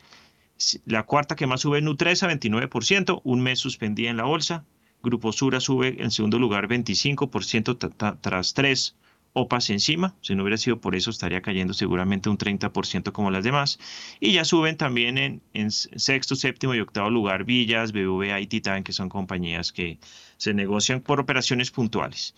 [0.85, 4.65] La cuarta que más sube Nutresa, 29%, un mes suspendida en la bolsa.
[5.01, 8.95] Grupo Sura sube en segundo lugar 25% tras tres
[9.33, 10.15] OPAS encima.
[10.21, 13.79] Si no hubiera sido por eso, estaría cayendo seguramente un 30% como las demás.
[14.19, 18.93] Y ya suben también en, sexto, séptimo y octavo lugar Villas, BBVA y Titan, que
[18.93, 19.99] son compañías que
[20.37, 22.35] se negocian por operaciones puntuales.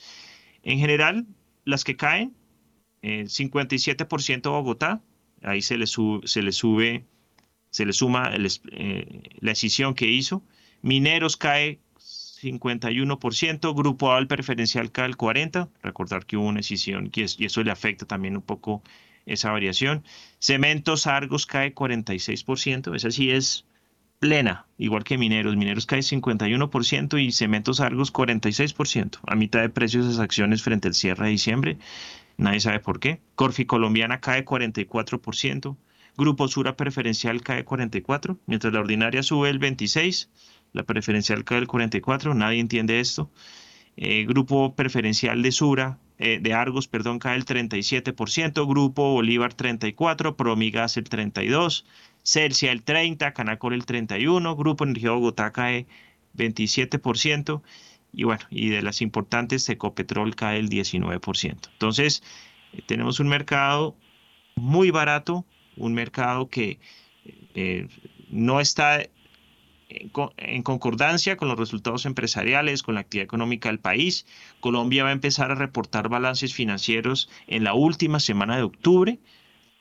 [0.62, 1.26] En general,
[1.66, 2.36] las que caen,
[3.02, 5.02] 57% Bogotá,
[5.42, 7.06] ahí se le, se le sube,
[7.70, 10.44] se le suma eh, la decisión que hizo.
[10.82, 11.80] Mineros cae
[12.44, 17.64] 51%, Grupo A, el preferencial cae al 40%, recordar que hubo una decisión y eso
[17.64, 18.84] le afecta también un poco
[19.26, 20.04] esa variación.
[20.40, 23.66] Cementos Argos cae 46%, esa sí es
[24.20, 25.56] plena, igual que Mineros.
[25.56, 30.94] Mineros cae 51% y Cementos Argos 46%, a mitad de precios esas acciones frente al
[30.94, 31.78] cierre de diciembre.
[32.38, 33.20] Nadie sabe por qué.
[33.36, 35.78] Corfi Colombiana cae 44%.
[36.16, 40.28] Grupo Sura Preferencial cae 44%, mientras la ordinaria sube el 26%
[40.74, 43.32] la preferencial cae del 44, nadie entiende esto.
[43.96, 50.36] Eh, grupo preferencial de Sura, eh, de Argos, perdón, cae el 37%, Grupo Bolívar 34,
[50.36, 51.86] Promigas el 32,
[52.24, 55.86] Celsia el 30, Canacol el 31, Grupo Energía Bogotá cae
[56.36, 57.62] 27%,
[58.12, 61.70] y bueno, y de las importantes, Ecopetrol cae el 19%.
[61.72, 62.24] Entonces,
[62.74, 63.96] eh, tenemos un mercado
[64.56, 65.46] muy barato,
[65.78, 66.80] un mercado que
[68.30, 69.04] no está
[70.38, 74.26] en concordancia con los resultados empresariales, con la actividad económica del país.
[74.60, 79.20] Colombia va a empezar a reportar balances financieros en la última semana de octubre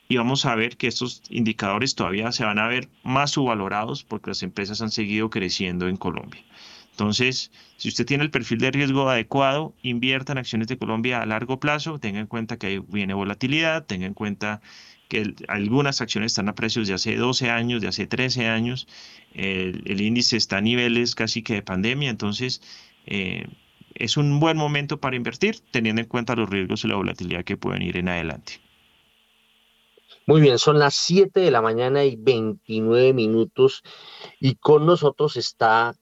[0.09, 4.30] y vamos a ver que estos indicadores todavía se van a ver más subvalorados porque
[4.30, 6.43] las empresas han seguido creciendo en Colombia.
[6.90, 11.26] Entonces, si usted tiene el perfil de riesgo adecuado, invierta en acciones de Colombia a
[11.26, 14.60] largo plazo, tenga en cuenta que viene volatilidad, tenga en cuenta
[15.12, 18.89] que algunas acciones están a precios de hace 12 años, de hace 13 años,
[19.34, 22.62] el, índice está a niveles casi que de pandemia, entonces
[23.05, 23.47] eh,
[23.94, 27.59] es un buen momento para invertir teniendo en cuenta los riesgos y la volatilidad que
[27.59, 28.55] pueden ir en adelante.
[30.26, 33.82] Muy bien, son las 7 de la mañana y 29 minutos
[34.40, 35.94] y con nosotros está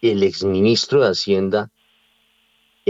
[0.00, 1.70] el exministro de Hacienda,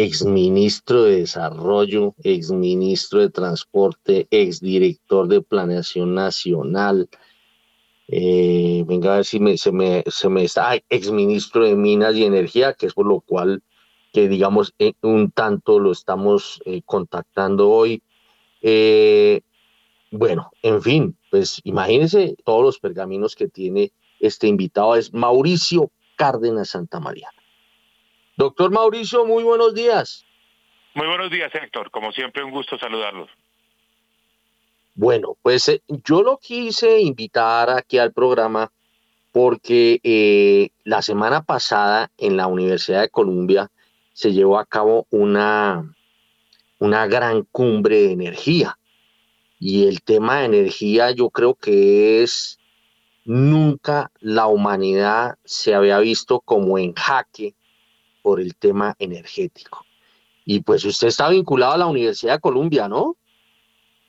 [0.05, 7.09] exministro de Desarrollo, exministro de Transporte, exdirector de Planeación Nacional.
[8.07, 12.75] Eh, venga a ver si se, me, se me está, exministro de Minas y Energía,
[12.75, 13.63] que es por lo cual
[14.13, 18.03] que digamos eh, un tanto lo estamos eh, contactando hoy.
[20.11, 26.71] bueno, en fin, pues imagínense todos los pergaminos que tiene este invitado, es Mauricio Cárdenas
[26.71, 27.29] Santa María.
[28.39, 30.25] Doctor Mauricio, muy buenos días.
[30.95, 31.91] Muy buenos días, Héctor.
[31.91, 33.29] Como siempre, un gusto saludarlos.
[34.95, 38.71] Bueno, pues eh, yo lo quise invitar aquí al programa
[39.33, 43.73] porque eh, la semana pasada en la Universidad de Columbia
[44.13, 45.93] se llevó a cabo una,
[46.79, 48.79] una gran cumbre de energía.
[49.59, 52.61] Y el tema de energía yo creo que es
[53.25, 57.57] nunca la humanidad se había visto como en jaque
[58.29, 59.87] por el tema energético.
[60.45, 63.17] Y pues usted está vinculado a la Universidad de Columbia, ¿no?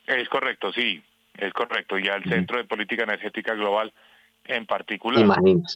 [0.06, 1.02] Es correcto, sí,
[1.38, 1.98] es correcto.
[1.98, 3.94] Y al Centro de Política Energética Global
[4.44, 5.26] en particular,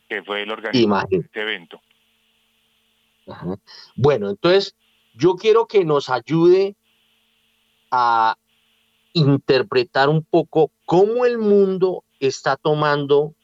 [0.09, 1.81] que fue el organizador de este evento.
[3.95, 4.75] Bueno, entonces
[5.13, 6.75] yo quiero que nos ayude
[7.91, 8.35] a
[9.13, 13.35] interpretar un poco cómo el mundo está tomando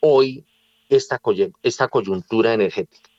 [0.00, 0.44] hoy
[0.88, 1.20] esta,
[1.62, 3.09] esta coyuntura energética?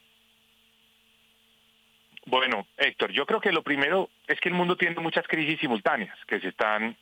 [2.25, 6.17] Bueno, Héctor, yo creo que lo primero es que el mundo tiene muchas crisis simultáneas
[6.27, 6.95] que se están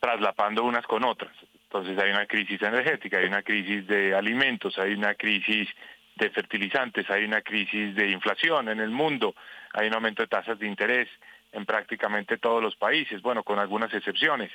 [0.00, 1.34] traslapando unas con otras.
[1.64, 5.68] Entonces hay una crisis energética, hay una crisis de alimentos, hay una crisis
[6.16, 9.34] de fertilizantes, hay una crisis de inflación en el mundo,
[9.72, 11.08] hay un aumento de tasas de interés
[11.50, 14.52] en prácticamente todos los países, bueno, con algunas excepciones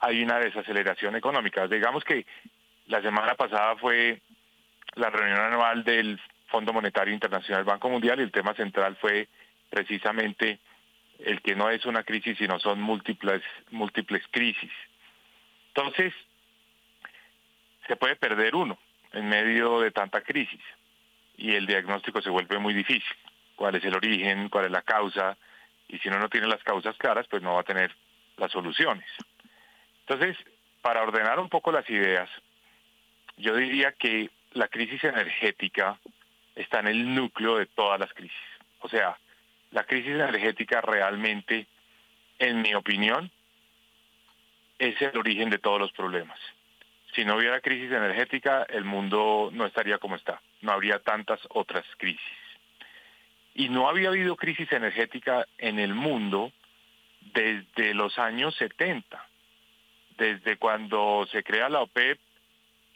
[0.00, 1.66] hay una desaceleración económica.
[1.66, 2.26] Digamos que
[2.86, 4.20] la semana pasada fue
[4.96, 6.20] la reunión anual del
[6.54, 9.28] Fondo Monetario Internacional Banco Mundial y el tema central fue
[9.70, 10.60] precisamente
[11.18, 14.70] el que no es una crisis, sino son múltiples, múltiples crisis.
[15.74, 16.14] Entonces,
[17.88, 18.78] se puede perder uno
[19.12, 20.60] en medio de tanta crisis
[21.36, 23.16] y el diagnóstico se vuelve muy difícil.
[23.56, 24.48] ¿Cuál es el origen?
[24.48, 25.36] ¿Cuál es la causa?
[25.88, 27.92] Y si uno no tiene las causas claras, pues no va a tener
[28.36, 29.10] las soluciones.
[30.06, 30.36] Entonces,
[30.82, 32.30] para ordenar un poco las ideas,
[33.38, 35.98] yo diría que la crisis energética
[36.54, 38.36] está en el núcleo de todas las crisis.
[38.80, 39.16] O sea,
[39.70, 41.66] la crisis energética realmente,
[42.38, 43.30] en mi opinión,
[44.78, 46.38] es el origen de todos los problemas.
[47.14, 50.40] Si no hubiera crisis energética, el mundo no estaría como está.
[50.62, 52.20] No habría tantas otras crisis.
[53.54, 56.52] Y no había habido crisis energética en el mundo
[57.20, 59.28] desde los años 70
[60.16, 62.18] desde cuando se crea la OPEP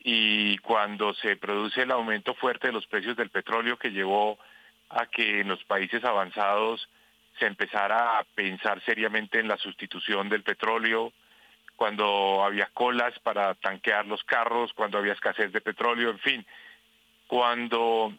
[0.01, 4.39] y cuando se produce el aumento fuerte de los precios del petróleo que llevó
[4.91, 6.89] a que en los países avanzados
[7.39, 11.13] se empezara a pensar seriamente en la sustitución del petróleo,
[11.77, 16.47] cuando había colas para tanquear los carros, cuando había escasez de petróleo, en fin,
[17.29, 18.13] cuando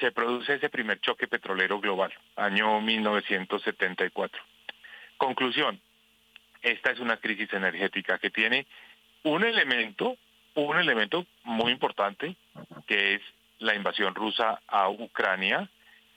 [0.00, 4.42] se produce ese primer choque petrolero global, año 1974.
[5.18, 5.78] Conclusión,
[6.62, 8.66] esta es una crisis energética que tiene
[9.24, 10.16] un elemento,
[10.54, 12.36] un elemento muy importante,
[12.86, 13.22] que es
[13.58, 15.68] la invasión rusa a Ucrania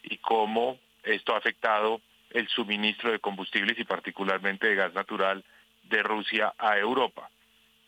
[0.04, 2.02] y cómo esto ha afectado
[2.32, 5.44] el suministro de combustibles y particularmente de gas natural
[5.84, 7.30] de Rusia a Europa.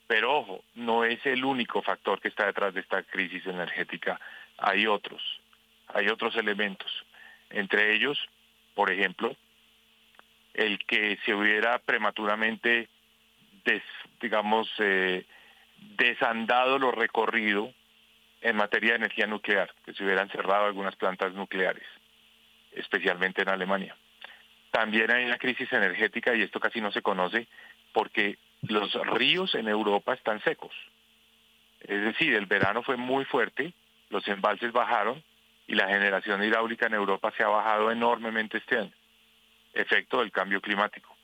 [0.08, 4.20] Pero ojo, no es el único factor que está detrás de esta crisis energética.
[4.58, 5.22] Hay otros,
[5.88, 6.92] hay otros elementos.
[7.50, 8.18] Entre ellos,
[8.74, 9.36] por ejemplo,
[10.54, 12.88] el que se hubiera prematuramente,
[14.22, 15.26] digamos, eh,
[15.78, 17.74] desandado lo recorrido
[18.42, 21.86] en materia de energía nuclear, que se hubieran cerrado algunas plantas nucleares,
[22.72, 23.96] especialmente en Alemania.
[24.72, 27.48] También hay una crisis energética y esto casi no se conoce
[27.94, 30.74] porque los ríos en Europa están secos.
[31.82, 33.74] Es decir, el verano fue muy fuerte,
[34.10, 35.24] los embalses bajaron
[35.68, 38.94] y la generación hidráulica en Europa se ha bajado enormemente este año
[39.74, 41.17] efecto del cambio climático.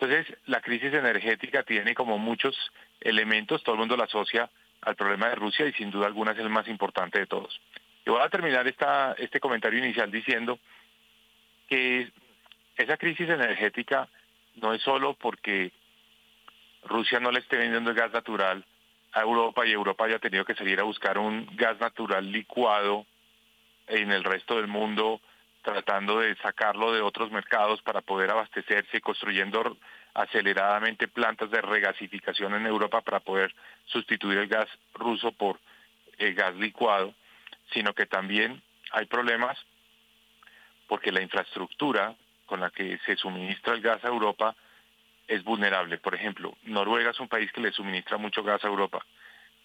[0.00, 2.56] Entonces, la crisis energética tiene como muchos
[3.00, 4.48] elementos, todo el mundo la asocia
[4.82, 7.60] al problema de Rusia y sin duda alguna es el más importante de todos.
[8.06, 10.60] Yo voy a terminar esta, este comentario inicial diciendo
[11.68, 12.12] que
[12.76, 14.08] esa crisis energética
[14.54, 15.72] no es solo porque
[16.84, 18.64] Rusia no le esté vendiendo el gas natural
[19.12, 23.04] a Europa y Europa haya tenido que salir a buscar un gas natural licuado
[23.88, 25.20] en el resto del mundo
[25.62, 29.76] tratando de sacarlo de otros mercados para poder abastecerse, construyendo
[30.14, 33.54] aceleradamente plantas de regasificación en Europa para poder
[33.86, 35.60] sustituir el gas ruso por
[36.18, 37.14] el gas licuado,
[37.72, 38.62] sino que también
[38.92, 39.56] hay problemas
[40.86, 42.14] porque la infraestructura
[42.46, 44.56] con la que se suministra el gas a Europa
[45.26, 45.98] es vulnerable.
[45.98, 49.04] Por ejemplo, Noruega es un país que le suministra mucho gas a Europa,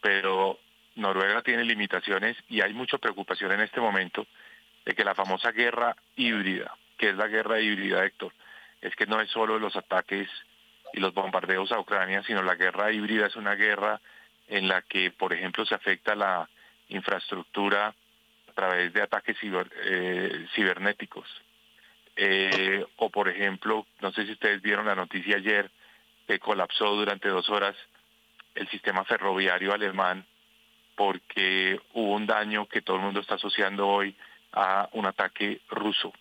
[0.02, 0.60] pero
[0.95, 4.28] Noruega tiene limitaciones y hay mucha preocupación en este momento
[4.86, 8.34] de que la famosa guerra híbrida, que es la guerra híbrida, Héctor,
[8.82, 10.30] es que no es solo los ataques
[10.94, 14.00] y los bombardeos a Ucrania, sino la guerra híbrida es una guerra
[14.48, 16.48] en la que, por ejemplo, se afecta la
[16.90, 21.28] infraestructura a través de ataques eh, cibernéticos.
[22.16, 25.72] Eh, o, por ejemplo, no sé si ustedes vieron la noticia ayer,
[26.28, 27.76] que colapsó durante dos horas
[28.54, 30.26] el sistema ferroviario alemán
[30.96, 34.16] porque hubo un daño que todo el mundo está asociando hoy
[34.54, 36.14] a un ataque ruso.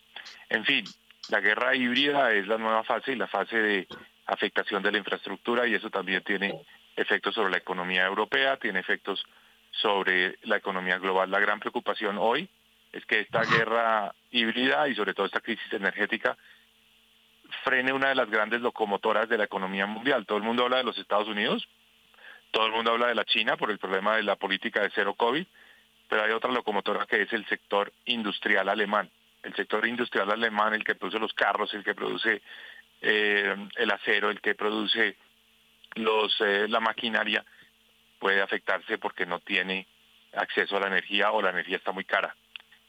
[0.48, 0.84] En fin,
[1.28, 3.88] la guerra híbrida es la nueva fase y la fase de
[4.26, 6.64] afectación de la infraestructura y eso también tiene
[6.96, 9.24] efectos sobre la economía europea, tiene efectos
[9.70, 11.30] sobre la economía global.
[11.30, 12.48] La gran preocupación hoy
[12.92, 16.36] es que esta guerra híbrida y sobre todo esta crisis energética
[17.64, 20.26] frene una de las grandes locomotoras de la economía mundial.
[20.26, 21.68] Todo el mundo habla de los Estados Unidos,
[22.50, 25.14] todo el mundo habla de la China por el problema de la política de cero
[25.14, 25.46] COVID,
[26.12, 29.08] pero hay otra locomotora que es el sector industrial alemán.
[29.42, 32.42] El sector industrial alemán, el que produce los carros, el que produce
[33.00, 35.16] eh, el acero, el que produce
[35.94, 37.42] los, eh, la maquinaria,
[38.18, 39.86] puede afectarse porque no tiene
[40.34, 42.36] acceso a la energía o la energía está muy cara.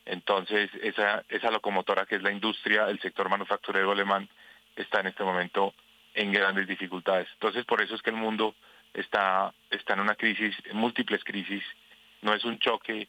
[0.03, 4.27] Entonces, esa, esa locomotora que es la industria, el sector manufacturero alemán,
[4.75, 5.73] está en este momento
[6.13, 7.29] en grandes dificultades.
[7.35, 8.53] Entonces, por eso es que el mundo
[8.93, 11.63] está, está en una crisis, en múltiples crisis.
[12.23, 13.07] No es un choque,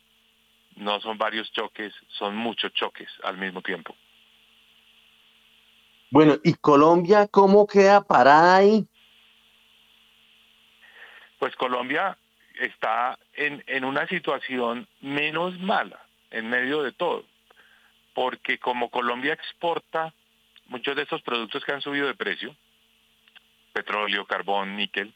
[0.76, 3.96] no son varios choques, son muchos choques al mismo tiempo.
[6.10, 8.86] Bueno, ¿y Colombia cómo queda parada ahí?
[11.38, 12.18] Pues Colombia
[12.60, 17.24] está en, en una situación menos mala en medio de todo,
[18.14, 20.12] porque como Colombia exporta
[20.66, 22.54] muchos de estos productos que han subido de precio,
[23.72, 25.14] petróleo, carbón, níquel,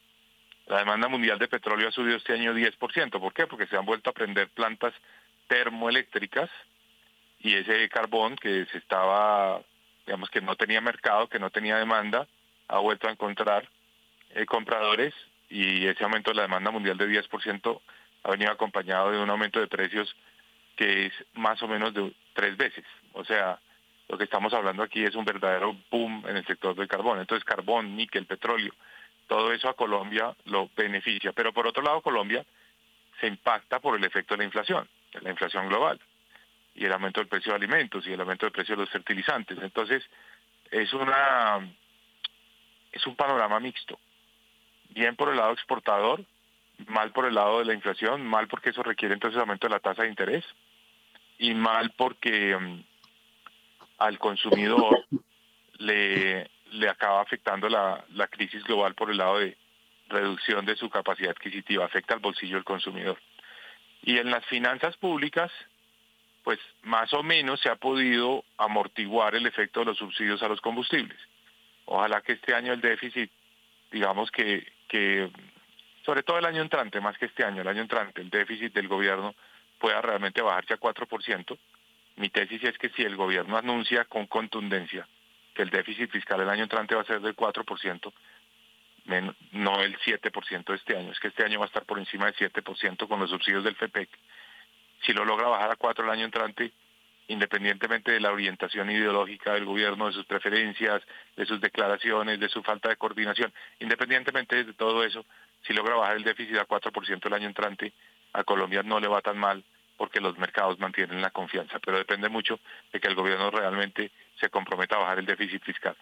[0.69, 3.11] la demanda mundial de petróleo ha subido este año 10%.
[3.19, 3.47] ¿Por qué?
[3.47, 4.95] Porque se han vuelto a prender plantas
[5.49, 6.51] termoeléctricas
[7.41, 9.63] y ese carbón que se estaba
[10.09, 12.27] digamos que no tenía mercado, que no tenía demanda,
[12.69, 13.69] ha vuelto a encontrar
[14.31, 15.13] eh, compradores
[15.51, 17.81] y ese aumento de la demanda mundial de 10%
[18.23, 20.15] ha venido acompañado de un aumento de precios
[20.77, 22.85] que es más o menos de tres veces.
[23.13, 23.59] O sea,
[24.09, 27.21] lo que estamos hablando aquí es un verdadero boom en el sector del carbón.
[27.21, 28.73] Entonces, carbón, níquel, petróleo,
[29.29, 31.33] todo eso a Colombia lo beneficia.
[31.33, 32.45] Pero por otro lado, Colombia
[33.21, 36.01] se impacta por el efecto de la inflación, de la inflación global
[36.75, 39.59] y el aumento del precio de alimentos y el aumento del precio de los fertilizantes.
[39.61, 40.03] Entonces,
[40.71, 41.61] es una
[42.91, 43.99] es un panorama mixto.
[44.91, 46.25] Bien por el lado exportador,
[46.87, 49.81] mal por el lado de la inflación, mal porque eso requiere entonces aumento de la
[49.81, 50.45] tasa de interés
[51.39, 52.83] y mal porque mm,
[53.99, 55.05] al consumidor
[55.79, 59.57] le, le acaba afectando la, la crisis global por el lado de
[60.09, 63.19] reducción de su capacidad adquisitiva, afecta al bolsillo del consumidor.
[64.03, 65.51] Y en las finanzas públicas,
[66.45, 70.61] pues más o menos se ha podido amortiguar el efecto de los subsidios a los
[70.61, 71.19] combustibles.
[71.85, 73.31] Ojalá que este año el déficit,
[73.91, 75.31] digamos que, que
[76.05, 78.89] sobre todo el año entrante, más que este año, el año entrante, el déficit del
[78.89, 79.35] gobierno
[79.79, 81.59] pueda realmente bajarse a 4%.
[82.17, 85.07] Mi tesis es que si el gobierno anuncia con contundencia
[85.59, 88.13] que el déficit fiscal el año entrante va a ser del 4%,
[89.51, 92.27] no el 7% de este año, es que este año va a estar por encima
[92.27, 94.09] del 7% con los subsidios del FEPEC,
[95.03, 96.71] si lo logra bajar a cuatro el año entrante,
[97.27, 101.03] independientemente de la orientación ideológica del gobierno, de sus preferencias,
[101.35, 105.27] de sus declaraciones, de su falta de coordinación, independientemente de todo eso,
[105.67, 107.93] si logra bajar el déficit a 4% el año entrante,
[108.33, 109.65] a Colombia no le va tan mal
[109.99, 112.59] porque los mercados mantienen la confianza, pero depende mucho
[112.93, 114.11] de que el gobierno realmente
[114.41, 115.97] se comprometa a bajar el déficit fiscal.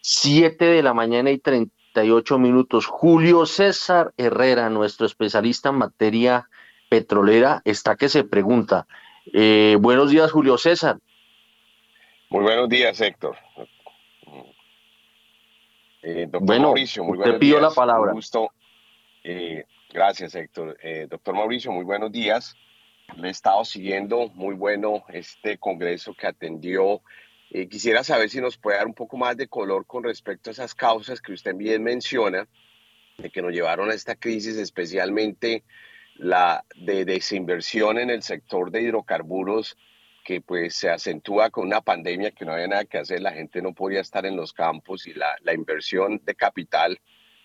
[0.00, 1.74] Siete de la mañana y treinta
[2.38, 2.86] minutos.
[2.86, 6.48] Julio César Herrera, nuestro especialista en materia
[6.88, 8.86] petrolera, está que se pregunta.
[9.32, 10.98] Eh, buenos días, Julio César.
[12.30, 13.36] Muy buenos días, Héctor.
[16.02, 17.62] Eh, doctor Mauricio, muy buenos días.
[17.62, 18.12] la palabra.
[18.12, 18.50] gusto.
[19.22, 20.76] Eh, gracias, Héctor.
[21.08, 22.54] doctor Mauricio, muy buenos días.
[23.16, 27.00] Le he estado siguiendo, muy bueno este congreso que atendió
[27.56, 30.52] eh, quisiera saber si nos puede dar un poco más de color con respecto a
[30.52, 32.48] esas causas que usted bien menciona,
[33.16, 35.62] de que nos llevaron a esta crisis, especialmente
[36.16, 39.76] la de desinversión en el sector de hidrocarburos,
[40.24, 43.62] que pues se acentúa con una pandemia que no había nada que hacer, la gente
[43.62, 46.98] no podía estar en los campos y la, la inversión de capital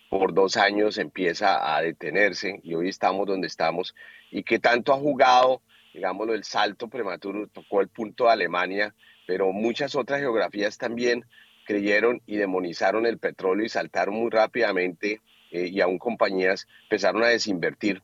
[0.10, 3.96] por dos años empieza a detenerse y hoy estamos donde estamos
[4.32, 5.62] y que tanto ha jugado
[5.94, 8.94] digámoslo, el salto prematuro, tocó el punto de Alemania,
[9.26, 11.26] pero muchas otras geografías también
[11.66, 15.22] creyeron y demonizaron el petróleo y saltaron muy rápidamente
[15.52, 18.02] eh, y aún compañías empezaron a desinvertir.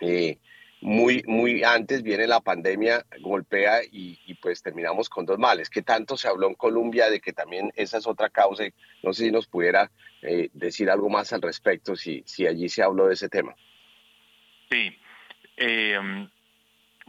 [0.00, 0.38] Eh,
[0.80, 5.68] muy, muy antes viene la pandemia, golpea y, pues terminamos con dos males.
[5.68, 8.64] Que tanto se habló en Colombia de que también esa es otra causa.
[9.02, 9.90] No sé si nos pudiera
[10.22, 13.54] eh, decir algo más al respecto, si, si allí se habló de ese tema.
[14.70, 14.96] Sí.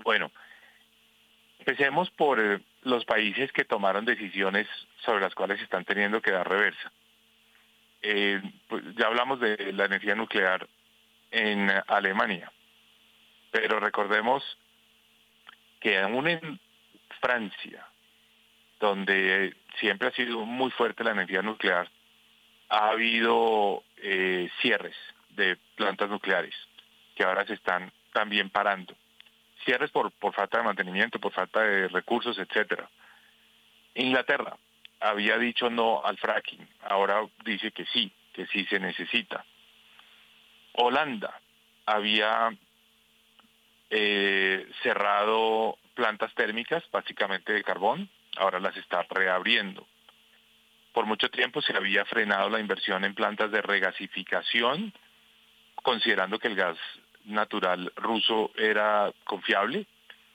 [0.04, 0.32] bueno,
[1.60, 4.68] empecemos por los países que tomaron decisiones
[5.06, 6.92] sobre las cuales están teniendo que dar reversa.
[8.02, 10.68] Eh, pues ya hablamos de la energía nuclear
[11.30, 12.52] en Alemania,
[13.52, 14.44] pero recordemos
[15.80, 16.60] que aún en
[17.20, 17.86] Francia,
[18.80, 21.90] donde siempre ha sido muy fuerte la energía nuclear,
[22.70, 24.96] ha habido eh, cierres
[25.30, 26.56] de plantas nucleares
[27.16, 28.96] que ahora se están también parando
[29.66, 32.90] cierres por, por falta de mantenimiento, por falta de recursos, etcétera.
[33.96, 34.58] Inglaterra
[35.00, 39.46] había dicho no al fracking, ahora dice que sí, que sí se necesita.
[40.74, 41.40] Holanda
[41.86, 42.56] había
[43.92, 49.86] eh, cerrado plantas térmicas, básicamente de carbón, ahora las está reabriendo.
[50.94, 54.94] Por mucho tiempo se había frenado la inversión en plantas de regasificación,
[55.76, 56.78] considerando que el gas
[57.26, 59.86] natural ruso era confiable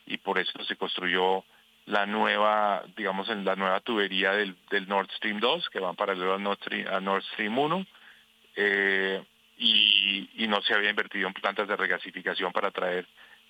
[0.06, 1.44] y por eso se construyó
[1.86, 6.34] la nueva, digamos, en la nueva tubería del, del Nord Stream 2, que va paralelo
[6.34, 7.86] al Nord Stream, a Nord Stream 1,
[8.56, 9.22] eh,
[9.58, 13.06] y, no se había invertido en plantas de regasificación para traer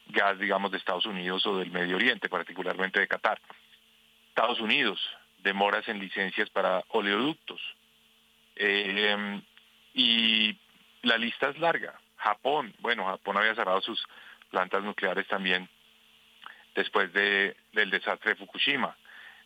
[0.08, 3.40] gas, digamos, de Estados Unidos o del Medio Oriente, particularmente de Qatar.
[4.28, 5.00] Estados Unidos,
[5.38, 7.60] demoras en licencias para oleoductos.
[8.56, 9.42] Eh,
[9.94, 10.58] y
[11.02, 11.98] la lista es larga.
[12.16, 14.02] Japón, bueno, Japón había cerrado sus
[14.50, 15.68] plantas nucleares también
[16.74, 18.96] después de, del desastre de Fukushima.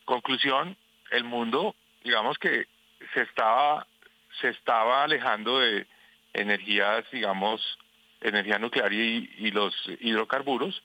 [0.05, 0.77] Conclusión,
[1.11, 2.67] el mundo, digamos que
[3.15, 3.87] se estaba,
[4.41, 5.87] se estaba alejando de
[6.35, 7.79] energías, digamos,
[8.21, 10.83] energía nuclear y, y los hidrocarburos,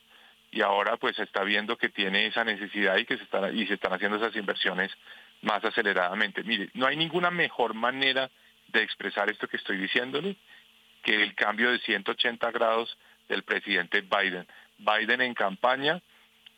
[0.50, 3.66] y ahora pues se está viendo que tiene esa necesidad y que se están, y
[3.66, 4.90] se están haciendo esas inversiones
[5.42, 6.42] más aceleradamente.
[6.44, 8.30] Mire, no hay ninguna mejor manera
[8.68, 10.36] de expresar esto que estoy diciéndole
[11.02, 12.96] que el cambio de 180 grados
[13.28, 14.46] del presidente Biden.
[14.78, 16.00] Biden en campaña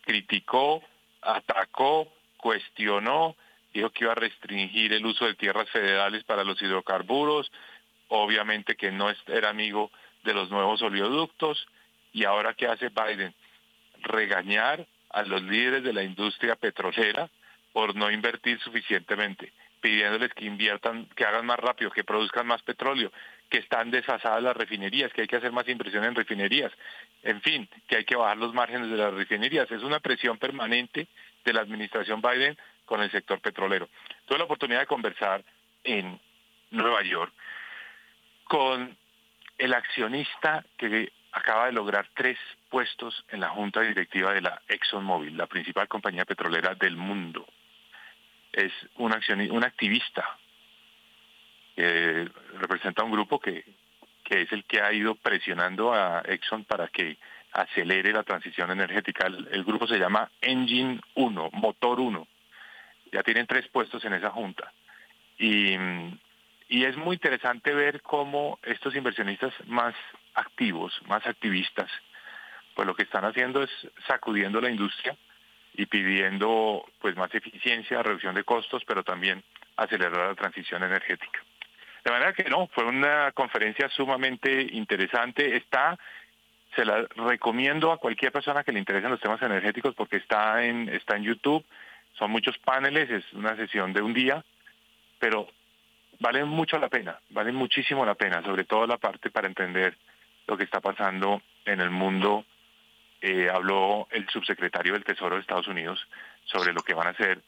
[0.02, 0.82] criticó,
[1.20, 3.36] atacó, cuestionó,
[3.74, 7.50] dijo que iba a restringir el uso de tierras federales para los hidrocarburos,
[8.08, 9.90] obviamente que no era amigo
[10.28, 11.66] de los nuevos oleoductos,
[12.12, 13.34] y ahora ¿qué hace Biden?
[14.02, 17.30] Regañar a los líderes de la industria petrolera
[17.72, 23.10] por no invertir suficientemente, pidiéndoles que inviertan, que hagan más rápido, que produzcan más petróleo,
[23.48, 26.72] que están desfasadas las refinerías, que hay que hacer más inversión en refinerías,
[27.22, 29.70] en fin, que hay que bajar los márgenes de las refinerías.
[29.70, 31.08] Es una presión permanente
[31.42, 33.88] de la administración Biden con el sector petrolero.
[34.26, 35.42] Tuve la oportunidad de conversar
[35.84, 36.20] en
[36.70, 37.32] Nueva York
[38.44, 38.94] con
[39.58, 42.38] el accionista que acaba de lograr tres
[42.70, 47.46] puestos en la junta directiva de la ExxonMobil, la principal compañía petrolera del mundo.
[48.52, 50.38] Es un, accionista, un activista
[51.76, 52.28] que
[52.58, 53.64] representa un grupo que,
[54.24, 57.18] que es el que ha ido presionando a Exxon para que
[57.52, 59.26] acelere la transición energética.
[59.26, 62.26] El, grupo se llama Engine 1, Motor 1.
[63.12, 64.72] Ya tienen tres puestos en esa junta.
[65.38, 65.76] Y,
[66.68, 69.94] y es muy interesante ver cómo estos inversionistas más
[70.34, 71.90] activos, más activistas,
[72.74, 73.70] pues lo que están haciendo es
[74.06, 75.16] sacudiendo la industria
[75.74, 79.42] y pidiendo pues más eficiencia, reducción de costos, pero también
[79.76, 81.40] acelerar la transición energética.
[82.04, 85.56] De manera que no, fue una conferencia sumamente interesante.
[85.56, 85.98] Está,
[86.74, 90.88] se la recomiendo a cualquier persona que le interesen los temas energéticos porque está en,
[90.88, 91.64] está en YouTube.
[92.18, 94.44] Son muchos paneles, es una sesión de un día,
[95.18, 95.48] pero
[96.18, 99.96] vale mucho la pena, vale muchísimo la pena, sobre todo la parte para entender
[100.46, 102.44] lo que está pasando en el mundo.
[103.20, 106.00] Eh, habló el subsecretario del Tesoro de Estados Unidos
[106.44, 107.40] sobre lo que van a ser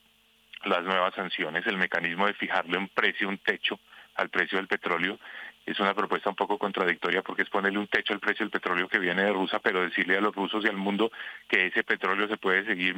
[0.65, 3.79] las nuevas sanciones, el mecanismo de fijarle un precio, un techo
[4.17, 5.19] al precio del petróleo.
[5.65, 8.89] Es una propuesta un poco contradictoria porque es ponerle un techo al precio del petróleo
[8.89, 11.13] que viene de Rusia, pero decirle a los rusos y al mundo
[11.49, 12.97] que ese petróleo se puede seguir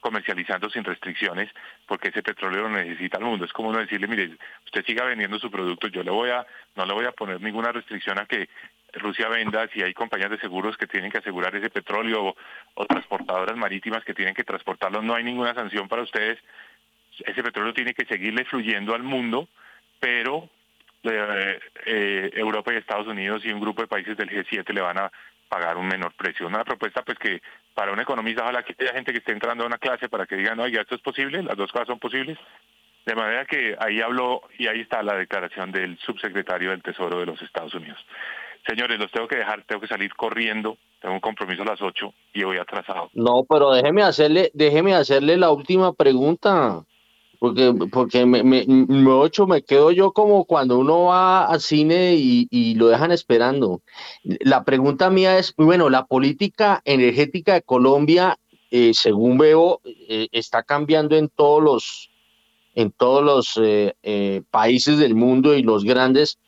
[0.00, 1.50] comercializando sin restricciones
[1.86, 3.44] porque ese petróleo lo necesita el mundo.
[3.44, 6.46] Es como uno decirle, mire, usted siga vendiendo su producto, yo le voy a,
[6.76, 8.48] no le voy a poner ninguna restricción a que
[8.94, 12.34] Rusia venda, si hay compañías de seguros que tienen que asegurar ese petróleo
[12.74, 16.38] o, transportadoras marítimas que tienen que transportarlo, no hay ninguna sanción para ustedes.
[17.24, 19.48] Ese petróleo tiene que seguirle fluyendo al mundo
[20.00, 20.48] pero
[21.02, 24.98] eh, eh, Europa y Estados Unidos y un grupo de países del G7 le van
[24.98, 25.12] a
[25.50, 26.46] pagar un menor precio.
[26.46, 27.42] Una propuesta pues que
[27.74, 30.36] para un economista ojalá que haya gente que esté entrando a una clase para que
[30.36, 32.38] digan, oiga, esto es posible, las dos cosas son posibles.
[33.04, 37.26] De manera que ahí habló y ahí está la declaración del subsecretario del Tesoro de
[37.26, 37.98] los Estados Unidos.
[38.68, 42.12] Señores, los tengo que dejar, tengo que salir corriendo, tengo un compromiso a las 8
[42.34, 43.10] y voy atrasado.
[43.14, 46.84] No, pero déjeme hacerle, déjeme hacerle la última pregunta,
[47.40, 48.64] porque, porque me, me,
[49.10, 53.80] ocho, me quedo yo como cuando uno va al cine y, y lo dejan esperando.
[54.22, 58.38] La pregunta mía es, bueno, la política energética de Colombia,
[58.70, 62.10] eh, según veo, eh, está cambiando en todos los
[62.74, 66.38] en todos los eh, eh, países del mundo y los grandes,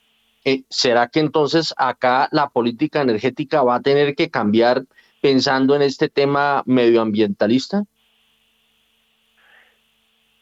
[0.69, 4.85] ¿será que entonces acá la política energética va a tener que cambiar
[5.21, 7.83] pensando en este tema medioambientalista?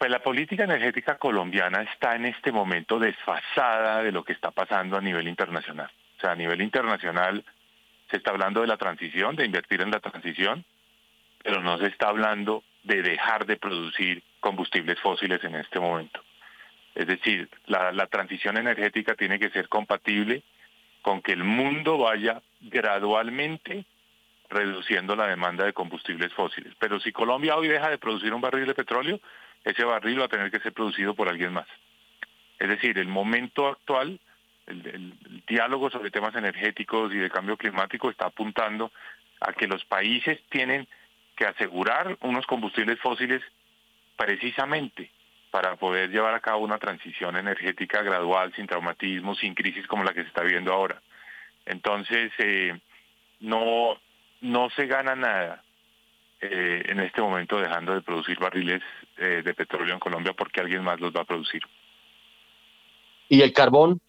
[0.01, 4.97] Pues la política energética colombiana está en este momento desfasada de lo que está pasando
[4.97, 5.91] a nivel internacional.
[6.17, 7.45] O sea, a nivel internacional
[8.09, 10.65] se está hablando de la transición, de invertir en la transición,
[11.43, 16.19] pero no se está hablando de dejar de producir combustibles fósiles en este momento.
[16.95, 20.41] Es decir, la, la, transición energética tiene que ser compatible
[21.03, 23.85] con que el mundo vaya gradualmente
[24.49, 26.73] reduciendo la demanda de combustibles fósiles.
[26.79, 29.21] Pero si Colombia hoy deja de producir un barril de petróleo,
[29.63, 31.67] ese barril va a tener que ser producido por alguien más.
[32.59, 34.19] Es decir, el momento actual,
[34.67, 35.13] el,
[35.47, 38.91] diálogo sobre temas energéticos y de cambio climático está apuntando
[39.39, 40.87] a que los países tienen
[41.35, 43.41] que asegurar unos combustibles fósiles
[44.15, 45.11] precisamente
[45.49, 50.13] para poder llevar a cabo una transición energética gradual, sin traumatismo, sin crisis como la
[50.13, 51.01] que se está viendo ahora.
[51.65, 52.79] Entonces, eh,
[53.39, 53.99] no,
[54.41, 55.63] no se gana nada
[56.39, 58.81] eh, en este momento dejando de producir barriles
[59.21, 61.61] eh, de petróleo en Colombia porque alguien más los va a producir.
[63.29, 64.01] ¿Y el carbón?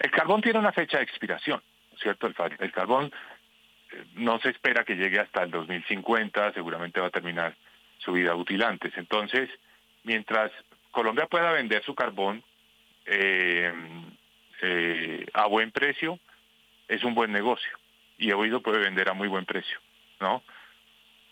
[0.00, 1.62] El carbón tiene una fecha de expiración,
[2.00, 2.26] ¿cierto?
[2.26, 3.12] El, el carbón
[4.14, 7.56] no se espera que llegue hasta el 2050, seguramente va a terminar
[7.98, 8.92] su vida útil antes.
[8.96, 9.48] Entonces,
[10.04, 10.50] mientras
[10.90, 12.42] Colombia pueda vender su carbón
[13.06, 13.72] eh,
[14.62, 16.18] eh, a buen precio,
[16.88, 17.70] es un buen negocio.
[18.18, 19.78] Y hoy lo puede vender a muy buen precio,
[20.20, 20.42] ¿no?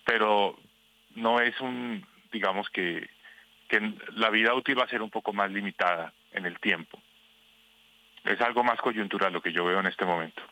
[0.04, 0.56] Pero
[1.16, 3.08] no es un, digamos que,
[3.68, 6.98] que la vida útil va a ser un poco más limitada en el tiempo.
[8.24, 10.42] Es algo más coyuntural lo que yo veo en este momento.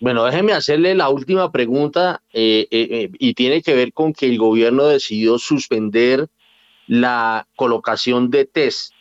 [0.00, 4.26] Bueno, déjeme hacerle la última pregunta eh, eh, eh, y tiene que ver con que
[4.26, 6.28] el gobierno decidió suspender
[6.86, 8.94] la colocación de test.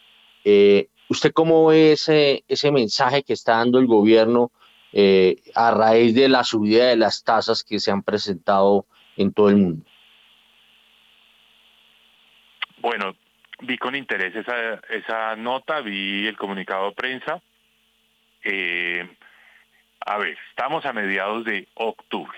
[0.44, 4.52] ¿Usted cómo ve ese, ese mensaje que está dando el gobierno
[5.56, 9.56] a raíz de la subida de las tasas que se han presentado en todo el
[9.58, 9.86] mundo?
[12.82, 13.16] Bueno,
[13.62, 17.42] vi con interés esa, esa nota, vi el comunicado de prensa.
[18.44, 19.08] Eh,
[20.06, 22.38] a ver, estamos a mediados de octubre.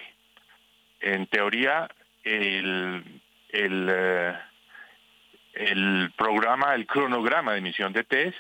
[1.00, 1.88] En teoría,
[2.24, 3.04] el,
[3.50, 4.36] el, uh,
[5.54, 8.38] el programa, el cronograma de emisión de test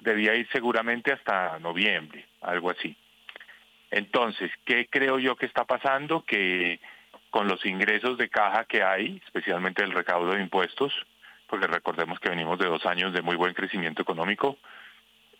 [0.00, 2.96] debía ir seguramente hasta noviembre, algo así.
[3.90, 6.24] Entonces, ¿qué creo yo que está pasando?
[6.24, 6.80] Que
[7.30, 10.92] con los ingresos de caja que hay, especialmente el recaudo de impuestos,
[11.52, 14.56] porque recordemos que venimos de dos años de muy buen crecimiento económico,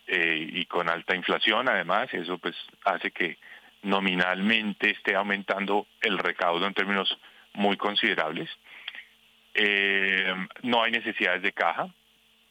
[0.05, 3.39] eh, y con alta inflación además, eso pues hace que
[3.81, 7.17] nominalmente esté aumentando el recaudo en términos
[7.53, 8.47] muy considerables.
[9.55, 11.87] Eh, no hay necesidades de caja.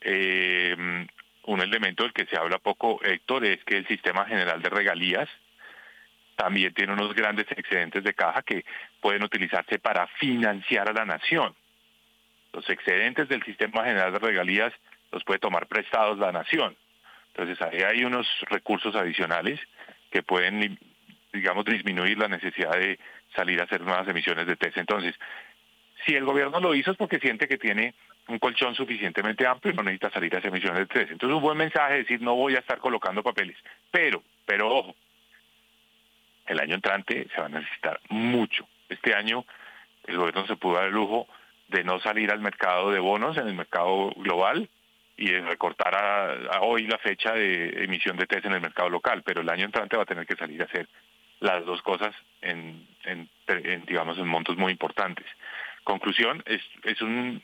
[0.01, 1.07] Eh,
[1.45, 5.29] un elemento del que se habla poco, Héctor, es que el sistema general de regalías
[6.35, 8.65] también tiene unos grandes excedentes de caja que
[9.01, 11.55] pueden utilizarse para financiar a la nación.
[12.53, 14.73] Los excedentes del sistema general de regalías
[15.11, 16.77] los puede tomar prestados la nación.
[17.35, 19.59] Entonces ahí hay unos recursos adicionales
[20.11, 20.79] que pueden,
[21.33, 22.99] digamos, disminuir la necesidad de
[23.35, 24.77] salir a hacer nuevas emisiones de test.
[24.77, 25.15] Entonces,
[26.05, 27.95] si el gobierno lo hizo es porque siente que tiene
[28.29, 31.13] un colchón suficientemente amplio y no necesita salir a hacer emisiones de test.
[31.13, 33.57] Entonces, un buen mensaje es decir, no voy a estar colocando papeles.
[33.91, 34.95] Pero, pero ojo,
[36.47, 38.69] el año entrante se va a necesitar mucho.
[38.89, 39.45] Este año
[40.05, 41.27] el gobierno se pudo dar el lujo
[41.73, 44.69] de no salir al mercado de bonos en el mercado global,
[45.17, 49.41] y recortar a, hoy la fecha de emisión de test en el mercado local, pero
[49.41, 50.89] el año entrante va a tener que salir a hacer
[51.41, 55.27] las dos cosas en, en, en digamos en montos muy importantes.
[55.85, 57.43] Conclusión, es, es un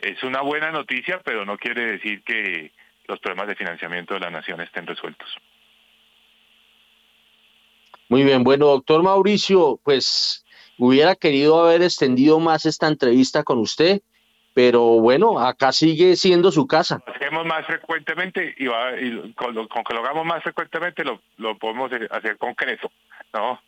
[0.00, 2.72] es una buena noticia, pero no quiere decir que
[3.06, 5.28] los problemas de financiamiento de la nación estén resueltos.
[8.10, 10.44] Muy bien, bueno, doctor Mauricio, pues
[10.78, 14.00] hubiera querido haber extendido más esta entrevista con usted,
[14.54, 17.00] pero bueno, acá sigue siendo su casa.
[17.06, 18.92] Lo hacemos más frecuentemente y, va,
[19.36, 22.90] con, lo, con, que lo hagamos más frecuentemente lo, lo podemos hacer concreto,
[23.32, 23.60] ¿no?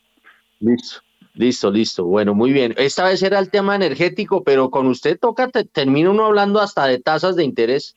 [0.61, 1.01] Listo.
[1.35, 2.05] Listo, listo.
[2.05, 2.75] Bueno, muy bien.
[2.77, 6.87] Esta vez era el tema energético, pero con usted toca, te, termina uno hablando hasta
[6.87, 7.97] de tasas de interés.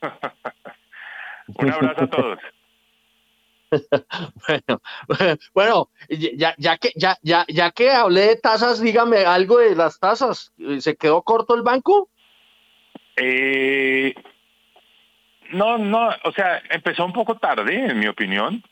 [1.58, 2.38] Un abrazo a todos.
[4.48, 4.82] bueno,
[5.54, 9.98] bueno, ya, ya, que, ya, ya, ya que hablé de tasas, dígame algo de las
[9.98, 10.52] tasas.
[10.78, 12.08] ¿Se quedó corto el banco?
[13.16, 14.14] Eh,
[15.50, 18.62] no, no, o sea, empezó un poco tarde, en mi opinión,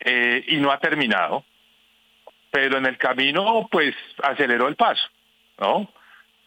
[0.00, 1.44] eh, y no ha terminado.
[2.50, 5.02] Pero en el camino, pues, aceleró el paso,
[5.58, 5.88] ¿no?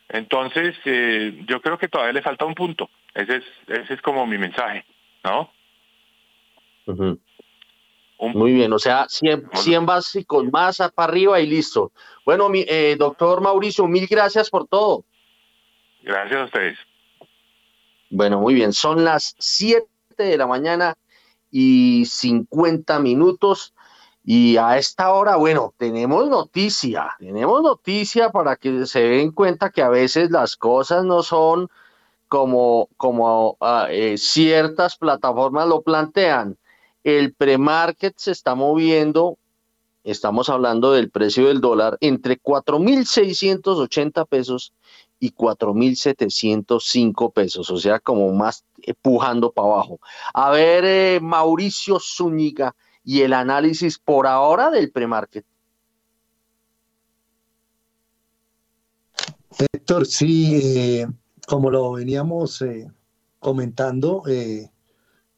[0.10, 2.90] Entonces, eh, yo creo que todavía le falta un punto.
[3.14, 4.86] Ese es, ese es como mi mensaje,
[5.24, 5.52] ¿no?
[8.20, 11.92] Muy bien, o sea, 100, 100 básicos más para arriba y listo.
[12.26, 15.04] Bueno, mi, eh, doctor Mauricio, mil gracias por todo.
[16.02, 16.78] Gracias a ustedes.
[18.10, 19.88] Bueno, muy bien, son las 7
[20.18, 20.96] de la mañana
[21.52, 23.74] y 50 minutos.
[24.24, 29.84] Y a esta hora, bueno, tenemos noticia, tenemos noticia para que se den cuenta que
[29.84, 31.70] a veces las cosas no son
[32.28, 36.58] como, como ah, eh, ciertas plataformas lo plantean
[37.06, 39.38] el pre-market se está moviendo,
[40.04, 44.74] estamos hablando del precio del dólar, entre 4.680 pesos
[45.20, 50.00] y 4.705 pesos, o sea, como más empujando para abajo.
[50.34, 55.46] A ver, eh, Mauricio Zúñiga y el análisis por ahora del pre-market.
[59.72, 61.08] Héctor, sí, eh,
[61.48, 62.92] como lo veníamos eh,
[63.40, 64.72] comentando, eh,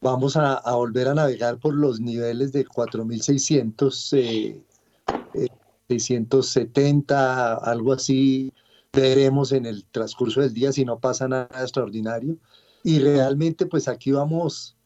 [0.02, 4.61] vamos a, volver a navegar por los niveles de 4.600, eh,
[5.90, 8.53] 670, eh, algo así,
[8.94, 12.38] veremos en el transcurso del día si no pasa nada extraordinario.
[12.84, 14.78] Y realmente pues aquí vamos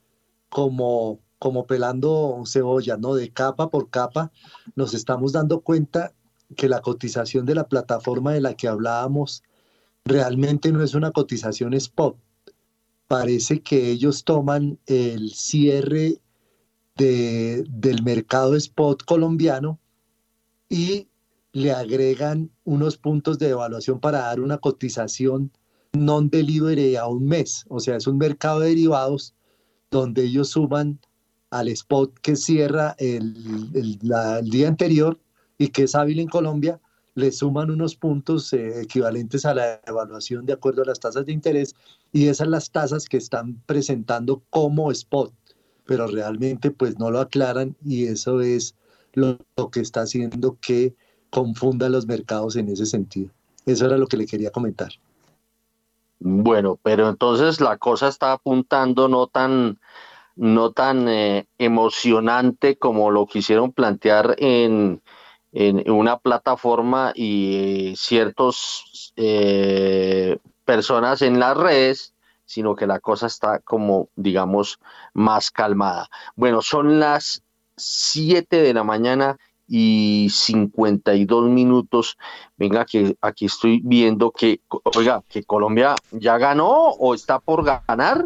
[0.50, 3.16] como, como pelando cebolla, ¿no?
[3.16, 4.32] De capa por capa,
[4.76, 6.14] nos estamos dando cuenta
[6.56, 9.44] que la cotización de la plataforma de la que hablábamos
[10.04, 12.18] realmente no es una cotización spot,
[13.12, 16.22] parece que ellos toman el cierre
[16.96, 19.80] de, del mercado spot colombiano
[20.70, 21.10] y
[21.52, 25.52] le agregan unos puntos de evaluación para dar una cotización
[25.92, 27.66] non-delivery a un mes.
[27.68, 29.36] O sea, es un mercado de derivados
[29.90, 30.98] donde ellos suman
[31.50, 34.00] al spot que cierra el, el,
[34.40, 35.20] el día anterior
[35.58, 36.80] y que es hábil en Colombia
[37.16, 41.34] le suman unos puntos eh, equivalentes a la evaluación de acuerdo a las tasas de
[41.34, 41.76] interés
[42.12, 45.34] y esas son las tasas que están presentando como spot,
[45.86, 48.76] pero realmente pues no lo aclaran y eso es
[49.14, 49.38] lo,
[49.72, 50.96] que está haciendo que
[51.30, 53.30] confunda los mercados en ese sentido.
[53.66, 54.92] Eso era lo que le quería comentar.
[56.20, 59.80] Bueno, pero entonces la cosa está apuntando no tan
[60.36, 65.02] no tan eh, emocionante como lo quisieron plantear en,
[65.52, 72.14] en una plataforma y ciertas eh, personas en las redes,
[72.46, 74.80] sino que la cosa está como, digamos,
[75.14, 76.10] más calmada.
[76.36, 77.44] Bueno, son las
[77.78, 79.38] 7 de la mañana
[79.68, 82.18] y 52 minutos.
[82.58, 84.60] Venga, que aquí estoy viendo que,
[84.96, 88.26] oiga, que Colombia ya ganó o está por ganar.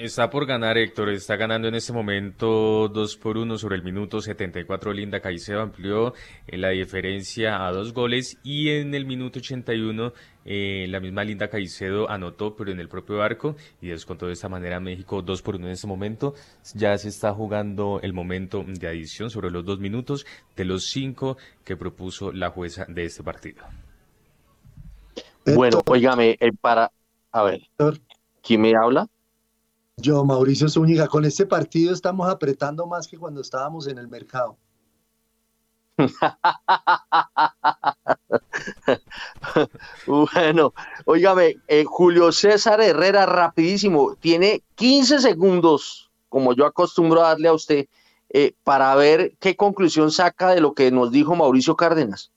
[0.00, 1.10] Está por ganar, Héctor.
[1.10, 4.94] Está ganando en este momento 2 por 1 sobre el minuto 74.
[4.94, 6.14] Linda Caicedo amplió
[6.46, 10.14] eh, la diferencia a dos goles y en el minuto 81
[10.46, 14.48] eh, la misma Linda Caicedo anotó, pero en el propio arco y descontó de esta
[14.48, 16.32] manera México 2 por 1 en este momento.
[16.72, 20.24] Ya se está jugando el momento de adición sobre los dos minutos
[20.56, 23.64] de los cinco que propuso la jueza de este partido.
[25.44, 26.90] Bueno, oígame, eh, para...
[27.32, 27.60] A ver,
[28.42, 29.06] ¿quién me habla?
[30.00, 34.56] Yo, Mauricio Zúñiga, con este partido estamos apretando más que cuando estábamos en el mercado.
[40.06, 40.72] bueno,
[41.04, 47.52] óigame, eh, Julio César Herrera, rapidísimo, tiene 15 segundos, como yo acostumbro a darle a
[47.52, 47.86] usted,
[48.30, 52.32] eh, para ver qué conclusión saca de lo que nos dijo Mauricio Cárdenas.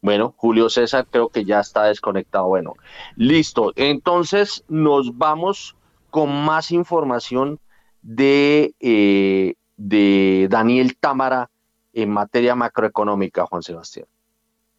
[0.00, 2.46] Bueno, Julio César creo que ya está desconectado.
[2.46, 2.74] Bueno,
[3.16, 3.72] listo.
[3.74, 5.74] Entonces nos vamos
[6.10, 7.60] con más información
[8.02, 11.50] de, eh, de Daniel Támara
[11.92, 14.06] en materia macroeconómica, Juan Sebastián.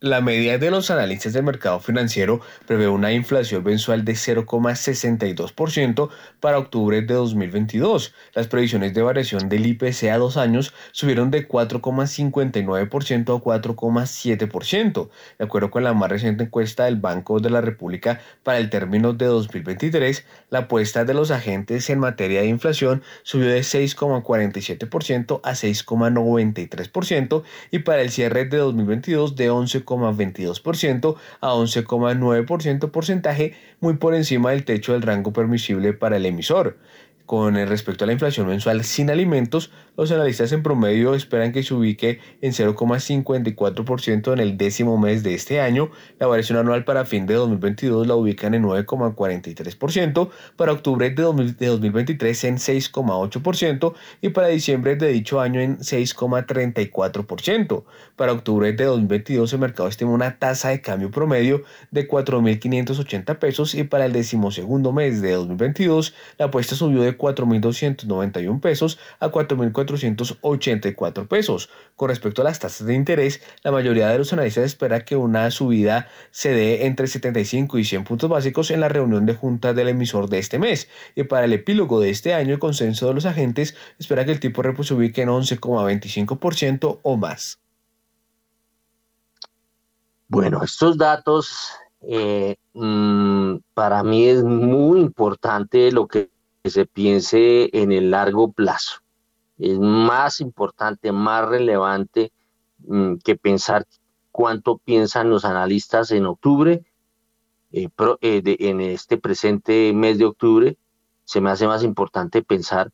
[0.02, 6.10] La media de los analistas del mercado financiero prevé una inflación mensual de 0,62%
[6.40, 8.14] para octubre de 2022.
[8.34, 15.10] Las previsiones de variación del IPC a dos años subieron de 4,59% a 4,7%.
[15.38, 19.12] De acuerdo con la más reciente encuesta del Banco de la República para el término
[19.12, 25.52] de 2023, la apuesta de los agentes en materia de inflación subió de 6,47% a
[25.52, 34.16] 6,93% y para el cierre de 2022 de 11 22% a 11,9% porcentaje, muy por
[34.16, 36.78] encima del techo del rango permisible para el emisor.
[37.26, 41.74] Con respecto a la inflación mensual sin alimentos, los analistas en promedio esperan que se
[41.74, 45.92] ubique en 0,54% en el décimo mes de este año.
[46.20, 52.44] La variación anual para fin de 2022 la ubican en 9,43%, para octubre de 2023
[52.46, 57.84] en 6,8% y para diciembre de dicho año en 6,34%.
[58.16, 63.76] Para octubre de 2022 el mercado estima una tasa de cambio promedio de 4.580 pesos
[63.76, 69.30] y para el decimosegundo mes de 2022 la apuesta subió de 4.291 pesos a
[69.90, 71.70] 4.484 pesos.
[71.96, 75.50] Con respecto a las tasas de interés, la mayoría de los analistas espera que una
[75.52, 79.90] subida se dé entre 75 y 100 puntos básicos en la reunión de junta del
[79.90, 80.90] emisor de este mes.
[81.16, 84.40] Y para el epílogo de este año, el consenso de los agentes espera que el
[84.40, 87.60] tipo repo se ubique en 11,25% o más.
[90.28, 91.72] Bueno, estos datos
[92.02, 96.30] eh, mm, para mí es muy importante lo que
[96.66, 99.02] se piense en el largo plazo.
[99.60, 102.32] Es más importante, más relevante
[102.80, 103.86] mm, que pensar
[104.32, 106.84] cuánto piensan los analistas en octubre,
[107.72, 107.90] eh,
[108.22, 110.78] eh, en este presente mes de octubre,
[111.26, 112.92] se me hace más importante pensar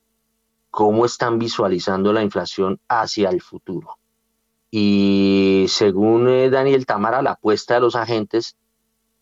[0.72, 3.98] cómo están visualizando la inflación hacia el futuro.
[4.72, 8.58] Y según eh, Daniel Tamara, la apuesta de los agentes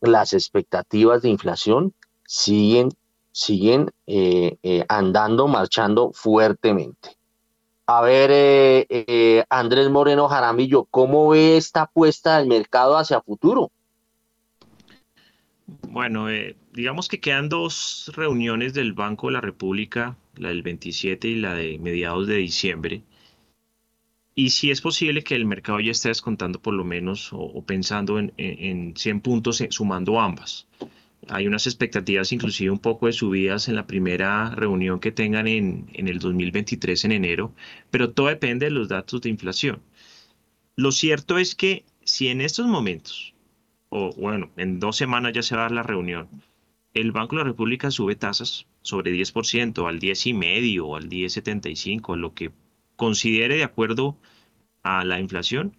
[0.00, 1.92] las expectativas de inflación
[2.26, 2.90] siguen,
[3.32, 7.16] siguen eh, eh, andando, marchando fuertemente.
[7.86, 13.72] A ver, eh, Andrés Moreno Jaramillo, ¿cómo ve esta apuesta del mercado hacia futuro?
[15.90, 16.26] Bueno,
[16.72, 21.54] digamos que quedan dos reuniones del Banco de la República la del 27 y la
[21.54, 23.02] de mediados de diciembre.
[24.34, 28.18] Y si es posible que el mercado ya esté descontando por lo menos o, pensando
[28.18, 30.68] en, en, 100 puntos eh, sumando ambas.
[31.28, 35.90] Hay unas expectativas inclusive un poco de subidas en la primera reunión que tengan en,
[35.92, 37.52] en el 2023 en enero,
[37.90, 39.82] pero todo depende de los datos de inflación.
[40.76, 43.34] Lo cierto es que si en estos momentos,
[43.88, 46.28] o bueno, en dos semanas ya se va a dar la reunión,
[46.94, 52.34] el Banco de la República sube tasas sobre 10%, al 10,5% o al 10,75%, lo
[52.34, 52.52] que
[52.96, 54.16] considere de acuerdo
[54.82, 55.76] a la inflación,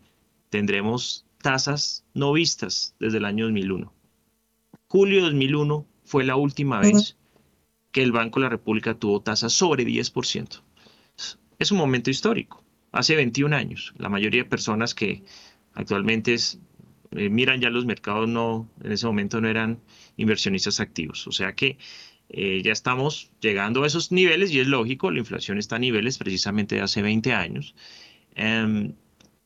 [0.49, 3.91] tendremos tasas no vistas desde el año 2001.
[4.88, 7.18] Julio de 2001 fue la última vez
[7.91, 10.61] que el Banco de la República tuvo tasas sobre 10%.
[11.57, 12.64] Es un momento histórico.
[12.91, 15.23] Hace 21 años, la mayoría de personas que
[15.73, 16.34] actualmente
[17.11, 19.80] eh, miran ya los mercados no en ese momento no eran
[20.18, 21.27] inversionistas activos.
[21.27, 21.77] O sea que
[22.30, 26.18] eh, ya estamos llegando a esos niveles y es lógico, la inflación está a niveles
[26.19, 27.76] precisamente de hace 20 años.
[28.36, 28.94] Em,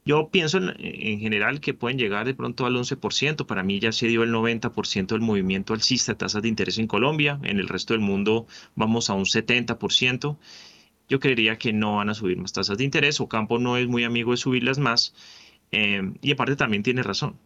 [0.05, 3.45] yo pienso en, general que pueden llegar de pronto al 11%.
[3.45, 6.87] Para mí ya se dio el 90% del movimiento alcista de tasas de interés en
[6.87, 7.39] Colombia.
[7.43, 10.37] En el resto del mundo vamos a un 70%.
[11.09, 13.21] Yo creería que no van a subir más tasas de interés.
[13.21, 15.13] Ocampo no es muy amigo de subirlas más.
[15.71, 17.37] Em, y aparte también tiene razón.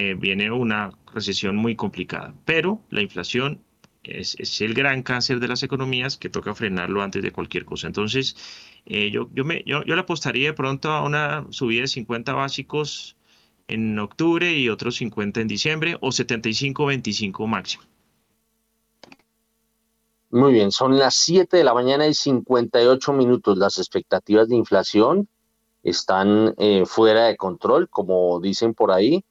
[0.00, 2.32] Eh, viene una recesión muy complicada.
[2.44, 3.64] Pero la inflación
[4.04, 7.88] es, el gran cáncer de las economías que toca frenarlo antes de cualquier cosa.
[7.88, 8.36] Entonces,
[8.86, 13.16] eh, yo, yo, me, yo, le apostaría de pronto a una subida de 50 básicos
[13.66, 17.82] en octubre y otros 50 en diciembre o 75-25 máximo.
[20.30, 23.58] Muy bien, son las 7 de la mañana y 58 minutos.
[23.58, 25.28] Las expectativas de inflación
[25.82, 29.24] están eh, fuera de control, como dicen por ahí,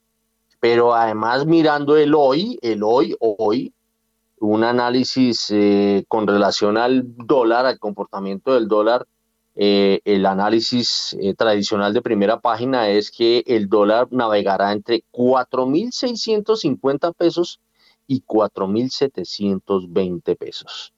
[0.59, 3.73] pero además mirando el hoy, el hoy, hoy,
[4.39, 9.07] un análisis eh, con relación al dólar, al comportamiento del dólar.
[9.59, 17.15] Eh, el análisis eh, tradicional de primera página es que el dólar navegará entre 4.650
[17.15, 17.59] pesos
[18.05, 20.93] y 4.720 pesos.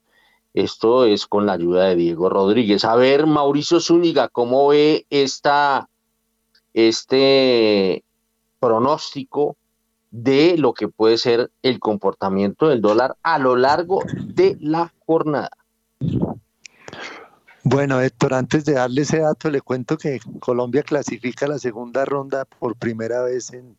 [0.53, 2.84] Esto es con la ayuda de Diego Rodríguez.
[2.84, 5.88] A ver, Mauricio Zúñiga, ¿cómo ve esta,
[6.73, 8.03] este
[8.60, 9.57] pronóstico
[10.11, 15.52] de lo que puede ser el comportamiento del dólar a lo largo de la jornada.
[17.64, 22.45] Bueno, Héctor, antes de darle ese dato, le cuento que Colombia clasifica la segunda ronda
[22.45, 23.77] por primera vez en,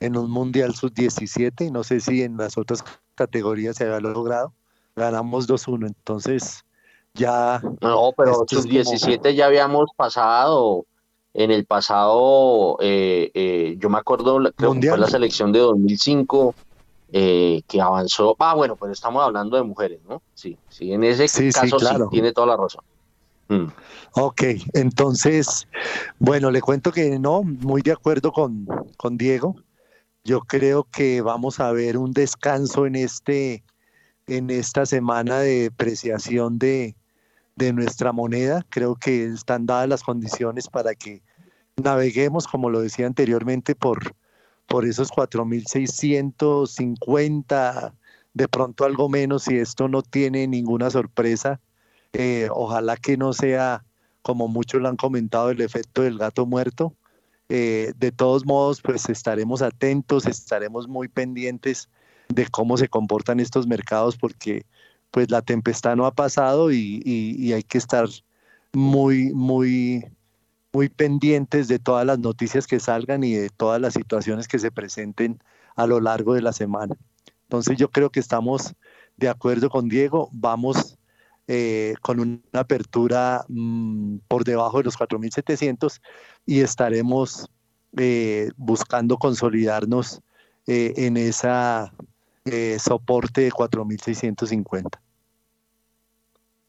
[0.00, 2.84] en un Mundial Sub-17 y no sé si en las otras
[3.14, 4.52] categorías se había logrado.
[4.96, 6.64] Ganamos 2-1, entonces
[7.14, 7.62] ya...
[7.80, 10.84] No, pero Sub-17 ya habíamos pasado
[11.38, 16.54] en el pasado, eh, eh, yo me acuerdo, creo que fue la selección de 2005
[17.12, 18.34] eh, que avanzó.
[18.38, 20.22] Ah, bueno, pues estamos hablando de mujeres, ¿no?
[20.32, 22.82] Sí, sí, en ese caso sí, tiene toda la razón.
[23.48, 23.66] Mm.
[24.12, 24.42] Ok,
[24.72, 25.68] entonces,
[26.18, 29.56] bueno, le cuento que no, muy de acuerdo con, con Diego.
[30.24, 33.62] Yo creo que vamos a ver un descanso en este
[34.26, 36.96] en esta semana de depreciación de,
[37.56, 38.64] de nuestra moneda.
[38.68, 41.22] Creo que están dadas las condiciones para que
[41.76, 44.14] naveguemos, como lo decía anteriormente, por,
[44.66, 47.92] por esos 4.650,
[48.34, 51.60] de pronto algo menos, si esto no tiene ninguna sorpresa.
[52.12, 53.84] Eh, ojalá que no sea,
[54.22, 56.94] como muchos lo han comentado, el efecto del gato muerto.
[57.48, 61.88] Eh, de todos modos, pues estaremos atentos, estaremos muy pendientes
[62.28, 64.66] de cómo se comportan estos mercados, porque
[65.16, 68.06] pues la tempestad no ha pasado y, hay que estar
[68.74, 70.04] muy, muy,
[70.74, 74.70] muy pendientes de todas las noticias que salgan y de todas las situaciones que se
[74.70, 75.42] presenten
[75.74, 76.94] a lo largo de la semana.
[77.44, 78.74] Entonces yo creo que estamos
[79.16, 80.98] de acuerdo con Diego, vamos
[81.48, 85.98] eh, con una apertura mm, por debajo de los 4.700
[86.44, 87.48] y estaremos
[87.96, 90.20] eh, buscando consolidarnos
[90.66, 91.90] eh, en esa
[92.78, 95.05] soporte de 4.650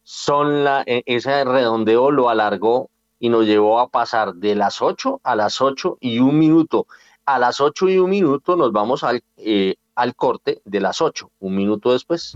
[0.10, 2.90] son la, e, ese redondeo lo alargó
[3.20, 6.88] y nos llevó a pasar de las 8 a las 8 y un minuto.
[7.26, 11.30] A las 8 y un minuto nos vamos al, eh, al corte de las 8,
[11.40, 12.36] un minuto después.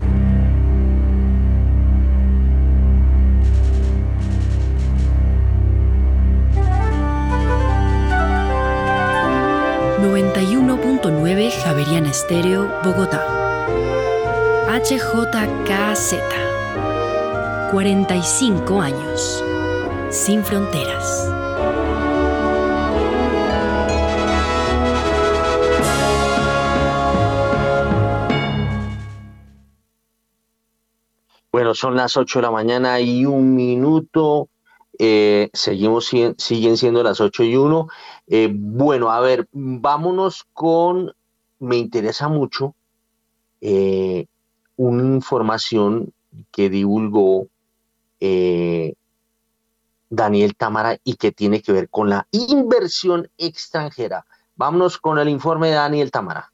[10.02, 13.24] ...91.9 Javeriana Estéreo, Bogotá.
[14.68, 16.51] HJKZ
[17.72, 19.42] 45 años.
[20.10, 21.26] Sin fronteras.
[31.50, 34.50] Bueno, son las 8 de la mañana y un minuto.
[34.98, 37.88] Eh, seguimos, siguen siendo las 8 y 1.
[38.26, 41.14] Eh, bueno, a ver, vámonos con,
[41.58, 42.74] me interesa mucho
[43.62, 44.26] eh,
[44.76, 46.12] una información
[46.50, 47.48] que divulgó
[48.24, 48.94] eh,
[50.08, 54.26] Daniel Tamara y que tiene que ver con la inversión extranjera.
[54.54, 56.51] Vámonos con el informe de Daniel Tamara.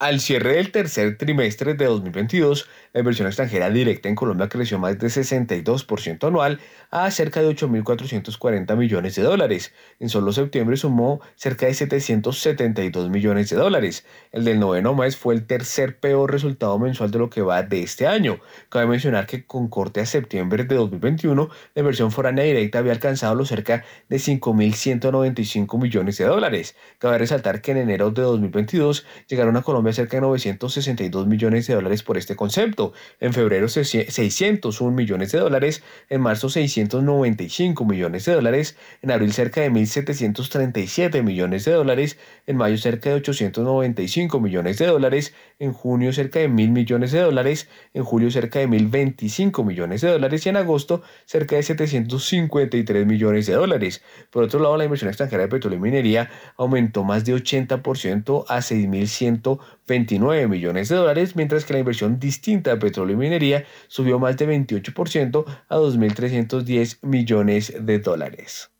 [0.00, 4.98] Al cierre del tercer trimestre de 2022, la inversión extranjera directa en Colombia creció más
[4.98, 6.58] de 62% anual
[6.90, 9.74] a cerca de 8.440 millones de dólares.
[9.98, 14.06] En solo septiembre sumó cerca de 772 millones de dólares.
[14.32, 17.82] El del noveno mes fue el tercer peor resultado mensual de lo que va de
[17.82, 18.40] este año.
[18.70, 23.34] Cabe mencionar que con corte a septiembre de 2021, la inversión foránea directa había alcanzado
[23.34, 26.74] los cerca de 5.195 millones de dólares.
[26.98, 31.74] Cabe resaltar que en enero de 2022 llegaron a Colombia cerca de 962 millones de
[31.74, 38.34] dólares por este concepto, en febrero 601 millones de dólares, en marzo 695 millones de
[38.34, 44.78] dólares, en abril cerca de 1.737 millones de dólares, en mayo cerca de 895 millones
[44.78, 49.64] de dólares, en junio cerca de 1.000 millones de dólares, en julio cerca de 1.025
[49.64, 50.46] millones de dólares.
[50.46, 54.02] Y en agosto cerca de 753 millones de dólares.
[54.30, 58.58] Por otro lado, la inversión extranjera de petróleo y minería aumentó más de 80% a
[58.58, 59.60] 6.100
[59.90, 64.36] 29 millones de dólares, mientras que la inversión distinta de petróleo y minería subió más
[64.36, 68.70] de 28% a 2.310 millones de dólares.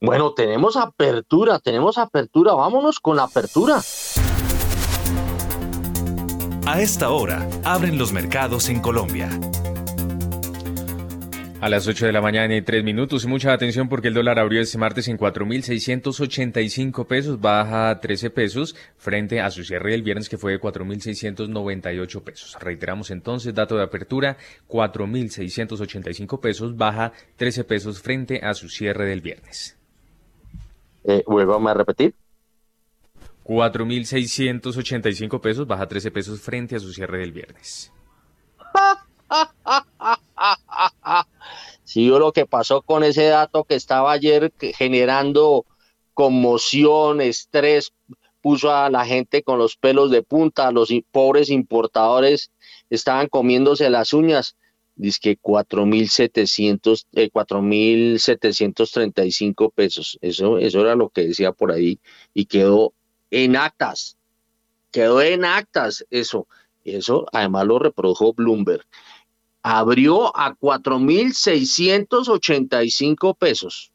[0.00, 3.80] Bueno, tenemos apertura, tenemos apertura, vámonos con la apertura.
[6.66, 9.28] A esta hora, abren los mercados en Colombia.
[11.64, 14.38] A las 8 de la mañana y 3 minutos y mucha atención porque el dólar
[14.38, 20.28] abrió este martes en 4.685 pesos, baja 13 pesos frente a su cierre del viernes
[20.28, 22.58] que fue de 4.698 pesos.
[22.60, 24.36] Reiteramos entonces, dato de apertura,
[24.68, 29.78] 4.685 pesos, baja 13 pesos frente a su cierre del viernes.
[31.04, 32.14] Eh, ¿Vuelvo a repetir?
[33.44, 37.90] 4.685 pesos, baja 13 pesos frente a su cierre del viernes.
[41.84, 45.66] Si vio lo que pasó con ese dato que estaba ayer generando
[46.14, 47.92] conmoción, estrés,
[48.40, 52.52] puso a la gente con los pelos de punta, los pobres importadores
[52.90, 54.54] estaban comiéndose las uñas.
[54.96, 60.18] Dice que 4.700, eh, 4.735 pesos.
[60.20, 61.98] Eso, eso era lo que decía por ahí
[62.32, 62.92] y quedó
[63.30, 64.16] en actas.
[64.92, 66.46] Quedó en actas eso.
[66.84, 68.84] Eso además lo reprodujo Bloomberg.
[69.66, 73.90] Abrió a 4.685 pesos.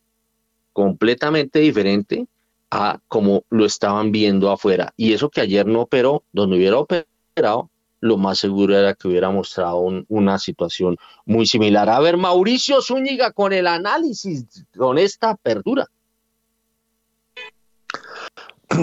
[0.74, 2.28] Completamente diferente
[2.72, 4.94] a como lo estaban viendo afuera.
[4.98, 7.70] Y eso que ayer no operó, donde hubiera operado,
[8.02, 11.90] lo más seguro era que hubiera mostrado una situación muy similar.
[11.90, 15.86] A ver, Mauricio Zúñiga con el análisis, con esta apertura.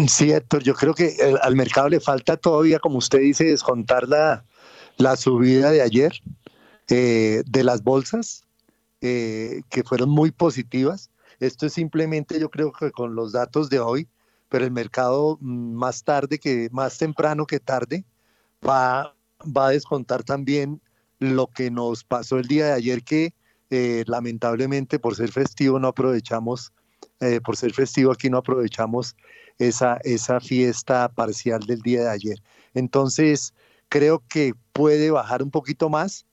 [0.08, 4.08] Sí, Héctor, yo creo que eh, al mercado le falta todavía, como usted dice, descontar
[4.08, 4.44] la,
[4.98, 6.12] la subida de ayer
[6.88, 8.44] eh, de las bolsas,
[9.00, 11.10] eh, que fueron muy positivas.
[11.40, 14.08] Esto es simplemente, yo creo que con los datos de hoy,
[14.48, 18.04] pero el mercado mm, más tarde que más temprano que tarde
[18.66, 20.80] va, va a descontar también
[21.18, 23.34] lo que nos pasó el día de ayer que
[23.70, 26.72] eh, lamentablemente por ser festivo no aprovechamos,
[27.44, 29.16] por ser festivo aquí no aprovechamos
[29.58, 32.42] esa, esa fiesta parcial del día de ayer.
[32.74, 33.54] Entonces,
[33.88, 36.25] creo que puede bajar un poquito más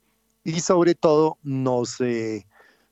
[0.43, 2.45] y sobre todo nos, eh,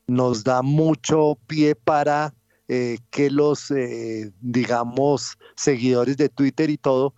[0.06, 2.34] nos da mucho pie para
[2.68, 7.14] eh, que los, eh, digamos, seguidores de Twitter y todo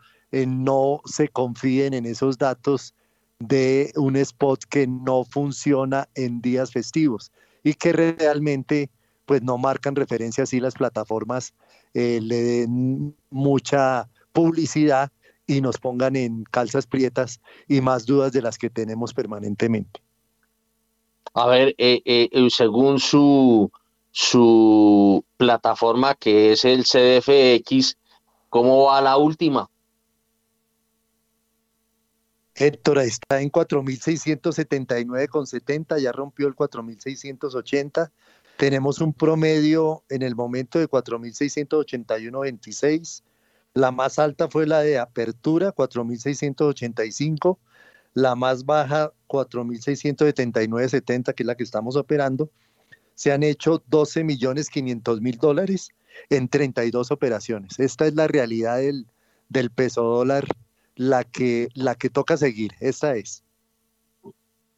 [0.49, 2.93] no se confíen en esos datos
[3.39, 7.31] de un spot que no funciona en días festivos
[7.63, 8.91] y que realmente
[9.27, 11.55] pues no marcan referencia así las plataformas
[11.93, 15.13] le den mucha publicidad
[15.47, 20.01] y nos pongan en calzas prietas y más dudas de las que tenemos permanentemente.
[21.35, 23.73] A ver, eh, eh, eh, según su,
[24.13, 27.99] su plataforma que es el CDFX,
[28.49, 29.69] ¿cómo va la última?
[32.55, 38.13] Héctor está en 4.679,70, ya rompió el 4.680.
[38.57, 43.25] Tenemos un promedio en el momento de 4.681,26.
[43.73, 47.59] La más alta fue la de apertura, 4.685
[48.15, 52.49] la más baja 4.679.70, que es la que estamos operando,
[53.15, 55.91] se han hecho 12 millones 500 mil dólares
[56.31, 57.79] en 32 operaciones.
[57.79, 59.07] Esta es la realidad del,
[59.49, 60.47] del peso dólar,
[60.97, 62.73] la que, la que toca seguir.
[62.81, 63.43] Esta es.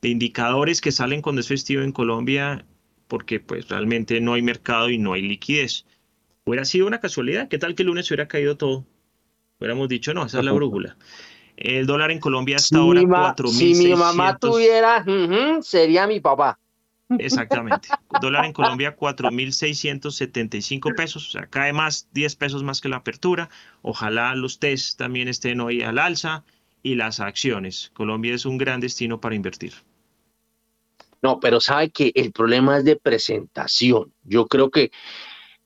[0.02, 2.65] de indicadores que salen cuando es festivo en Colombia
[3.07, 5.86] porque pues realmente no hay mercado y no hay liquidez.
[6.45, 8.86] Hubiera sido una casualidad, ¿qué tal que el lunes hubiera caído todo?
[9.60, 10.98] Hubiéramos dicho, no, esa es la brújula.
[11.57, 13.52] El dólar en Colombia está ahora 4.600.
[13.52, 15.06] Si mi mamá tuviera,
[15.61, 16.60] sería mi papá.
[17.19, 17.90] Exactamente.
[18.22, 23.49] dólar en Colombia 4.675 pesos, o sea, cae más, 10 pesos más que la apertura.
[23.82, 26.44] Ojalá los test también estén hoy al alza
[26.82, 27.91] y las acciones.
[27.94, 29.73] Colombia es un gran destino para invertir.
[31.22, 34.14] No, pero sabe que el problema es de presentación.
[34.23, 34.91] Yo creo que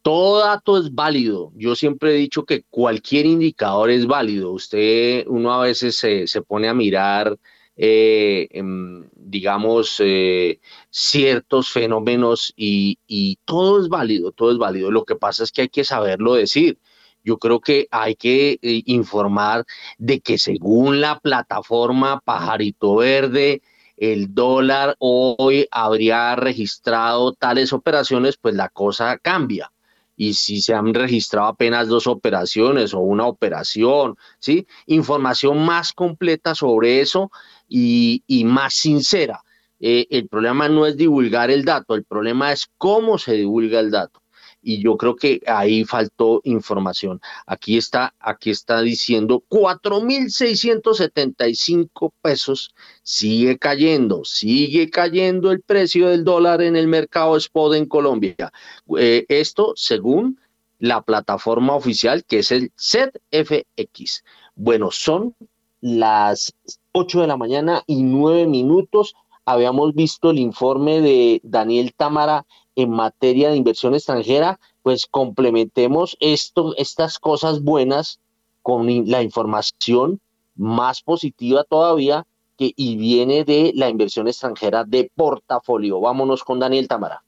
[0.01, 1.51] todo dato es válido.
[1.55, 4.51] Yo siempre he dicho que cualquier indicador es válido.
[4.51, 7.37] Usted, uno a veces se, pone a mirar,
[7.75, 10.59] eh, em, digamos, eh,
[10.89, 14.91] ciertos fenómenos y, y todo es válido, todo es válido.
[14.91, 16.79] Lo que pasa es que hay que saberlo decir.
[17.23, 19.65] Yo creo que hay que eh, informar
[19.97, 23.61] de que según la plataforma Pajarito Verde,
[23.97, 29.71] el dólar hoy habría registrado tales operaciones, pues la cosa cambia
[30.19, 34.67] y si se han registrado apenas dos operaciones o una operación, ¿sí?
[34.85, 37.31] Información más completa sobre eso
[37.69, 39.41] y, más sincera.
[39.79, 43.91] Eh, el problema no es divulgar el dato, el problema es cómo se divulga el
[43.91, 44.18] dato.
[44.61, 47.21] Y yo creo que ahí faltó información.
[47.45, 52.73] Aquí está, aquí está diciendo 4.675 pesos,
[53.03, 58.51] sigue cayendo, sigue cayendo el precio del dólar en el mercado spot en Colombia.
[58.97, 60.39] Eh, esto según
[60.79, 64.23] la plataforma oficial que es el ZFX.
[64.55, 65.35] Bueno, son
[65.81, 66.53] las
[66.91, 69.13] 8 de la mañana y 9 minutos.
[69.45, 72.45] Habíamos visto el informe de Daniel Támara
[72.81, 78.19] en materia de inversión extranjera, pues complementemos esto, estas cosas buenas
[78.61, 80.19] con la información
[80.55, 82.25] más positiva todavía
[82.57, 86.01] que y viene de la inversión extranjera de portafolio.
[86.01, 87.23] Vámonos con Daniel Tamara.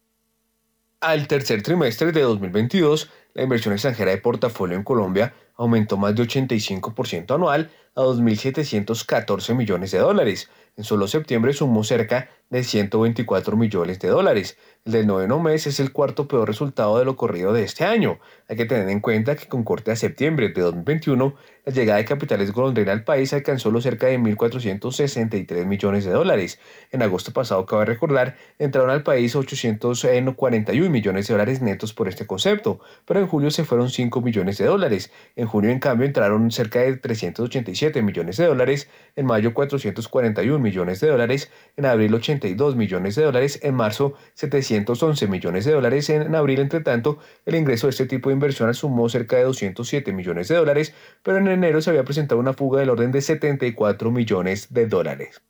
[1.00, 6.24] Al tercer trimestre de 2022, la inversión extranjera de portafolio en Colombia aumentó más de
[6.24, 10.50] 85% anual a 2.714 millones de dólares.
[10.76, 14.58] En solo septiembre sumó cerca de 124 millones de dólares.
[14.84, 18.20] El del noveno mes es el cuarto peor resultado de lo corrido de este año.
[18.48, 22.06] Hay que tener en cuenta que con corte a septiembre de 2021, la llegada de
[22.06, 26.60] capitales golondrina al país alcanzó los cerca de 1.463 millones de dólares.
[26.92, 32.26] En agosto pasado, cabe recordar, entraron al país 841 millones de dólares netos por este
[32.26, 35.12] concepto, pero en julio se fueron 5 millones de dólares.
[35.36, 41.00] En junio, en cambio, entraron cerca de 387 millones de dólares, en mayo 441 millones
[41.00, 46.34] de dólares, en abril 82 millones de dólares, en marzo 711 millones de dólares, en
[46.36, 50.48] abril, entre tanto, el ingreso de este tipo de inversión sumó cerca de 207 millones
[50.48, 50.94] de dólares,
[51.24, 55.42] pero en enero se había presentado una fuga del orden de 74 millones de dólares.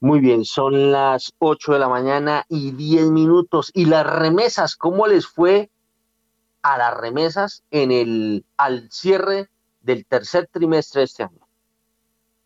[0.00, 3.70] Muy bien, son las 8 de la mañana y 10 minutos.
[3.74, 4.76] ¿Y las remesas?
[4.76, 5.70] ¿Cómo les fue
[6.62, 9.48] a las remesas en el, al cierre
[9.80, 11.37] del tercer trimestre de este año?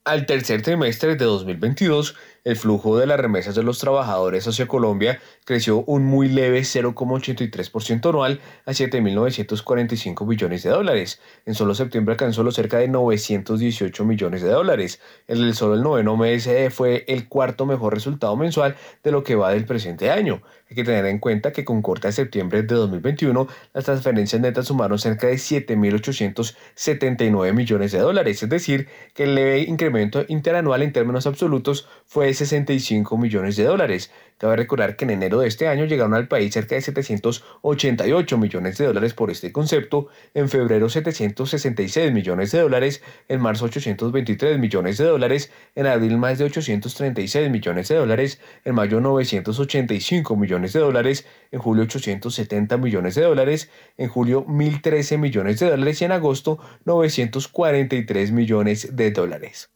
[0.05, 5.21] Al tercer trimestre de 2022, el flujo de las remesas de los trabajadores hacia Colombia
[5.45, 11.21] creció un muy leve 0,83% anual a 7.945 billones de dólares.
[11.47, 15.01] En solo septiembre alcanzó los cerca de 918 millones de dólares.
[15.29, 18.75] El del solo el noveno mes eh, fue el cuarto mejor resultado mensual
[19.05, 20.43] de lo que va del presente año.
[20.73, 24.69] Hay que tener en cuenta que con corte de septiembre de 2021, las transferencias netas
[24.69, 30.95] sumaron cerca de 7.879 millones de dólares, es decir, que el leve incremento interanual en
[30.95, 34.11] términos absolutos fue 65 millones de dólares.
[34.37, 38.77] Cabe recordar que en enero de este año llegaron al país cerca de 788 millones
[38.77, 44.99] de dólares por este concepto, en febrero 766 millones de dólares, en marzo 823 millones
[44.99, 50.81] de dólares, en abril más de 836 millones de dólares, en mayo 985 millones de
[50.81, 56.03] dólares, en julio 870 millones de dólares, en julio 1013 millones de dólares.
[56.03, 59.72] Y en agosto 943 millones de dólares.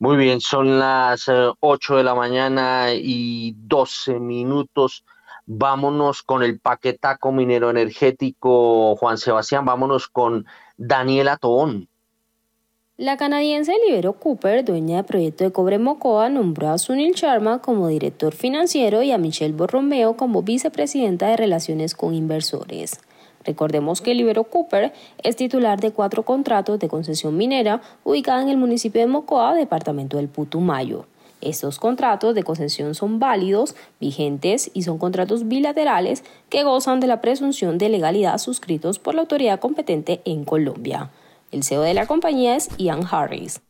[0.00, 5.04] Muy bien, son las 8 eh, de la mañana y 12 minutos.
[5.44, 9.66] Vámonos con el paquetaco minero energético, Juan Sebastián.
[9.66, 10.46] Vámonos con
[10.78, 11.86] Daniela Toón.
[12.96, 17.88] La canadiense Libero Cooper, dueña del proyecto de Cobre Mocoa, nombró a Sunil Sharma como
[17.88, 22.98] director financiero y a Michelle Borromeo como vicepresidenta de Relaciones con Inversores.
[23.50, 24.92] Recordemos que Libero Cooper
[25.24, 30.18] es titular de cuatro contratos de concesión minera ubicada en el municipio de Mocoa, departamento
[30.18, 31.06] del Putumayo.
[31.40, 37.20] Estos contratos de concesión son válidos, vigentes y son contratos bilaterales que gozan de la
[37.20, 41.10] presunción de legalidad suscritos por la autoridad competente en Colombia.
[41.50, 43.60] El CEO de la compañía es Ian Harris.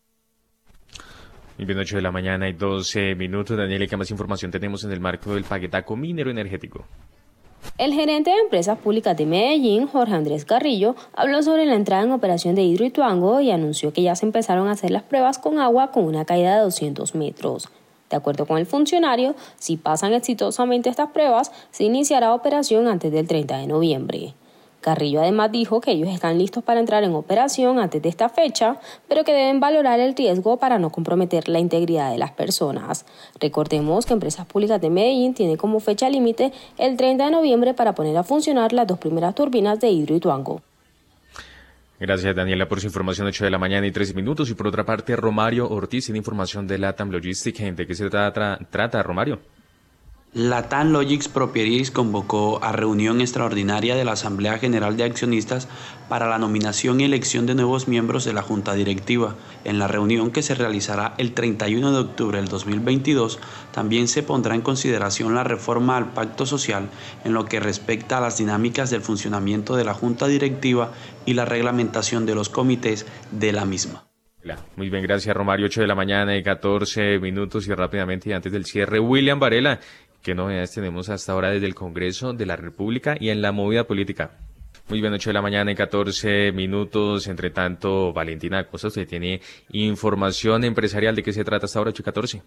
[1.57, 3.57] Y bien, 8 de la mañana y 12 minutos.
[3.57, 6.85] Daniel, ¿qué más información tenemos en el marco del paquetaco minero energético?
[7.81, 12.13] El gerente de Empresas Públicas de Medellín, Jorge Andrés Carrillo, habló sobre la entrada en
[12.13, 15.91] operación de Hidroituango y anunció que ya se empezaron a hacer las pruebas con agua
[15.91, 17.71] con una caída de 200 metros.
[18.11, 23.27] De acuerdo con el funcionario, si pasan exitosamente estas pruebas, se iniciará operación antes del
[23.27, 24.35] 30 de noviembre.
[24.81, 28.79] Carrillo además dijo que ellos están listos para entrar en operación antes de esta fecha,
[29.09, 33.05] pero que deben valorar el riesgo para no comprometer la integridad de las personas.
[33.39, 37.95] Recordemos que Empresas Públicas de Medellín tiene como fecha límite el 30 de noviembre para
[37.95, 40.63] poner a funcionar las dos primeras turbinas de Hidroituango.
[41.99, 43.27] Gracias, Daniela, por su información.
[43.27, 44.49] 8 de la mañana y 13 minutos.
[44.49, 47.77] Y por otra parte, Romario Ortiz tiene información de LATAM Logistics.
[47.77, 49.39] ¿De qué se trata, trata Romario?
[50.33, 55.67] Latam Logics Propieties convocó a reunión extraordinaria de la Asamblea General de Accionistas
[56.09, 59.35] para la nominación y elección de nuevos miembros de la Junta Directiva.
[59.65, 63.41] En la reunión que se realizará el 31 de octubre del 2022,
[63.73, 66.91] también se pondrá en consideración la reforma al pacto social
[67.25, 70.93] en lo que respecta a las dinámicas del funcionamiento de la Junta Directiva
[71.27, 74.05] y la reglamentación de los comités de la misma.
[74.77, 75.67] Muy bien, gracias Romario.
[75.67, 79.81] 8 de la mañana y 14 minutos y rápidamente y antes del cierre, William Varela,
[80.23, 83.85] ¿Qué novedades tenemos hasta ahora desde el Congreso de la República y en la movida
[83.85, 84.33] política?
[84.91, 87.27] Muy bien, 8 de la mañana y 14 minutos.
[87.27, 89.41] Entre tanto, Valentina Acosta, usted tiene
[89.71, 92.43] información empresarial de qué se trata hasta ahora, 8 y 14.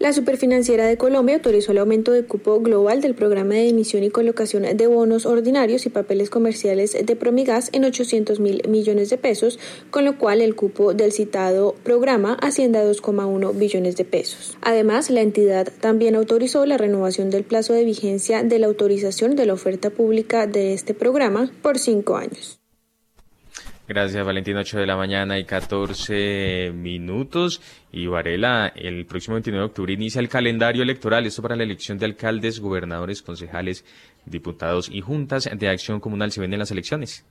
[0.00, 4.10] La Superfinanciera de Colombia autorizó el aumento de cupo global del programa de emisión y
[4.10, 9.58] colocación de bonos ordinarios y papeles comerciales de Promigas en 800 mil millones de pesos,
[9.90, 14.58] con lo cual el cupo del citado programa asciende a 2,1 billones de pesos.
[14.62, 19.46] Además, la entidad también autorizó la renovación del plazo de vigencia de la autorización de
[19.46, 22.63] la oferta pública de este programa por cinco años.
[23.86, 24.56] Gracias, Valentín.
[24.56, 27.60] 8 de la mañana y 14 minutos.
[27.92, 31.26] Y Varela, el próximo 29 de octubre inicia el calendario electoral.
[31.26, 33.84] Esto para la elección de alcaldes, gobernadores, concejales,
[34.24, 36.32] diputados y juntas de acción comunal.
[36.32, 37.26] ¿Se ven en las elecciones?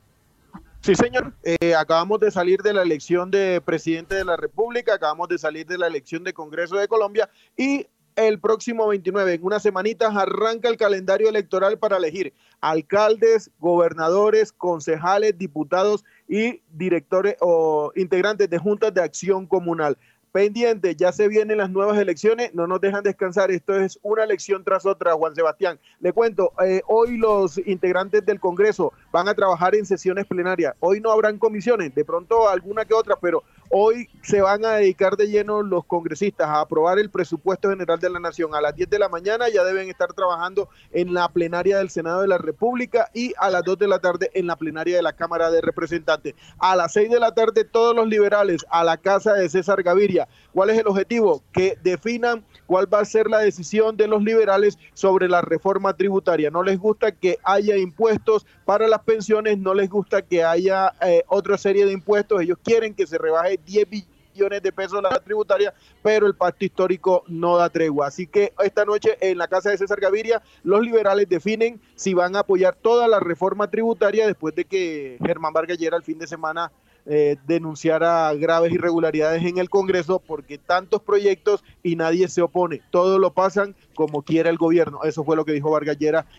[0.82, 1.34] Sí, señor.
[1.44, 5.66] Eh, acabamos de salir de la elección de presidente de la República, acabamos de salir
[5.66, 10.70] de la elección de Congreso de Colombia y el próximo 29, en unas semanitas, arranca
[10.70, 18.92] el calendario electoral para elegir alcaldes, gobernadores, concejales, diputados y directores o integrantes de juntas
[18.92, 20.00] de acción comunal
[20.34, 24.64] pendiente, ya se vienen las nuevas elecciones, no nos dejan descansar, esto es una elección
[24.64, 25.80] tras otra, Juan Sebastián.
[26.00, 31.00] Le cuento, eh, hoy los integrantes del Congreso van a trabajar en sesiones plenarias, hoy
[31.00, 35.28] no habrán comisiones, de pronto alguna que otra, pero hoy se van a dedicar de
[35.28, 38.54] lleno los congresistas a aprobar el presupuesto general de la Nación.
[38.54, 42.22] A las 10 de la mañana ya deben estar trabajando en la plenaria del Senado
[42.22, 45.14] de la República y a las 2 de la tarde en la plenaria de la
[45.14, 46.36] Cámara de Representantes.
[46.60, 50.23] A las 6 de la tarde todos los liberales a la casa de César Gaviria
[50.54, 51.44] ¿Cuál es el objetivo?
[51.52, 56.50] Que definan cuál va a ser la decisión de los liberales sobre la reforma tributaria.
[56.50, 61.24] No les gusta que haya impuestos para las pensiones, no les gusta que haya eh,
[61.28, 62.42] otra serie de impuestos.
[62.42, 67.24] Ellos quieren que se rebaje 10 billones de pesos la tributaria, pero el pacto histórico
[67.28, 68.08] no da tregua.
[68.08, 72.36] Así que esta noche en la casa de César Gaviria, los liberales definen si van
[72.36, 76.28] a apoyar toda la reforma tributaria después de que Germán Vargas ayer el fin de
[76.28, 76.72] semana
[77.06, 82.82] eh, denunciara graves irregularidades en el Congreso porque tantos proyectos y nadie se opone.
[82.92, 85.00] Todo lo pasan como quiera el gobierno.
[85.04, 85.98] Eso fue lo que dijo Vargas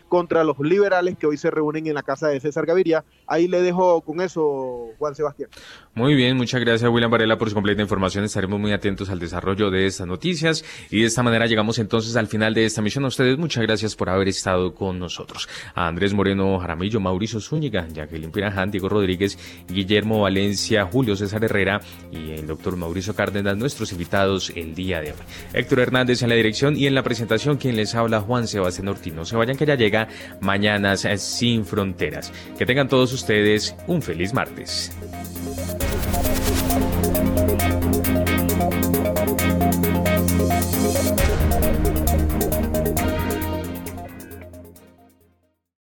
[0.09, 3.05] contra los liberales que hoy se reúnen en la casa de César Gaviria.
[3.27, 5.49] Ahí le dejo con eso, Juan Sebastián.
[5.95, 8.25] Muy bien, muchas gracias William Varela por su completa información.
[8.25, 12.27] Estaremos muy atentos al desarrollo de estas noticias y de esta manera llegamos entonces al
[12.27, 13.05] final de esta misión.
[13.05, 15.49] A ustedes muchas gracias por haber estado con nosotros.
[15.75, 21.81] A Andrés Moreno Jaramillo, Mauricio Zúñiga, Jacqueline Piraján, Diego Rodríguez, Guillermo Valencia, Julio César Herrera
[22.11, 25.19] y el doctor Mauricio Cárdenas, nuestros invitados el día de hoy.
[25.53, 28.89] Héctor Hernández en la dirección y en la presentación información, quien les habla Juan Sebastián
[28.89, 29.13] Ortiz.
[29.15, 30.09] No se vayan que ya llega
[30.41, 32.33] Mañanas eh, sin Fronteras.
[32.59, 34.93] Que tengan todos ustedes un feliz martes.